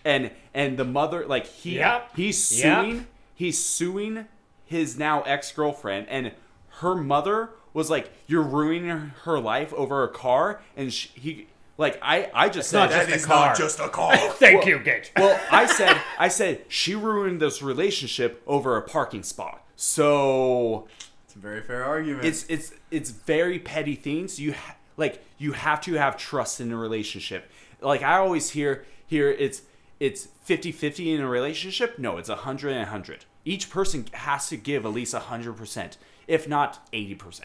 [0.04, 2.10] And and the mother like he Yep.
[2.16, 2.84] he's Yep.
[2.84, 4.26] suing he's suing
[4.64, 6.32] his now ex girlfriend, and
[6.80, 11.46] her mother was like, "You're ruining her, her life over a car," and she, he
[11.78, 13.46] like I I just said not just That a car.
[13.48, 14.16] not just a car.
[14.34, 15.10] Thank you, Gage.
[15.16, 19.64] well, I said, I said she ruined this relationship over a parking spot.
[19.76, 20.86] So
[21.24, 22.24] it's a very fair argument.
[22.24, 24.38] it's it's it's very petty things.
[24.40, 27.50] You ha- like you have to have trust in a relationship.
[27.80, 29.62] Like I always hear here, it's
[29.98, 31.98] it's 50-50 in a relationship.
[31.98, 33.24] No, it's 100 and 100.
[33.44, 35.96] Each person has to give at least 100%,
[36.26, 37.40] if not 80%.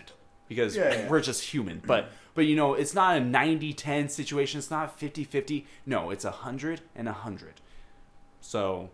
[0.49, 1.09] Because Yeah, yeah.
[1.09, 1.81] we're just human.
[1.85, 4.57] But but you know, it's not a 90-10 situation.
[4.57, 5.65] It's not 50-50.
[5.85, 7.61] No, it's 100 and 100.
[8.41, 8.89] So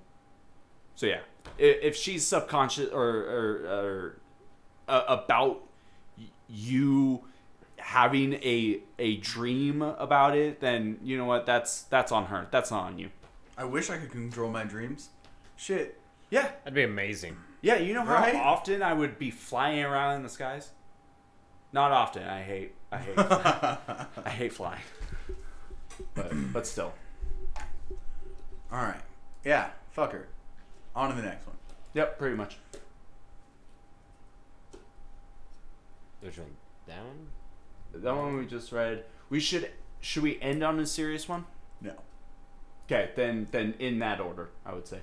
[0.95, 1.19] so yeah,
[1.57, 4.19] if she's subconscious or or, or
[4.87, 5.63] uh, about
[6.49, 7.23] you
[7.87, 11.45] having a a dream about it, then you know what?
[11.45, 12.47] That's that's on her.
[12.51, 13.09] That's not on you.
[13.57, 15.09] I wish I could control my dreams.
[15.55, 15.99] Shit.
[16.29, 17.37] Yeah, That'd be amazing.
[17.61, 17.77] yeah.
[17.77, 18.35] You know how Right?
[18.35, 20.71] often I would be flying around in the skies.
[21.71, 22.23] Not often.
[22.27, 22.75] I hate.
[22.91, 23.17] I hate.
[23.17, 24.81] I hate flying.
[26.13, 26.93] But but still.
[28.71, 28.99] All right.
[29.45, 29.69] Yeah.
[29.91, 30.27] Fuck her.
[30.95, 31.55] On to the next one.
[31.93, 32.19] Yep.
[32.19, 32.57] Pretty much.
[36.19, 36.55] Which one?
[36.87, 37.27] Down?
[37.93, 39.03] That one we just read.
[39.29, 41.45] We should should we end on a serious one?
[41.81, 41.93] No.
[42.85, 45.01] Okay, then then in that order, I would say,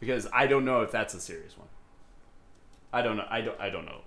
[0.00, 1.68] because I don't know if that's a serious one.
[2.92, 3.26] I don't know.
[3.28, 3.60] I don't.
[3.60, 4.02] I don't know.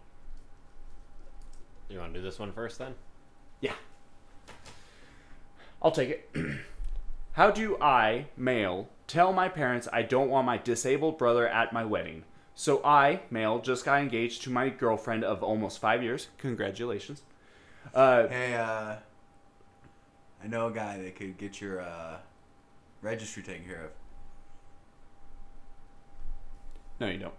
[1.90, 2.95] You want to do this one first then?
[3.62, 3.74] Yeah.
[5.82, 6.30] I'll take it.
[7.34, 11.86] How do I, male, tell my parents I don't want my disabled brother at my
[11.86, 12.24] wedding?
[12.56, 16.30] So I, male, just got engaged to my girlfriend of almost five years.
[16.40, 17.22] Congratulations.
[17.94, 18.96] Uh, Hey, uh,
[20.44, 22.18] I know a guy that could get your uh,
[23.02, 23.92] registry taken care of.
[27.00, 27.34] no, you don't.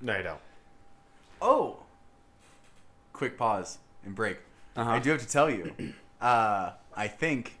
[0.00, 0.40] No, you don't.
[1.42, 1.76] Oh.
[3.12, 4.38] Quick pause and break.
[4.76, 4.90] Uh-huh.
[4.90, 5.72] I do have to tell you.
[6.20, 7.58] Uh, I think,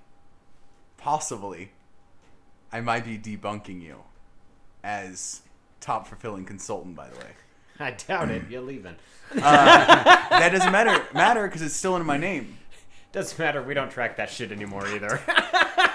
[0.98, 1.70] possibly,
[2.70, 4.00] I might be debunking you
[4.84, 5.40] as
[5.80, 6.94] top fulfilling consultant.
[6.94, 7.30] By the way,
[7.86, 8.42] I doubt it.
[8.50, 8.96] You're leaving.
[9.34, 12.56] that doesn't matter matter because it's still in my name.
[13.12, 13.62] Doesn't matter.
[13.62, 15.20] We don't track that shit anymore either.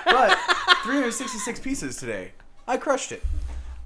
[0.06, 0.38] But
[0.84, 2.32] 366 pieces today.
[2.68, 3.22] I crushed it.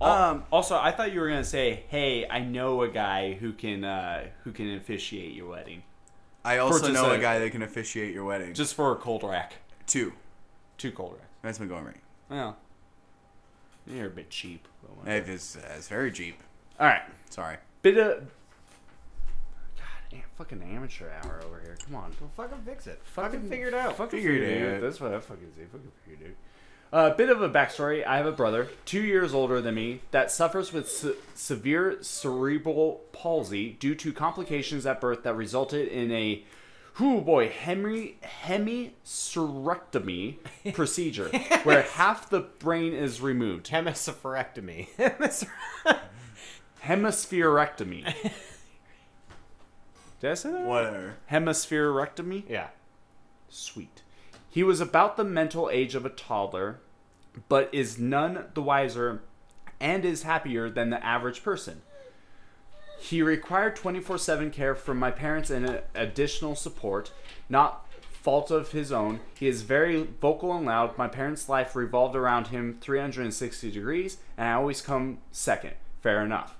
[0.02, 3.84] Um, also, I thought you were gonna say, "Hey, I know a guy who can
[3.84, 5.82] uh, who can officiate your wedding."
[6.46, 8.54] I also know a, a- guy that can officiate your wedding.
[8.54, 9.54] Just for a cold rack,
[9.88, 10.14] two.
[10.78, 11.26] two cold racks.
[11.42, 11.96] That's my going rate.
[12.30, 12.58] Well,
[13.88, 14.68] you're a bit cheap.
[14.84, 15.32] But whatever.
[15.32, 16.38] It is it's very cheap.
[16.80, 17.58] All right, Sorry.
[17.82, 18.26] Bit of
[19.78, 21.78] God, am- fucking amateur hour over here.
[21.86, 23.02] Come on, well, fucking fix it.
[23.04, 23.98] Fucking figure it out.
[23.98, 24.82] fucking Figure it out.
[24.82, 25.64] That's what I fucking say.
[25.72, 26.36] Fucking figure it out.
[26.92, 28.04] A uh, bit of a backstory.
[28.04, 33.02] I have a brother, two years older than me, that suffers with se- severe cerebral
[33.12, 36.44] palsy due to complications at birth that resulted in a,
[37.00, 40.38] whoo boy, hemi hemispherectomy
[40.74, 41.30] procedure,
[41.62, 43.68] where half the brain is removed.
[43.68, 44.88] Hemispherectomy.
[46.84, 48.06] Hemispherectomy.
[50.22, 50.66] Did I say that?
[50.66, 51.16] Whatever.
[51.32, 52.44] Hemispherectomy.
[52.50, 52.68] yeah.
[53.50, 54.02] Sweet.
[54.50, 56.80] He was about the mental age of a toddler,
[57.48, 59.22] but is none the wiser
[59.80, 61.82] and is happier than the average person.
[63.00, 67.12] He required 24 7 care from my parents and additional support,
[67.48, 69.22] not fault of his own.
[69.40, 70.98] He is very vocal and loud.
[70.98, 75.74] My parents' life revolved around him 360 degrees, and I always come second.
[76.02, 76.59] Fair enough.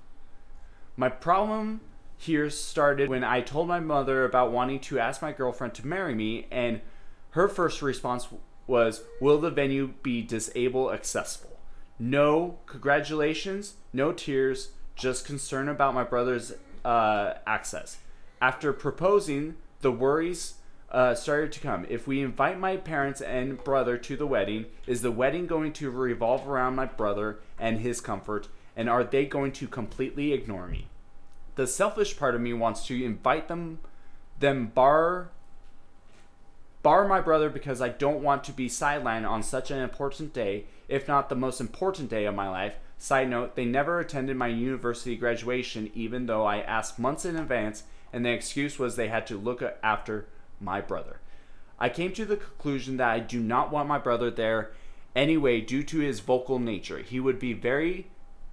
[1.00, 1.80] My problem
[2.18, 6.14] here started when I told my mother about wanting to ask my girlfriend to marry
[6.14, 6.82] me, and
[7.30, 8.28] her first response
[8.66, 11.58] was, Will the venue be disabled accessible?
[11.98, 16.52] No, congratulations, no tears, just concern about my brother's
[16.84, 17.96] uh, access.
[18.42, 20.56] After proposing, the worries
[20.90, 21.86] uh, started to come.
[21.88, 25.90] If we invite my parents and brother to the wedding, is the wedding going to
[25.90, 28.48] revolve around my brother and his comfort?
[28.76, 30.86] And are they going to completely ignore me?
[31.56, 33.80] The selfish part of me wants to invite them,
[34.38, 35.30] them bar
[36.82, 40.64] bar my brother because I don't want to be sidelined on such an important day,
[40.88, 42.74] if not the most important day of my life.
[42.96, 47.84] Side note, they never attended my university graduation even though I asked months in advance
[48.12, 50.26] and the excuse was they had to look after
[50.60, 51.20] my brother.
[51.78, 54.72] I came to the conclusion that I do not want my brother there
[55.16, 56.98] anyway due to his vocal nature.
[56.98, 58.08] He would be very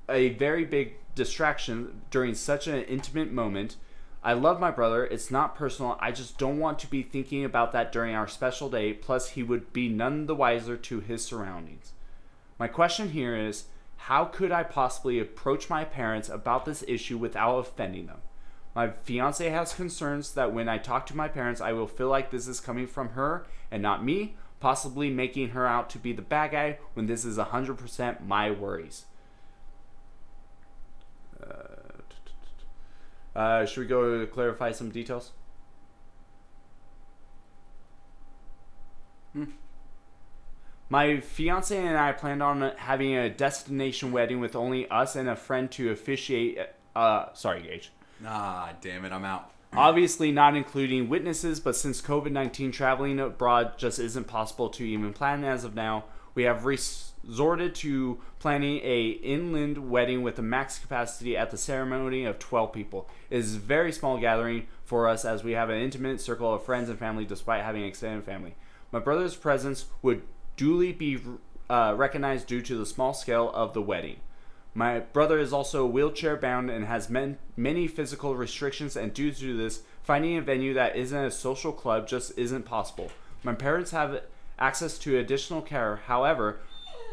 [0.09, 3.75] a very big distraction during such an intimate moment.
[4.23, 5.05] I love my brother.
[5.05, 5.97] It's not personal.
[5.99, 8.93] I just don't want to be thinking about that during our special day.
[8.93, 11.93] Plus, he would be none the wiser to his surroundings.
[12.59, 13.65] My question here is
[13.97, 18.21] how could I possibly approach my parents about this issue without offending them?
[18.75, 22.29] My fiance has concerns that when I talk to my parents, I will feel like
[22.29, 26.21] this is coming from her and not me, possibly making her out to be the
[26.21, 29.05] bad guy when this is 100% my worries.
[33.37, 35.31] Uh, should we go clarify some details?
[40.89, 45.35] My fiance and I planned on having a destination wedding with only us and a
[45.35, 46.57] friend to officiate.
[46.95, 47.91] Uh, sorry, Gage.
[48.25, 49.51] Ah, damn it, I'm out.
[49.73, 55.13] Obviously, not including witnesses, but since COVID 19 traveling abroad just isn't possible to even
[55.13, 56.65] plan as of now, We have
[57.27, 62.71] resorted to planning a inland wedding with a max capacity at the ceremony of 12
[62.71, 63.09] people.
[63.29, 66.63] It is a very small gathering for us as we have an intimate circle of
[66.63, 68.55] friends and family despite having an extended family.
[68.91, 70.23] My brother's presence would
[70.55, 71.19] duly be
[71.69, 74.17] uh, recognized due to the small scale of the wedding.
[74.73, 79.57] My brother is also wheelchair bound and has men, many physical restrictions, and due to
[79.57, 83.11] this, finding a venue that isn't a social club just isn't possible.
[83.43, 84.21] My parents have
[84.59, 86.59] access to additional care, however,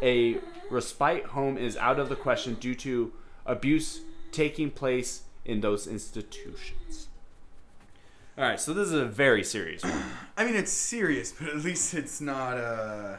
[0.02, 0.38] a
[0.70, 3.12] respite home is out of the question due to
[3.46, 4.00] abuse
[4.32, 7.08] taking place in those institutions.
[8.36, 10.02] All right, so this is a very serious one.
[10.36, 13.16] I mean, it's serious, but at least it's not uh,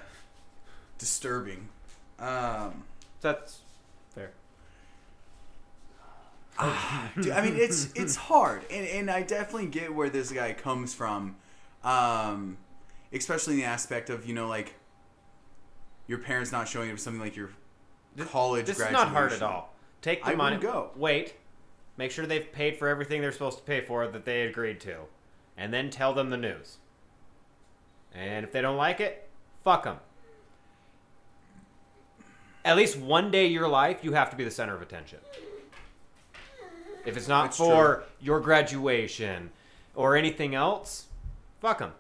[0.97, 1.69] disturbing.
[2.19, 2.84] Um,
[3.22, 3.60] That's
[4.14, 4.31] fair.
[7.22, 10.93] Dude, I mean, it's it's hard, and, and I definitely get where this guy comes
[10.93, 11.38] from,
[11.84, 12.57] um,
[13.14, 14.73] especially in the aspect of you know like
[16.07, 17.49] your parents not showing up something like your
[18.27, 18.65] college.
[18.65, 19.07] This is graduation.
[19.07, 19.73] not hard at all.
[20.02, 20.57] Take the I money.
[20.57, 20.91] go.
[20.95, 21.36] Wait.
[21.98, 24.98] Make sure they've paid for everything they're supposed to pay for that they agreed to,
[25.57, 26.77] and then tell them the news.
[28.14, 29.27] And if they don't like it,
[29.64, 29.98] fuck them.
[32.65, 35.19] At least one day of your life, you have to be the center of attention.
[37.06, 39.52] If it's not That's for your graduation
[39.94, 41.06] or anything else,
[41.61, 41.94] fuck them.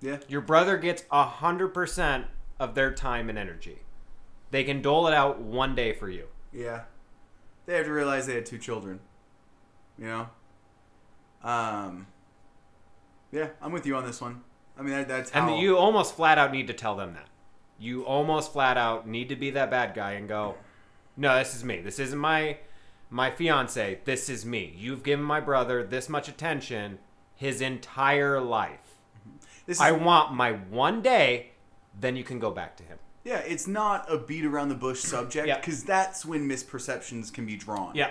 [0.00, 2.26] Yeah, Your brother gets a hundred percent
[2.58, 3.80] of their time and energy.
[4.50, 6.26] They can dole it out one day for you.
[6.52, 6.82] yeah.
[7.66, 9.00] They have to realize they had two children.
[9.98, 10.28] You know.
[11.42, 12.06] Um.
[13.32, 14.42] Yeah, I'm with you on this one.
[14.78, 17.28] I mean, that, that's how And you almost flat out need to tell them that.
[17.78, 20.56] You almost flat out need to be that bad guy and go,
[21.16, 21.80] "No, this is me.
[21.80, 22.58] This isn't my
[23.10, 24.00] my fiance.
[24.04, 24.74] This is me.
[24.76, 26.98] You've given my brother this much attention
[27.34, 28.96] his entire life.
[29.66, 31.52] This is, I want my one day,
[32.00, 35.00] then you can go back to him." yeah, it's not a beat around the bush
[35.00, 35.56] subject Yeah.
[35.58, 37.94] because that's when misperceptions can be drawn.
[37.94, 38.10] Yeah.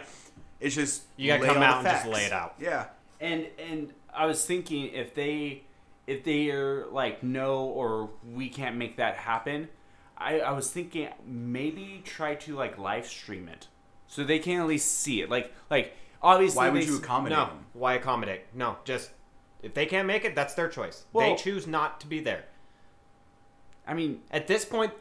[0.60, 2.56] It's just You gotta come all the out and just lay it out.
[2.60, 2.86] Yeah.
[3.22, 5.64] And and I was thinking if they
[6.08, 9.70] if they are like no or we can't make that happen,
[10.18, 13.68] I, I was thinking maybe try to like live stream it
[14.08, 15.30] so they can at least see it.
[15.30, 15.94] Like like
[16.24, 17.66] obviously Why would they you s- accommodate No, them?
[17.74, 18.42] why accommodate?
[18.56, 19.12] No, just
[19.62, 21.06] if they can't make it, that's their choice.
[21.14, 22.46] they choose not to be there.
[23.88, 24.94] I mean At this point,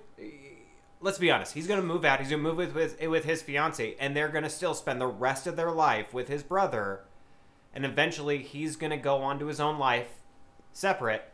[1.00, 1.54] let's be honest.
[1.54, 2.20] He's gonna move out.
[2.20, 5.46] He's gonna move with with, with his fiance, and they're gonna still spend the rest
[5.46, 7.04] of their life with his brother.
[7.74, 10.08] And eventually, he's gonna go on to his own life,
[10.72, 11.24] separate.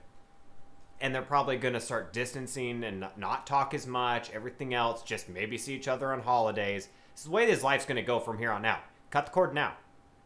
[1.01, 4.31] And they're probably gonna start distancing and not- talk as much.
[4.31, 6.89] Everything else, just maybe see each other on holidays.
[7.12, 8.81] This is the way his life's gonna go from here on out.
[9.11, 9.77] Cut the cord now.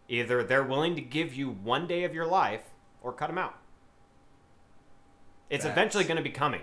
[0.09, 2.71] Either they're willing to give you one day of your life,
[3.03, 3.59] or cut them out.
[5.51, 5.73] It's Facts.
[5.73, 6.63] eventually gonna be coming.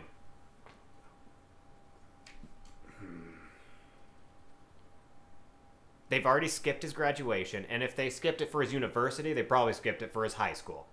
[6.10, 9.74] They've already skipped his graduation, and if they skipped it for his university, they probably
[9.74, 10.88] skipped it for his high school.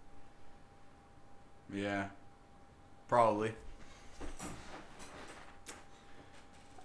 [1.72, 2.06] Yeah.
[3.08, 3.52] Probably.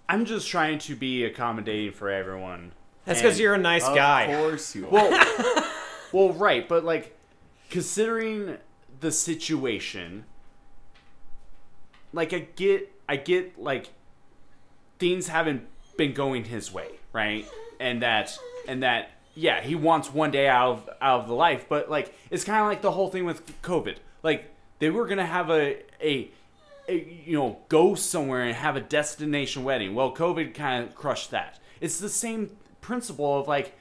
[0.07, 2.73] I'm just trying to be accommodating for everyone.
[3.05, 4.23] That's because And- you're a nice guy.
[4.23, 4.89] of course you are.
[4.91, 5.65] Well,
[6.11, 7.17] well, right, but like
[7.69, 8.57] considering
[8.99, 10.25] the situation,
[12.13, 13.89] like I get, I get like
[14.99, 15.67] things haven't
[15.97, 17.45] been going his way, right?
[17.81, 18.37] And that,
[18.67, 22.13] and that, yeah, he wants one day out of out of the life, but like
[22.29, 23.97] it's kind of like the whole thing with COVID.
[24.23, 26.31] Like they were gonna have a a.
[26.87, 29.95] a you know, go somewhere and have a destination wedding.
[29.95, 31.59] Well, COVID kind of crushed that.
[31.79, 33.73] It's the same principle of like,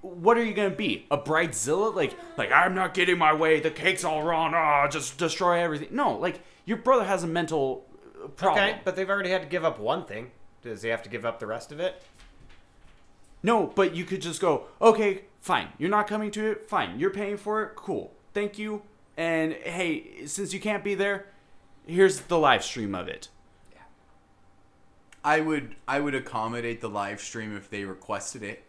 [0.00, 1.06] what are you gonna be?
[1.10, 1.94] A bridezilla?
[1.94, 3.60] Like, like I'm not getting my way.
[3.60, 4.52] The cake's all wrong.
[4.54, 5.88] Ah, just destroy everything.
[5.92, 7.84] No, like your brother has a mental
[8.36, 8.64] problem.
[8.64, 10.30] Okay, but they've already had to give up one thing.
[10.62, 12.00] Does he have to give up the rest of it?
[13.42, 15.68] No, but you could just go, okay, fine.
[15.78, 16.68] You're not coming to it.
[16.68, 16.98] Fine.
[16.98, 17.74] You're paying for it.
[17.74, 18.12] Cool.
[18.32, 18.82] Thank you.
[19.16, 21.26] And hey, since you can't be there,
[21.86, 23.28] here's the live stream of it.
[25.24, 28.64] I would I would accommodate the live stream if they requested it.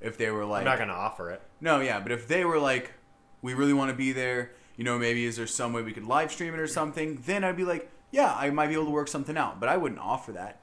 [0.00, 1.42] If they were like I'm not gonna offer it.
[1.60, 2.92] No, yeah, but if they were like,
[3.42, 6.04] we really want to be there, you know, maybe is there some way we could
[6.04, 8.90] live stream it or something, then I'd be like, yeah, I might be able to
[8.90, 9.58] work something out.
[9.58, 10.60] But I wouldn't offer that.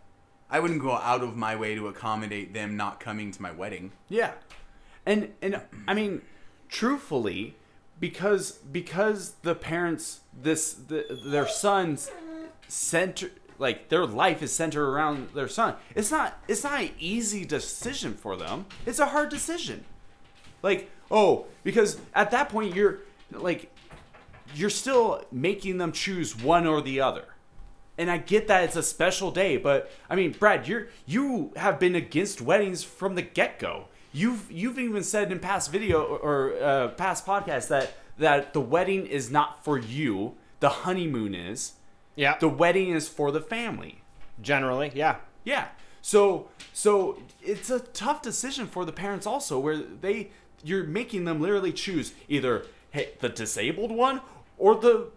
[0.51, 3.93] I wouldn't go out of my way to accommodate them not coming to my wedding.
[4.09, 4.33] Yeah,
[5.05, 6.21] and and I mean,
[6.67, 7.55] truthfully,
[7.99, 12.11] because because the parents this the, their sons
[12.67, 15.75] center like their life is centered around their son.
[15.95, 18.65] It's not it's not an easy decision for them.
[18.85, 19.85] It's a hard decision.
[20.61, 22.99] Like oh, because at that point you're
[23.31, 23.71] like
[24.53, 27.25] you're still making them choose one or the other.
[27.97, 31.79] And I get that it's a special day, but I mean, Brad, you're you have
[31.79, 33.85] been against weddings from the get go.
[34.13, 39.05] You've you've even said in past video or uh, past podcasts that that the wedding
[39.05, 40.35] is not for you.
[40.59, 41.73] The honeymoon is.
[42.15, 42.37] Yeah.
[42.39, 44.01] The wedding is for the family.
[44.41, 45.17] Generally, yeah.
[45.43, 45.69] Yeah.
[46.01, 50.31] So so it's a tough decision for the parents also where they
[50.63, 54.21] you're making them literally choose either hey, the disabled one
[54.57, 55.07] or the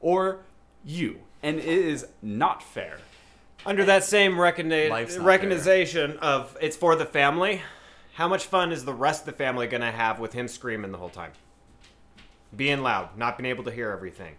[0.00, 0.40] or
[0.84, 1.20] you.
[1.42, 2.98] And it is not fair.
[3.64, 7.62] Under that same recogni- not recognition of it's for the family,
[8.14, 10.92] how much fun is the rest of the family going to have with him screaming
[10.92, 11.32] the whole time?
[12.54, 14.36] Being loud, not being able to hear everything.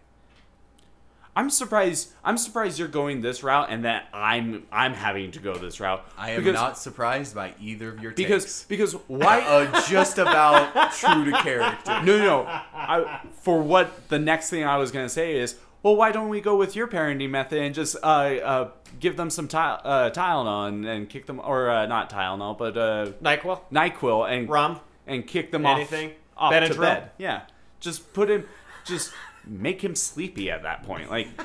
[1.36, 5.56] I'm surprised I'm surprised you're going this route and that I'm I'm having to go
[5.56, 6.06] this route.
[6.18, 8.64] I am because, not surprised by either of your because takes.
[8.66, 12.02] because why uh, just about true to character.
[12.04, 12.44] No, no, no.
[12.48, 16.42] I, for what the next thing I was gonna say is, well, why don't we
[16.42, 20.68] go with your parenting method and just uh, uh, give them some ty- uh, Tylenol
[20.68, 23.62] and, and kick them, or uh, not Tylenol, but uh, NyQuil?
[23.72, 24.80] Nyquil and Rum?
[25.08, 26.12] and kick them Anything?
[26.38, 27.12] off, off to bed.
[27.18, 27.42] Yeah,
[27.80, 28.46] just put him,
[28.86, 29.12] just
[29.46, 31.28] make him sleepy at that point, like.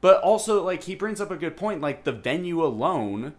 [0.00, 1.80] But also, like he brings up a good point.
[1.80, 3.32] Like the venue alone,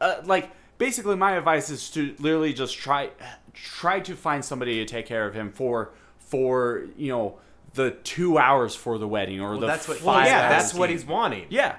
[0.00, 3.10] uh, like basically, my advice is to literally just try
[3.52, 5.92] try to find somebody to take care of him for
[6.28, 7.38] for you know
[7.74, 10.90] the two hours for the wedding or the that's what- five Well, yeah, that's what
[10.90, 11.46] he's wanting.
[11.50, 11.76] yeah.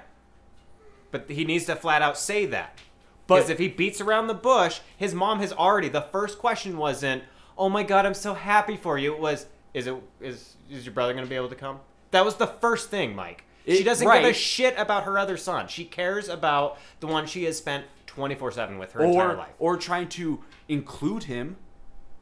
[1.10, 2.78] But he needs to flat out say that.
[3.26, 5.88] Because if he beats around the bush, his mom has already.
[5.88, 7.22] The first question wasn't,
[7.56, 10.94] "Oh my God, I'm so happy for you." It was, "Is it is is your
[10.94, 13.44] brother going to be able to come?" That was the first thing, Mike.
[13.66, 15.68] she doesn't give a shit about her other son.
[15.68, 19.52] She cares about the one she has spent 24 seven with her entire or life.
[19.60, 21.56] or trying to include him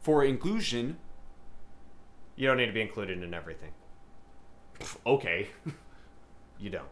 [0.02, 0.98] for inclusion.
[2.38, 3.72] You don't need to be included in everything.
[5.04, 5.48] Okay,
[6.60, 6.86] You don't.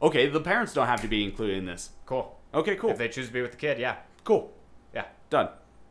[0.00, 0.28] okay.
[0.28, 1.90] The parents don't have to be included in this.
[2.06, 2.38] Cool.
[2.54, 4.52] Okay, cool, If they choose to be with the kid, yeah, cool,
[4.94, 5.06] yeah.
[5.28, 5.48] done.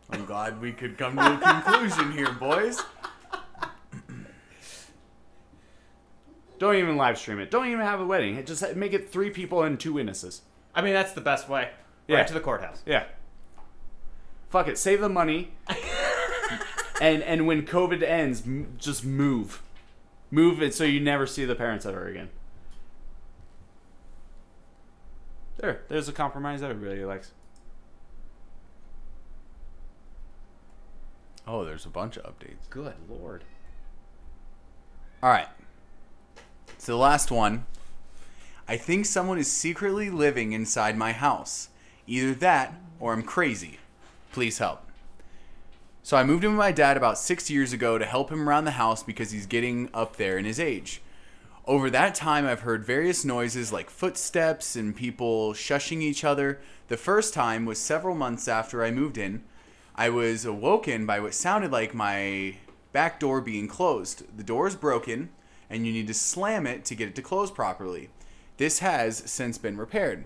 [0.10, 2.82] I'm glad we could come to a conclusion here, boys.
[6.58, 7.52] Don't even live stream it.
[7.52, 8.44] Don't even have a wedding.
[8.46, 10.42] Just make it three people and two witnesses.
[10.74, 11.72] I mean, that's the best way.
[12.08, 12.18] Yeah.
[12.20, 12.82] Right to the courthouse.
[12.86, 13.04] Yeah.
[14.50, 14.78] Fuck it.
[14.78, 15.52] Save the money.
[17.02, 19.62] and and when COVID ends, m- just move,
[20.32, 22.30] move it so you never see the parents ever again.
[25.58, 27.32] There, there's a compromise everybody likes.
[31.48, 32.70] Oh, there's a bunch of updates.
[32.70, 33.44] Good lord.
[35.22, 35.48] All right.
[36.78, 37.66] So the last one.
[38.68, 41.70] I think someone is secretly living inside my house.
[42.08, 43.78] Either that or I'm crazy.
[44.32, 44.85] Please help.
[46.06, 48.66] So I moved in with my dad about six years ago to help him around
[48.66, 51.02] the house because he's getting up there in his age.
[51.66, 56.62] Over that time, I've heard various noises like footsteps and people shushing each other.
[56.90, 59.46] The first time was several months after I moved in.
[59.96, 62.58] I was awoken by what sounded like my
[62.94, 64.38] back door being closed.
[64.38, 65.30] The door is broken,
[65.72, 68.10] and you need to slam it to get it to close properly.
[68.58, 70.26] This has since been repaired.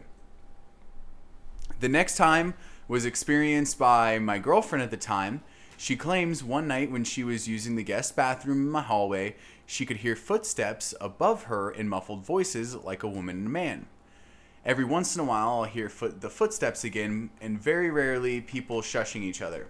[1.79, 2.55] The next time
[2.89, 5.41] was experienced by my girlfriend at the time.
[5.81, 9.85] She claims one night when she was using the guest bathroom in my hallway, she
[9.85, 13.87] could hear footsteps above her in muffled voices like a woman and a man.
[14.65, 18.81] Every once in a while, I'll hear foot, the footsteps again, and very rarely people
[18.81, 19.67] shushing each other.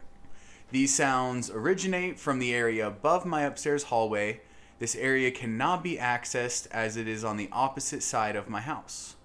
[0.71, 4.41] These sounds originate from the area above my upstairs hallway.
[4.79, 9.15] This area cannot be accessed as it is on the opposite side of my house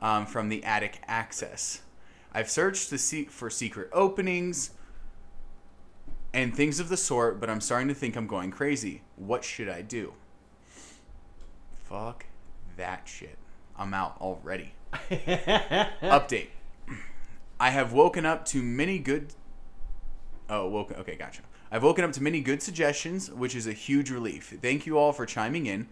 [0.00, 1.80] um, from the attic access.
[2.32, 4.70] I've searched to see for secret openings
[6.36, 9.00] and things of the sort, but I'm starting to think I'm going crazy.
[9.16, 10.12] What should I do?
[11.88, 12.26] Fuck
[12.76, 13.38] that shit.
[13.78, 14.74] I'm out already.
[14.92, 16.48] Update.
[17.58, 19.32] I have woken up to many good.
[20.50, 20.96] Oh, woken.
[20.96, 21.40] Okay, gotcha.
[21.72, 24.58] I've woken up to many good suggestions, which is a huge relief.
[24.60, 25.88] Thank you all for chiming in.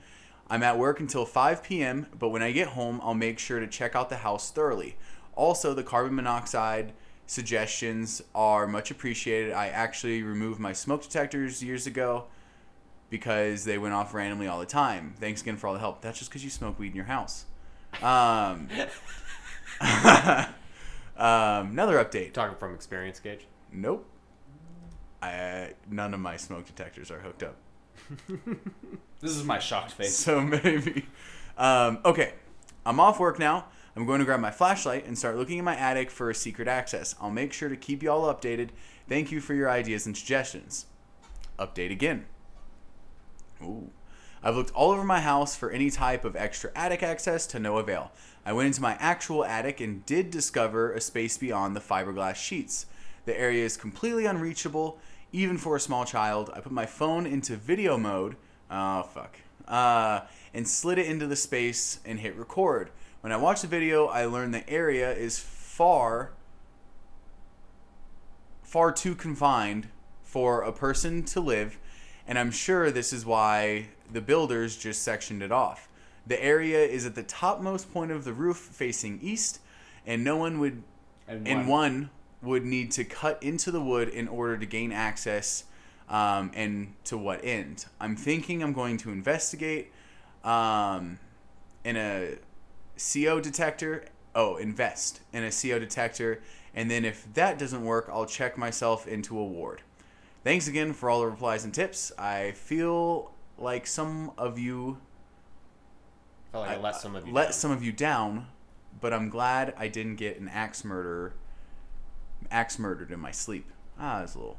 [0.50, 3.66] I'm at work until 5 p.m., but when I get home, I'll make sure to
[3.66, 4.96] check out the house thoroughly.
[5.36, 6.92] Also, the carbon monoxide
[7.26, 9.52] suggestions are much appreciated.
[9.52, 12.26] I actually removed my smoke detectors years ago
[13.10, 15.14] because they went off randomly all the time.
[15.18, 16.00] Thanks again for all the help.
[16.00, 17.46] That's just because you smoke weed in your house.
[18.02, 18.68] Um,
[21.16, 22.32] um, another update.
[22.32, 23.46] Talking from experience, Gage.
[23.72, 24.08] Nope.
[25.22, 27.56] I, none of my smoke detectors are hooked up.
[29.24, 30.14] This is my shocked face.
[30.14, 31.06] So maybe.
[31.56, 32.34] Um, okay.
[32.84, 33.64] I'm off work now.
[33.96, 36.66] I'm going to grab my flashlight and start looking in my attic for a secret
[36.66, 37.14] access.
[37.20, 38.70] I'll make sure to keep you all updated.
[39.08, 40.86] Thank you for your ideas and suggestions.
[41.58, 42.26] Update again.
[43.62, 43.90] Ooh.
[44.42, 47.78] I've looked all over my house for any type of extra attic access to no
[47.78, 48.10] avail.
[48.44, 52.86] I went into my actual attic and did discover a space beyond the fiberglass sheets.
[53.24, 54.98] The area is completely unreachable,
[55.32, 56.50] even for a small child.
[56.54, 58.36] I put my phone into video mode.
[58.70, 59.38] Oh, fuck.
[59.66, 60.22] Uh,
[60.52, 62.90] and slid it into the space and hit record.
[63.24, 66.32] When I watched the video, I learned the area is far,
[68.62, 69.88] far too confined
[70.22, 71.78] for a person to live,
[72.28, 75.88] and I'm sure this is why the builders just sectioned it off.
[76.26, 79.60] The area is at the topmost point of the roof facing east,
[80.06, 80.82] and no one would
[81.26, 82.10] And and one
[82.42, 85.64] would need to cut into the wood in order to gain access
[86.10, 89.90] um, and to what end i'm thinking i'm going to investigate
[90.44, 91.18] um,
[91.84, 92.36] in a
[92.96, 94.04] co detector
[94.34, 96.40] oh invest in a co detector
[96.74, 99.82] and then if that doesn't work i'll check myself into a ward
[100.42, 104.98] thanks again for all the replies and tips i feel like some of you
[106.52, 107.52] felt like I, I- let some of you let down.
[107.52, 108.46] some of you down,
[109.00, 111.34] but I'm glad I didn't get an axe murder,
[112.48, 113.70] axe murdered in my sleep.
[113.98, 114.58] Ah, it's a little.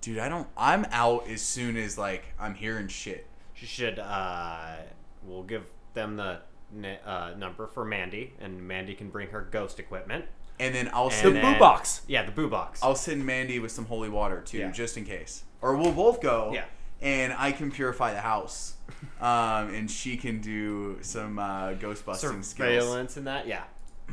[0.00, 0.48] Dude, I don't.
[0.56, 3.26] I'm out as soon as like I'm hearing shit.
[3.58, 3.98] She should.
[3.98, 4.76] Uh,
[5.24, 5.64] we'll give
[5.94, 6.38] them the
[6.76, 10.26] n- uh, number for Mandy, and Mandy can bring her ghost equipment.
[10.60, 12.02] And then I'll send boo box.
[12.08, 12.82] Yeah, the boo box.
[12.82, 14.70] I'll send Mandy with some holy water too, Yeah.
[14.70, 15.44] just in case.
[15.60, 16.50] Or we'll both go.
[16.54, 16.64] Yeah.
[17.00, 18.74] And I can purify the house,
[19.20, 22.68] um, and she can do some uh, ghost busting skills.
[22.82, 23.46] Surveillance and that.
[23.46, 23.64] Yeah.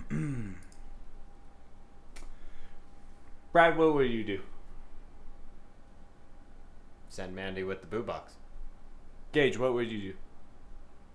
[3.52, 4.42] Brad, what would you do?
[7.10, 8.34] Send Mandy with the boo box.
[9.36, 10.14] Gage, what would you do?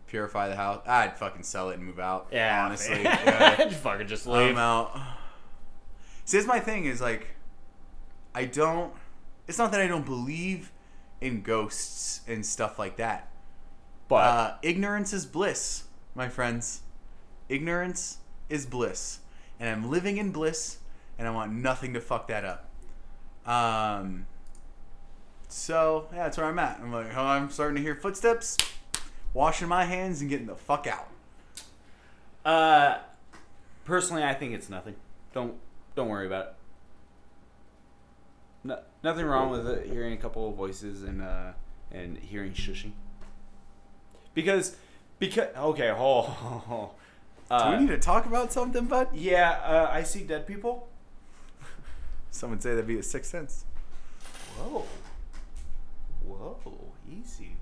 [0.07, 0.83] Purify the house.
[0.87, 2.29] I'd fucking sell it and move out.
[2.31, 2.67] Yeah.
[2.67, 3.03] honestly.
[3.05, 4.51] just fucking just leave.
[4.51, 4.95] I'm out.
[6.27, 7.29] See, that's my thing is like,
[8.35, 8.93] I don't.
[9.49, 10.71] It's not that I don't believe
[11.23, 13.31] in ghosts and stuff like that.
[14.07, 15.85] But Uh, ignorance is bliss,
[16.15, 16.83] my friends.
[17.49, 18.19] Ignorance
[18.51, 19.21] is bliss,
[19.59, 20.79] and I'm living in bliss,
[21.19, 22.69] and I want nothing to fuck that up.
[23.47, 24.27] Um.
[25.51, 26.79] So yeah, that's where I'm at.
[26.81, 28.57] I'm like, oh, I'm starting to hear footsteps,
[29.35, 31.09] washing my hands and getting the fuck out.
[32.45, 32.99] uh,
[33.85, 34.95] personally, I think it's nothing.
[35.35, 35.55] Don't
[35.95, 36.55] don't worry about it.
[38.63, 41.53] No, nothing wrong with it, hearing a couple of voices and uh
[41.91, 42.93] and hearing shushing.
[44.35, 44.77] Because
[45.19, 46.91] because okay, oh,
[47.51, 49.09] uh, Do we need to talk about something, bud?
[49.15, 50.89] yeah, uh, I see dead people.
[52.31, 53.65] Some would say that'd be a sixth sense.
[54.57, 54.85] Whoa.
[56.39, 57.57] Whoa, easy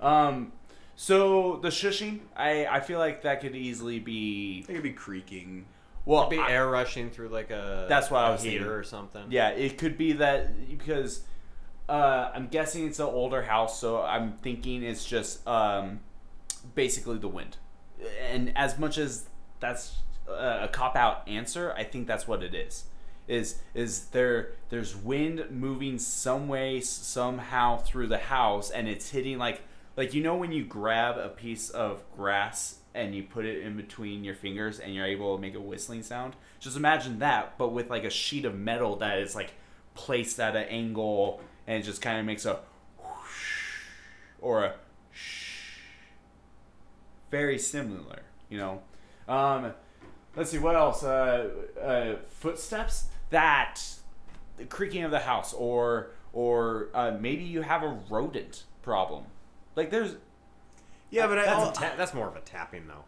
[0.00, 0.06] now.
[0.06, 0.52] Um
[0.96, 5.66] so the shushing, I I feel like that could easily be It could be creaking.
[6.04, 8.72] well Be I- air rushing through like a That's what a I was heater thinking.
[8.72, 9.24] or something.
[9.30, 11.22] Yeah, it could be that because
[11.88, 16.00] uh, I'm guessing it's an older house, so I'm thinking it's just um,
[16.74, 17.58] basically the wind.
[18.30, 19.26] And as much as
[19.60, 19.96] that's
[20.26, 22.84] a, a cop out answer, I think that's what it is.
[23.26, 24.52] Is is there?
[24.68, 29.62] There's wind moving some way somehow through the house, and it's hitting like
[29.96, 33.76] like you know when you grab a piece of grass and you put it in
[33.76, 36.36] between your fingers and you're able to make a whistling sound.
[36.60, 39.52] Just imagine that, but with like a sheet of metal that is like
[39.94, 42.60] placed at an angle and it just kind of makes a
[42.98, 43.80] whoosh
[44.40, 44.74] or a
[45.12, 45.78] shh.
[47.30, 48.82] Very similar, you know.
[49.26, 49.72] Um,
[50.36, 51.02] let's see what else.
[51.02, 51.48] Uh,
[51.80, 53.06] uh, footsteps.
[53.34, 53.80] That
[54.58, 59.24] the creaking of the house, or or uh, maybe you have a rodent problem.
[59.74, 60.14] Like there's
[61.10, 63.04] Yeah, but I, That's, al- ta- that's more of a tapping though.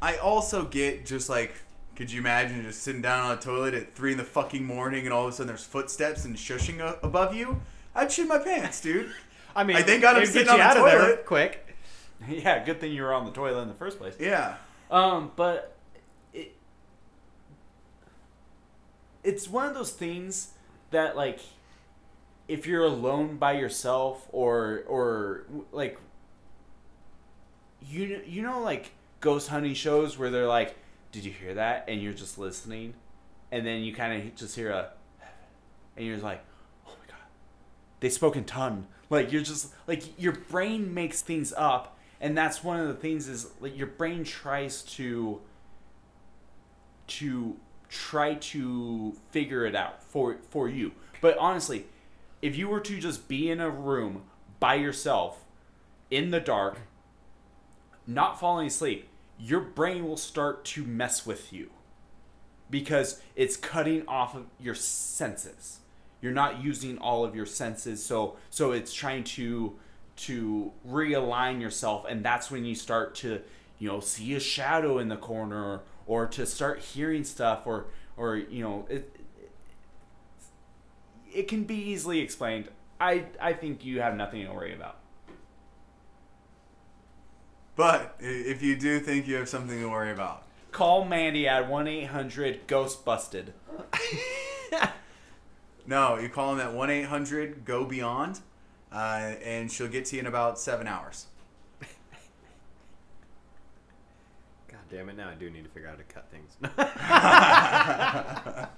[0.00, 1.54] I also get just like,
[1.96, 5.04] could you imagine just sitting down on a toilet at three in the fucking morning
[5.04, 7.60] and all of a sudden there's footsteps and shushing a- above you?
[7.94, 9.10] I'd shit my pants, dude.
[9.56, 11.26] I mean, I thank God I'm it'd sitting you on the out of there toilet.
[11.26, 11.76] quick.
[12.28, 14.14] yeah, good thing you were on the toilet in the first place.
[14.18, 14.54] Yeah.
[14.90, 15.74] Um, but
[19.28, 20.52] it's one of those things
[20.90, 21.40] that like
[22.48, 25.98] if you're alone by yourself or or like
[27.86, 30.76] you you know like ghost hunting shows where they're like
[31.12, 31.84] did you hear that?
[31.88, 32.94] and you're just listening
[33.52, 34.88] and then you kind of just hear a
[35.98, 36.42] and you're like
[36.86, 37.26] oh my god
[38.00, 38.86] they spoke in tongue.
[39.10, 43.28] Like you're just like your brain makes things up and that's one of the things
[43.28, 45.40] is like your brain tries to
[47.08, 47.56] to
[47.88, 50.92] try to figure it out for for you.
[51.20, 51.86] But honestly
[52.40, 54.22] if you were to just be in a room
[54.60, 55.44] by yourself
[56.10, 56.78] in the dark
[58.06, 59.08] not falling asleep
[59.38, 61.70] your brain will start to mess with you
[62.70, 65.78] because it's cutting off of your senses.
[66.20, 69.76] You're not using all of your senses so so it's trying to
[70.16, 73.40] to realign yourself and that's when you start to
[73.78, 77.86] you know see a shadow in the corner or to start hearing stuff or
[78.16, 79.14] or you know it
[81.32, 82.68] it can be easily explained.
[83.00, 84.96] I i think you have nothing to worry about.
[87.76, 92.66] But if you do think you have something to worry about, call mandy at 1-800
[92.66, 93.52] ghost busted.
[95.88, 98.40] No, you call them at one eight hundred go beyond,
[98.92, 101.26] uh, and she'll get to you in about seven hours.
[104.90, 105.16] Damn it!
[105.16, 106.56] Now I do need to figure out how to cut things.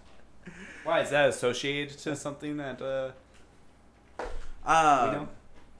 [0.84, 3.10] why is that associated to something that uh
[4.64, 5.28] Um, We know.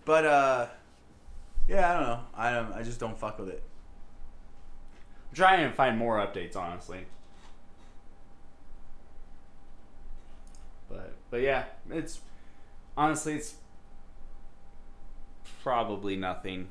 [0.05, 0.67] But uh,
[1.69, 2.21] yeah, I don't know.
[2.35, 2.73] I don't.
[2.73, 3.63] I just don't fuck with it.
[5.31, 7.07] I'm trying to find more updates, honestly.
[10.89, 12.21] But but yeah, it's
[12.97, 13.55] honestly it's
[15.63, 16.69] probably nothing.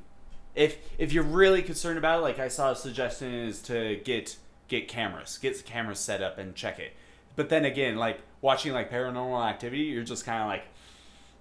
[0.55, 4.37] If if you're really concerned about it, like I saw a suggestion is to get
[4.67, 6.93] get cameras, get the cameras set up and check it.
[7.35, 10.63] But then again, like watching like paranormal activity, you're just kind of like,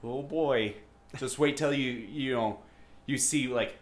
[0.04, 0.74] oh boy,
[1.16, 2.60] just wait till you you know
[3.06, 3.76] you see like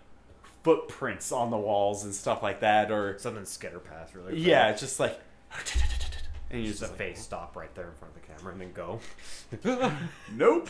[0.62, 4.32] footprints on the walls and stuff like that, or Something skitter past really.
[4.32, 4.46] quick.
[4.46, 5.18] yeah, it's just like,
[6.50, 8.52] and you're Just just a like, face stop right there in front of the camera
[8.52, 9.92] and then go.
[10.32, 10.68] Nope.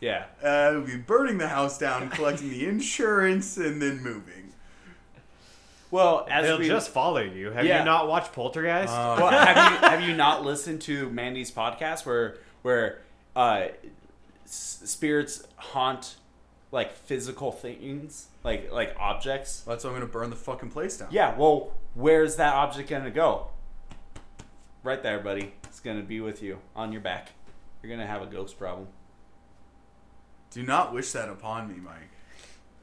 [0.00, 0.24] Yeah.
[0.42, 4.52] Uh, we'll be burning the house down, collecting the insurance, and then moving.
[5.90, 7.50] Well, as They'll we just follow you.
[7.52, 7.78] Have Yeah.
[7.78, 8.92] you not watched Poltergeist?
[8.92, 12.98] Uh, well, have you have you not listened to Mandy's podcast where where
[13.36, 13.68] uh,
[14.44, 16.16] s- spirits haunt
[16.72, 19.60] like physical things, like like objects?
[19.60, 21.08] That's why I'm gonna burn the fucking place down.
[21.12, 21.36] Yeah.
[21.36, 23.48] Well, where's that object gonna go?
[24.82, 25.54] Right there, buddy.
[25.64, 27.28] It's gonna be with you on your back.
[27.82, 28.88] You're gonna have a ghost problem.
[30.56, 32.08] Do not wish that upon me, Mike.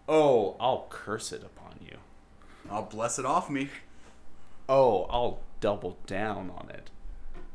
[0.08, 1.98] Oh, I'll curse it upon you.
[2.70, 3.70] I'll bless it off me.
[4.70, 6.92] Oh, I'll double down on it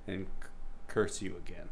[0.09, 0.49] and c-
[0.89, 1.69] curse you again.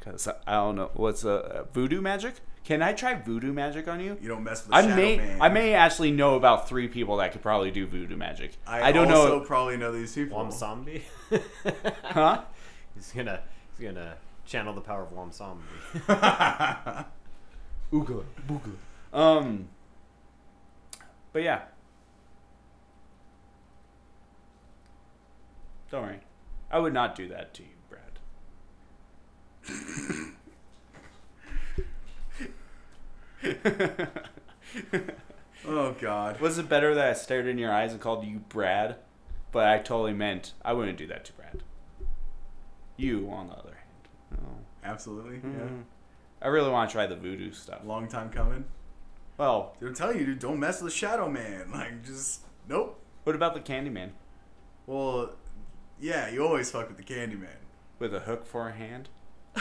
[0.00, 2.34] Cause I, I don't know what's a uh, voodoo magic.
[2.64, 4.18] Can I try voodoo magic on you?
[4.20, 5.40] You don't mess with the I shadow may man.
[5.40, 8.56] I may actually know about three people that could probably do voodoo magic.
[8.66, 10.38] I, I, don't also know, probably know these people.
[10.38, 11.04] Wam Zombie.
[12.02, 12.42] huh?
[12.96, 13.42] he's gonna
[13.78, 15.62] he's gonna channel the power of Wam Zombie.
[17.92, 18.76] Oogla boogla.
[19.12, 19.68] Um.
[21.32, 21.62] But yeah.
[25.90, 26.20] Don't worry.
[26.70, 28.18] I would not do that to you, Brad.
[35.66, 36.40] oh God.
[36.40, 38.96] Was it better that I stared in your eyes and called you Brad?
[39.52, 41.62] But I totally meant I wouldn't do that to Brad.
[42.96, 44.40] You, on the other hand.
[44.42, 44.48] No.
[44.84, 45.38] Absolutely.
[45.38, 45.84] Mhm.
[46.42, 47.80] I really want to try the voodoo stuff.
[47.84, 48.64] Long time coming.
[49.38, 51.70] Well, Dude, I'm you, dude, don't mess with the shadow man.
[51.72, 52.98] Like, just nope.
[53.24, 54.10] what about the Candyman?
[54.86, 55.32] Well,
[56.00, 57.58] yeah, you always fuck with the Candyman.
[57.98, 59.08] With a hook for a hand?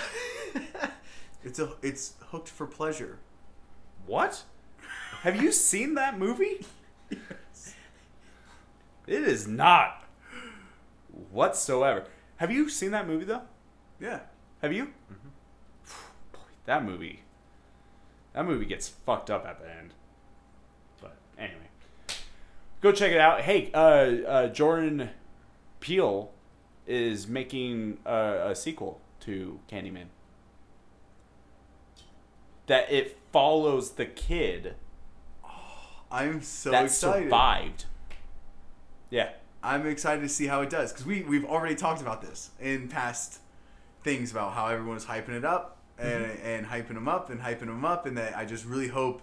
[1.43, 3.19] It's a it's hooked for pleasure.
[4.07, 4.43] What?
[5.21, 6.65] Have you seen that movie?
[9.07, 10.03] It is not
[11.31, 12.05] whatsoever.
[12.37, 13.43] Have you seen that movie though?
[13.99, 14.21] Yeah.
[14.63, 14.93] Have you?
[15.05, 15.24] Boy,
[16.65, 17.21] that movie.
[18.33, 19.93] That movie gets fucked up at the end.
[21.01, 21.69] But anyway,
[22.81, 23.41] go check it out.
[23.41, 23.77] Hey, uh,
[24.27, 25.09] uh, Jordan
[25.79, 26.31] Peele
[26.85, 30.07] is making a, a sequel to Candyman.
[32.67, 34.75] That it follows the kid
[36.11, 37.23] I'm so that excited.
[37.23, 37.85] survived.
[39.09, 39.29] Yeah.
[39.61, 42.87] I'm excited to see how it does because we we've already talked about this in
[42.87, 43.39] past
[44.03, 46.45] things about how everyone was hyping it up and Mm-hmm.
[46.45, 49.21] and hyping them up and hyping them up and that I just really hope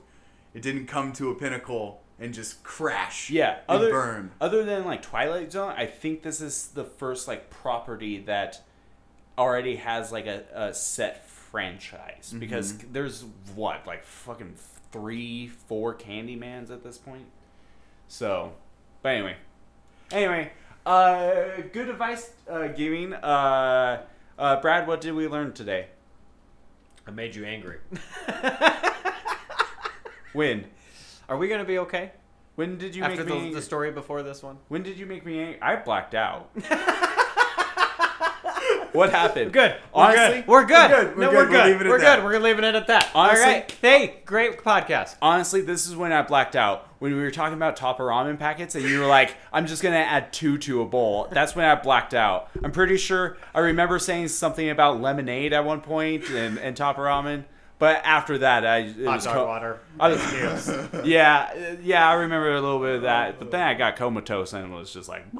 [0.54, 3.30] it didn't come to a pinnacle and just crash.
[3.30, 4.30] Yeah, and other burn.
[4.40, 8.62] other than like Twilight Zone, I think this is the first like property that
[9.36, 13.24] already has like a, a set franchise because there's
[13.54, 14.54] what like fucking
[14.92, 17.24] three, four Candymans at this point.
[18.08, 18.52] So,
[19.02, 19.36] but anyway,
[20.10, 20.52] anyway,
[20.84, 23.14] uh, good advice uh, giving.
[23.14, 24.02] Uh,
[24.38, 25.86] uh, Brad, what did we learn today?
[27.06, 27.78] I made you angry.
[30.32, 30.64] When?
[31.28, 32.12] Are we gonna be okay
[32.54, 33.52] When did you after make the, me?
[33.52, 34.56] the story before this one?
[34.68, 35.60] When did you make me angry?
[35.60, 36.50] I blacked out.
[38.92, 39.52] what happened?
[39.52, 39.72] Good.
[39.94, 40.48] We're Honestly, good.
[40.48, 40.90] We're good.
[40.90, 41.16] We're good.
[41.18, 41.50] No, We're we're good.
[41.50, 41.66] We're good.
[41.66, 42.06] leaving it We're at good.
[42.06, 42.24] that.
[42.24, 43.10] We're leaving it at that.
[43.14, 43.76] Honestly- All right.
[43.80, 45.16] Hey, great podcast.
[45.22, 46.88] Honestly, this is when I blacked out.
[46.98, 49.96] When we were talking about Topper ramen packets, and you were like, "I'm just gonna
[49.96, 52.48] add two to a bowl." That's when I blacked out.
[52.62, 57.02] I'm pretty sure I remember saying something about lemonade at one point and, and Topper
[57.02, 57.42] ramen,
[57.80, 59.80] but after that, I it Hot was dog co- water.
[59.98, 60.68] I was-
[61.04, 64.52] yeah, uh, yeah, I remember a little bit of that, but then I got comatose
[64.52, 65.24] and was just like.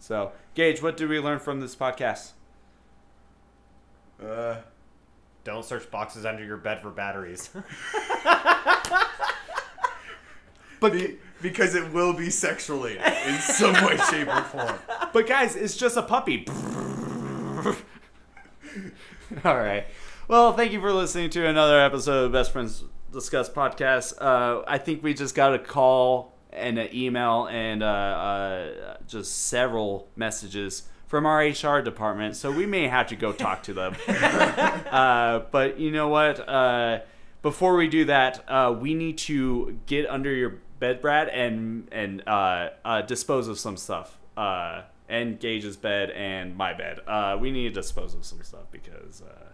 [0.00, 2.32] So, Gage, what did we learn from this podcast?
[4.22, 4.56] Uh,
[5.44, 7.48] Don't search boxes under your bed for batteries.
[10.80, 14.74] but be, because it will be sex related in some way, shape, or form.
[15.12, 16.46] But guys, it's just a puppy.
[19.44, 19.86] All right.
[20.28, 24.14] Well, thank you for listening to another episode of Best Friends Discuss podcast.
[24.20, 29.46] Uh, I think we just got a call and an email and uh, uh, just
[29.46, 33.94] several messages from our HR department, so we may have to go talk to them.
[34.08, 36.48] uh, but you know what?
[36.48, 37.00] Uh,
[37.42, 42.26] before we do that, uh, we need to get under your bed, Brad, and and
[42.26, 44.18] uh, uh, dispose of some stuff.
[44.36, 47.00] Uh, and Gage's bed and my bed.
[47.06, 49.51] Uh, we need to dispose of some stuff because uh,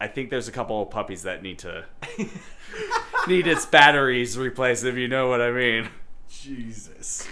[0.00, 1.84] I think there's a couple of puppies that need to
[3.28, 4.84] need its batteries replaced.
[4.84, 5.88] If you know what I mean.
[6.30, 7.26] Jesus.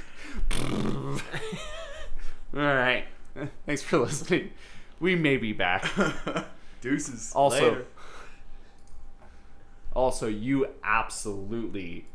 [0.61, 1.21] All
[2.53, 3.05] right.
[3.67, 4.51] Thanks for listening.
[4.99, 5.89] We may be back.
[6.81, 7.33] Deuces.
[7.35, 7.87] Also, Later.
[9.95, 12.05] also, you absolutely